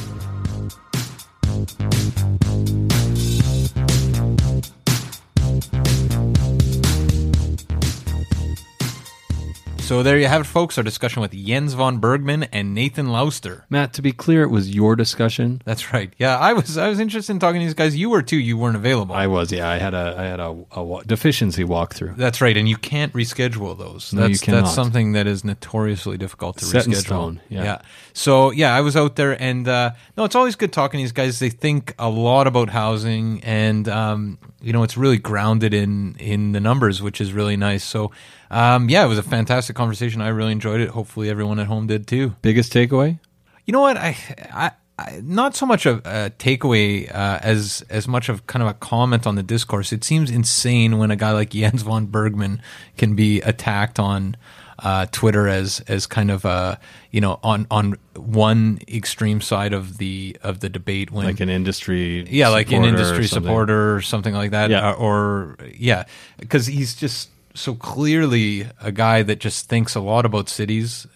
So 9.89 10.03
there 10.03 10.19
you 10.19 10.27
have 10.27 10.43
it, 10.43 10.45
folks. 10.45 10.77
Our 10.77 10.85
discussion 10.85 11.23
with 11.23 11.33
Jens 11.33 11.73
von 11.73 11.97
Bergmann 11.97 12.43
and 12.53 12.75
Nathan 12.75 13.09
Lauster. 13.09 13.65
Matt, 13.71 13.95
to 13.95 14.03
be 14.03 14.13
clear, 14.13 14.43
it 14.43 14.51
was 14.51 14.69
your 14.69 14.95
discussion. 14.97 15.63
That's 15.65 15.95
right. 15.95 16.13
Yeah, 16.19 16.37
I 16.37 16.53
was 16.53 16.77
I 16.77 16.91
was 16.91 17.01
interested 17.01 17.33
in 17.33 17.39
talking 17.39 17.63
to 17.63 17.65
these 17.65 17.73
guys. 17.73 17.97
You 17.97 18.11
were 18.11 18.21
too. 18.21 18.37
You 18.37 18.59
weren't 18.59 18.77
available. 18.77 19.15
I 19.15 19.29
was, 19.29 19.51
yeah. 19.51 19.67
I 19.67 19.79
had 19.79 19.95
a 19.95 20.15
I 20.19 20.25
had 20.25 20.41
a, 20.41 20.55
a 20.73 20.85
wa- 20.85 21.05
deficiency 21.07 21.65
walkthrough. 21.65 22.17
That's 22.17 22.43
right, 22.43 22.55
and 22.55 22.69
you 22.69 22.77
can't 22.77 23.15
reschedule 23.15 23.79
those. 23.79 24.13
No, 24.13 24.25
you 24.25 24.29
that's, 24.29 24.43
cannot. 24.43 24.65
That's 24.65 24.75
something 24.75 25.13
that 25.13 25.27
is 25.27 25.43
notoriously 25.43 26.19
difficult 26.19 26.59
to 26.59 26.67
Set 26.67 26.85
in 26.85 26.93
reschedule. 26.93 27.07
stone, 27.07 27.41
yeah. 27.49 27.81
So 28.13 28.51
yeah, 28.51 28.75
I 28.75 28.83
was 28.83 28.95
out 28.95 29.17
there, 29.17 29.41
and 29.41 29.67
uh, 29.67 29.93
no, 30.19 30.25
it's 30.25 30.35
always 30.35 30.55
good 30.55 30.71
talking 30.71 30.99
to 30.99 31.03
these 31.03 31.13
guys. 31.13 31.39
They 31.39 31.49
think 31.49 31.95
a 31.99 32.11
lot 32.11 32.47
about 32.47 32.69
housing, 32.69 33.43
and 33.43 33.89
um, 33.89 34.39
you 34.61 34.73
know, 34.73 34.83
it's 34.83 34.97
really 34.97 35.19
grounded 35.19 35.73
in 35.73 36.17
in 36.19 36.53
the 36.53 36.61
numbers, 36.61 37.01
which 37.01 37.21
is 37.21 37.33
really 37.33 37.57
nice. 37.57 37.85
So 37.85 38.13
um, 38.51 38.89
yeah, 38.89 39.05
it 39.05 39.09
was 39.09 39.19
a 39.19 39.23
fantastic 39.23 39.77
conversation. 39.77 40.21
I 40.21 40.29
really 40.29 40.53
enjoyed 40.53 40.81
it. 40.81 40.91
Hopefully, 40.91 41.31
everyone 41.31 41.59
at 41.59 41.67
home 41.67 41.87
did 41.87 42.07
too. 42.07 42.35
Biggest 42.43 42.73
takeaway? 42.73 43.19
You 43.67 43.73
know 43.73 43.81
what? 43.81 43.97
I, 43.97 44.17
I, 44.53 44.71
I 44.99 45.21
not 45.23 45.55
so 45.55 45.67
much 45.67 45.87
a, 45.87 45.97
a 45.99 46.31
takeaway 46.31 47.09
uh, 47.15 47.39
as 47.43 47.85
as 47.91 48.09
much 48.09 48.29
of 48.29 48.47
kind 48.47 48.63
of 48.63 48.69
a 48.69 48.75
comment 48.75 49.27
on 49.27 49.35
the 49.37 49.43
discourse. 49.43 49.93
It 49.93 50.03
seems 50.03 50.31
insane 50.31 50.99
when 50.99 51.11
a 51.11 51.17
guy 51.17 51.33
like 51.33 51.51
Jens 51.51 51.83
von 51.83 52.07
Bergmann 52.07 52.63
can 52.97 53.15
be 53.15 53.41
attacked 53.43 53.99
on 53.99 54.37
uh, 54.81 55.07
Twitter 55.11 55.49
as 55.49 55.81
as 55.89 56.07
kind 56.07 56.31
of 56.31 56.45
a 56.45 56.79
you 57.11 57.21
know 57.21 57.41
on 57.43 57.67
on 57.71 57.97
one 58.15 58.79
extreme 58.89 59.41
side 59.41 59.73
of 59.73 59.99
the 59.99 60.37
of 60.43 60.61
the 60.61 60.69
debate 60.69 61.11
when 61.11 61.27
Like 61.27 61.41
an 61.41 61.49
industry 61.49 62.27
yeah 62.31 62.49
like 62.49 62.71
an 62.73 62.85
or 62.85 62.89
industry 62.89 63.27
something. 63.27 63.49
supporter 63.49 63.95
or 63.97 64.01
something 64.03 64.35
like 64.35 64.51
that 64.53 64.71
Yeah. 64.71 64.91
Uh, 64.91 64.95
or 64.95 65.57
yeah 65.77 66.05
because 66.39 66.67
he's 66.67 66.95
just 66.95 67.31
so 67.55 67.75
clearly 67.75 68.67
a 68.81 68.93
guy 68.93 69.23
that 69.25 69.41
just 69.41 69.69
thinks 69.69 69.95
a 69.97 70.01
lot 70.01 70.25
about 70.25 70.49
cities 70.49 71.07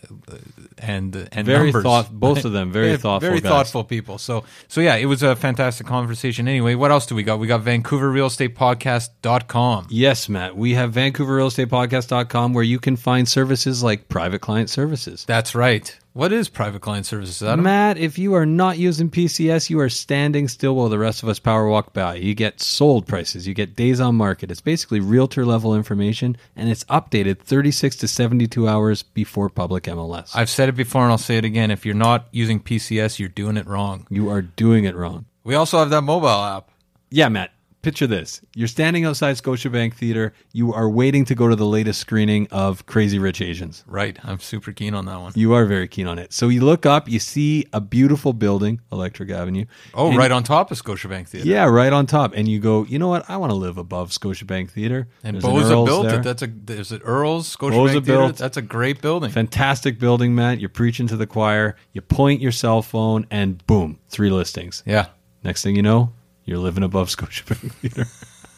and 0.82 1.28
and 1.32 1.46
Very 1.46 1.64
numbers. 1.66 1.82
thought- 1.84 2.10
both 2.12 2.44
of 2.48 2.52
them 2.52 2.72
very 2.72 2.90
Yeah, 2.90 2.96
thoughtful 2.96 3.28
very 3.28 3.40
guys. 3.40 3.50
thoughtful 3.50 3.84
people 3.84 4.18
so 4.18 4.44
so 4.68 4.80
yeah 4.80 4.96
it 4.96 5.06
was 5.06 5.22
a 5.22 5.36
fantastic 5.36 5.86
conversation 5.86 6.48
anyway 6.48 6.74
what 6.74 6.90
else 6.90 7.06
do 7.06 7.14
we 7.14 7.22
got 7.22 7.38
we 7.38 7.46
got 7.46 7.60
Vancouver 7.62 8.10
Real 8.10 8.26
Estate 8.26 8.54
vancouverrealestatepodcast.com 8.56 9.86
Yes, 9.90 10.28
Matt. 10.28 10.56
We 10.56 10.74
have 10.74 10.92
VancouverRealEstatePodcast.com 10.92 12.52
where 12.54 12.64
you 12.64 12.78
can 12.78 12.96
find 12.96 13.28
services 13.28 13.82
like 13.82 14.08
private 14.08 14.40
client 14.40 14.70
services. 14.70 15.24
that's 15.26 15.54
right 15.54 15.96
what 16.12 16.32
is 16.32 16.48
private 16.48 16.82
client 16.82 17.06
services? 17.06 17.56
Matt, 17.56 17.96
if 17.96 18.18
you 18.18 18.34
are 18.34 18.44
not 18.44 18.78
using 18.78 19.10
PCS, 19.10 19.70
you 19.70 19.80
are 19.80 19.88
standing 19.88 20.48
still 20.48 20.74
while 20.76 20.88
the 20.88 20.98
rest 20.98 21.22
of 21.22 21.28
us 21.28 21.38
power 21.38 21.66
walk 21.66 21.92
by. 21.92 22.16
You 22.16 22.34
get 22.34 22.60
sold 22.60 23.06
prices, 23.06 23.46
you 23.48 23.54
get 23.54 23.76
days 23.76 24.00
on 24.00 24.14
market. 24.16 24.50
It's 24.50 24.60
basically 24.60 25.00
realtor 25.00 25.44
level 25.46 25.74
information 25.74 26.36
and 26.54 26.68
it's 26.68 26.84
updated 26.84 27.38
36 27.40 27.96
to 27.96 28.08
72 28.08 28.68
hours 28.68 29.02
before 29.02 29.48
public 29.48 29.84
MLS. 29.84 30.32
I've 30.34 30.50
said 30.50 30.68
it 30.68 30.72
before 30.76 31.02
and 31.02 31.10
I'll 31.10 31.18
say 31.18 31.38
it 31.38 31.44
again 31.44 31.70
if 31.70 31.86
you're 31.86 31.94
not 31.94 32.26
using 32.30 32.60
PCS 32.60 33.18
you're 33.18 33.28
doing 33.28 33.56
it 33.56 33.66
wrong 33.66 34.06
you 34.10 34.28
are 34.30 34.42
doing 34.42 34.84
it 34.84 34.94
wrong. 34.94 35.26
we 35.44 35.54
also 35.54 35.78
have 35.78 35.90
that 35.90 36.02
mobile 36.02 36.28
app 36.28 36.70
Yeah, 37.10 37.28
Matt. 37.28 37.52
Picture 37.82 38.06
this. 38.06 38.40
You're 38.54 38.68
standing 38.68 39.04
outside 39.04 39.34
Scotiabank 39.34 39.94
Theater. 39.94 40.32
You 40.52 40.72
are 40.72 40.88
waiting 40.88 41.24
to 41.24 41.34
go 41.34 41.48
to 41.48 41.56
the 41.56 41.66
latest 41.66 41.98
screening 42.00 42.46
of 42.52 42.86
Crazy 42.86 43.18
Rich 43.18 43.40
Asians. 43.40 43.82
right 43.88 44.16
I'm 44.22 44.38
super 44.38 44.70
keen 44.70 44.94
on 44.94 45.06
that 45.06 45.18
one 45.20 45.32
You 45.34 45.52
are 45.54 45.64
very 45.66 45.88
keen 45.88 46.06
on 46.06 46.16
it. 46.16 46.32
So 46.32 46.48
you 46.48 46.60
look 46.64 46.86
up, 46.86 47.08
you 47.08 47.18
see 47.18 47.66
a 47.72 47.80
beautiful 47.80 48.34
building, 48.34 48.80
Electric 48.92 49.30
Avenue. 49.30 49.64
oh 49.94 50.14
right 50.16 50.30
on 50.30 50.44
top 50.44 50.70
of 50.70 50.80
Scotiabank 50.80 51.26
Theater 51.26 51.48
Yeah, 51.48 51.64
right 51.64 51.92
on 51.92 52.06
top. 52.06 52.34
And 52.36 52.46
you 52.46 52.60
go, 52.60 52.84
you 52.84 53.00
know 53.00 53.08
what? 53.08 53.28
I 53.28 53.36
want 53.36 53.50
to 53.50 53.56
live 53.56 53.78
above 53.78 54.10
Scotiabank 54.10 54.70
Theater. 54.70 55.08
And 55.24 55.34
There's 55.34 55.44
Bosa 55.44 55.84
built 55.84 56.06
there. 56.06 56.20
it. 56.20 56.22
That's 56.22 56.42
a 56.42 56.46
there's 56.46 56.92
it 56.92 57.02
Earl's 57.04 57.56
Bosa 57.56 57.72
Scotiabank 57.72 57.90
Theater. 57.90 58.02
built- 58.04 58.36
That's 58.36 58.56
a 58.56 58.62
great 58.62 59.00
building. 59.02 59.32
Fantastic 59.32 59.98
building, 59.98 60.36
Matt. 60.36 60.60
You're 60.60 60.68
preaching 60.68 61.08
to 61.08 61.16
the 61.16 61.26
choir. 61.26 61.74
You 61.92 62.00
point 62.00 62.40
your 62.40 62.52
cell 62.52 62.80
phone, 62.80 63.26
and 63.28 63.66
boom, 63.66 63.98
three 64.08 64.30
listings. 64.30 64.84
Yeah. 64.86 65.06
Next 65.42 65.64
thing 65.64 65.74
you 65.74 65.82
know, 65.82 66.12
you're 66.52 66.60
living 66.60 66.84
above 66.84 67.08
Scotiabank 67.08 67.72
Theater. 67.72 68.06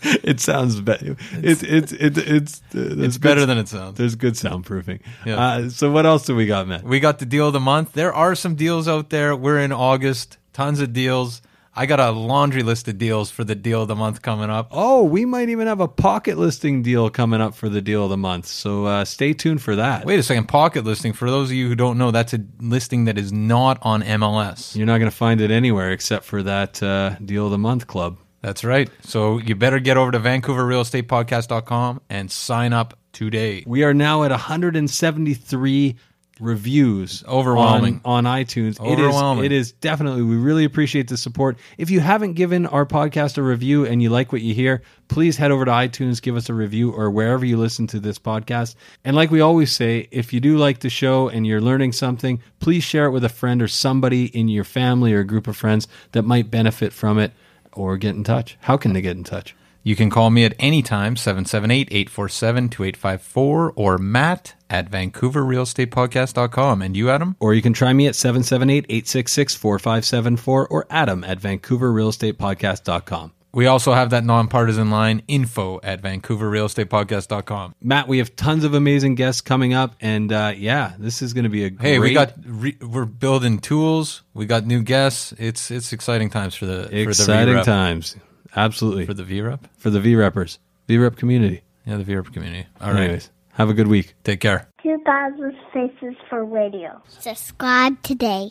it 0.24 0.40
sounds 0.40 0.80
better. 0.80 1.16
It's 1.32 1.62
it's 1.62 1.92
it's 1.92 2.18
it's 2.18 2.62
uh, 2.74 3.04
It's 3.04 3.18
better 3.18 3.46
than 3.46 3.56
it 3.58 3.68
sounds. 3.68 3.96
There's 3.96 4.16
good 4.16 4.34
soundproofing. 4.34 5.00
Yeah. 5.24 5.36
Uh, 5.36 5.70
so 5.70 5.90
what 5.90 6.04
else 6.04 6.26
do 6.26 6.34
we 6.34 6.46
got, 6.46 6.66
Matt? 6.68 6.82
We 6.82 7.00
got 7.00 7.20
the 7.20 7.26
deal 7.26 7.46
of 7.46 7.52
the 7.52 7.60
month. 7.60 7.92
There 7.92 8.12
are 8.12 8.34
some 8.34 8.54
deals 8.56 8.88
out 8.88 9.10
there. 9.10 9.34
We're 9.36 9.60
in 9.60 9.72
August. 9.72 10.38
Tons 10.52 10.80
of 10.80 10.92
deals. 10.92 11.40
I 11.76 11.86
got 11.86 11.98
a 11.98 12.10
laundry 12.10 12.62
list 12.62 12.86
of 12.86 12.98
deals 12.98 13.30
for 13.30 13.42
the 13.42 13.56
deal 13.56 13.82
of 13.82 13.88
the 13.88 13.96
month 13.96 14.22
coming 14.22 14.48
up. 14.48 14.68
Oh, 14.70 15.02
we 15.02 15.24
might 15.24 15.48
even 15.48 15.66
have 15.66 15.80
a 15.80 15.88
pocket 15.88 16.38
listing 16.38 16.82
deal 16.82 17.10
coming 17.10 17.40
up 17.40 17.54
for 17.54 17.68
the 17.68 17.80
deal 17.80 18.04
of 18.04 18.10
the 18.10 18.16
month. 18.16 18.46
So 18.46 18.86
uh, 18.86 19.04
stay 19.04 19.32
tuned 19.32 19.60
for 19.60 19.74
that. 19.76 20.04
Wait 20.04 20.18
a 20.18 20.22
second, 20.22 20.46
pocket 20.46 20.84
listing. 20.84 21.12
For 21.12 21.28
those 21.28 21.50
of 21.50 21.56
you 21.56 21.66
who 21.66 21.74
don't 21.74 21.98
know, 21.98 22.12
that's 22.12 22.32
a 22.32 22.38
listing 22.60 23.06
that 23.06 23.18
is 23.18 23.32
not 23.32 23.78
on 23.82 24.02
MLS. 24.02 24.76
You're 24.76 24.86
not 24.86 24.98
going 24.98 25.10
to 25.10 25.16
find 25.16 25.40
it 25.40 25.50
anywhere 25.50 25.90
except 25.90 26.24
for 26.24 26.44
that 26.44 26.80
uh, 26.80 27.16
deal 27.24 27.46
of 27.46 27.50
the 27.50 27.58
month 27.58 27.88
club. 27.88 28.18
That's 28.40 28.62
right. 28.62 28.88
So 29.02 29.38
you 29.38 29.56
better 29.56 29.80
get 29.80 29.96
over 29.96 30.12
to 30.12 30.20
VancouverRealEstatePodcast.com 30.20 32.02
and 32.08 32.30
sign 32.30 32.72
up 32.72 32.96
today. 33.12 33.64
We 33.66 33.82
are 33.82 33.94
now 33.94 34.22
at 34.22 34.30
173 34.30 35.96
reviews 36.40 37.22
Overwhelming. 37.28 38.00
on, 38.04 38.26
on 38.26 38.44
iTunes. 38.44 38.80
Overwhelming. 38.80 39.44
It 39.44 39.52
is, 39.52 39.68
it 39.68 39.72
is 39.72 39.72
definitely, 39.72 40.22
we 40.22 40.36
really 40.36 40.64
appreciate 40.64 41.08
the 41.08 41.16
support. 41.16 41.58
If 41.78 41.90
you 41.90 42.00
haven't 42.00 42.32
given 42.32 42.66
our 42.66 42.84
podcast 42.86 43.38
a 43.38 43.42
review 43.42 43.86
and 43.86 44.02
you 44.02 44.10
like 44.10 44.32
what 44.32 44.42
you 44.42 44.54
hear, 44.54 44.82
please 45.08 45.36
head 45.36 45.50
over 45.50 45.64
to 45.64 45.70
iTunes, 45.70 46.20
give 46.20 46.36
us 46.36 46.48
a 46.48 46.54
review 46.54 46.90
or 46.90 47.10
wherever 47.10 47.44
you 47.44 47.56
listen 47.56 47.86
to 47.88 48.00
this 48.00 48.18
podcast. 48.18 48.74
And 49.04 49.14
like 49.14 49.30
we 49.30 49.40
always 49.40 49.72
say, 49.72 50.08
if 50.10 50.32
you 50.32 50.40
do 50.40 50.56
like 50.56 50.80
the 50.80 50.90
show 50.90 51.28
and 51.28 51.46
you're 51.46 51.60
learning 51.60 51.92
something, 51.92 52.40
please 52.58 52.82
share 52.82 53.06
it 53.06 53.12
with 53.12 53.24
a 53.24 53.28
friend 53.28 53.62
or 53.62 53.68
somebody 53.68 54.26
in 54.26 54.48
your 54.48 54.64
family 54.64 55.12
or 55.12 55.20
a 55.20 55.24
group 55.24 55.46
of 55.46 55.56
friends 55.56 55.86
that 56.12 56.22
might 56.22 56.50
benefit 56.50 56.92
from 56.92 57.18
it 57.18 57.32
or 57.72 57.96
get 57.96 58.14
in 58.14 58.24
touch. 58.24 58.56
How 58.60 58.76
can 58.76 58.92
they 58.92 59.02
get 59.02 59.16
in 59.16 59.24
touch? 59.24 59.54
You 59.86 59.96
can 59.96 60.08
call 60.08 60.30
me 60.30 60.46
at 60.46 60.54
any 60.58 60.80
time, 60.80 61.14
778-847-2854 61.14 63.72
or 63.76 63.98
matt 63.98 64.54
at 64.70 64.90
VancouverRealEstatePodcast.com. 64.90 66.80
And 66.80 66.96
you, 66.96 67.10
Adam? 67.10 67.36
Or 67.38 67.52
you 67.52 67.60
can 67.60 67.74
try 67.74 67.92
me 67.92 68.06
at 68.06 68.16
778 68.16 68.86
866 68.88 69.54
4574 69.54 70.68
or 70.68 70.86
Adam 70.88 71.22
at 71.22 71.38
VancouverRealEstatePodcast.com. 71.38 73.32
We 73.52 73.66
also 73.66 73.92
have 73.92 74.08
that 74.10 74.24
nonpartisan 74.24 74.90
line, 74.90 75.22
info 75.28 75.78
at 75.84 76.02
VancouverRealEstatePodcast.com. 76.02 77.76
Matt, 77.80 78.08
we 78.08 78.18
have 78.18 78.34
tons 78.34 78.64
of 78.64 78.74
amazing 78.74 79.14
guests 79.14 79.40
coming 79.42 79.74
up, 79.74 79.94
and 80.00 80.32
uh, 80.32 80.54
yeah, 80.56 80.94
this 80.98 81.22
is 81.22 81.32
going 81.34 81.44
to 81.44 81.50
be 81.50 81.66
a 81.66 81.70
Hey, 81.78 82.00
we 82.00 82.12
got 82.14 82.32
re- 82.44 82.76
we're 82.80 83.04
building 83.04 83.60
tools. 83.60 84.24
We 84.32 84.46
got 84.46 84.66
new 84.66 84.82
guests. 84.82 85.32
It's 85.38 85.70
it's 85.70 85.92
exciting 85.92 86.30
times 86.30 86.56
for 86.56 86.66
the 86.66 86.88
exciting 87.02 87.46
for 87.46 87.52
the 87.52 87.60
VREP, 87.60 87.64
times. 87.64 88.16
Absolutely 88.56 89.06
for 89.06 89.14
the 89.14 89.24
V 89.24 89.40
Rep? 89.40 89.66
for 89.78 89.90
the 89.90 90.00
V 90.00 90.14
Reppers, 90.14 90.58
V 90.86 90.98
Rep 90.98 91.16
community. 91.16 91.62
Yeah, 91.86 91.96
the 91.98 92.04
V 92.04 92.16
Rep 92.16 92.32
community. 92.32 92.66
All 92.80 92.92
right, 92.92 93.02
Anyways, 93.02 93.30
have 93.52 93.68
a 93.70 93.74
good 93.74 93.88
week. 93.88 94.14
take 94.24 94.40
care. 94.40 94.68
2000 94.82 95.54
Faces 95.72 96.14
for 96.28 96.44
Radio. 96.44 97.02
Subscribe 97.08 98.00
today. 98.02 98.50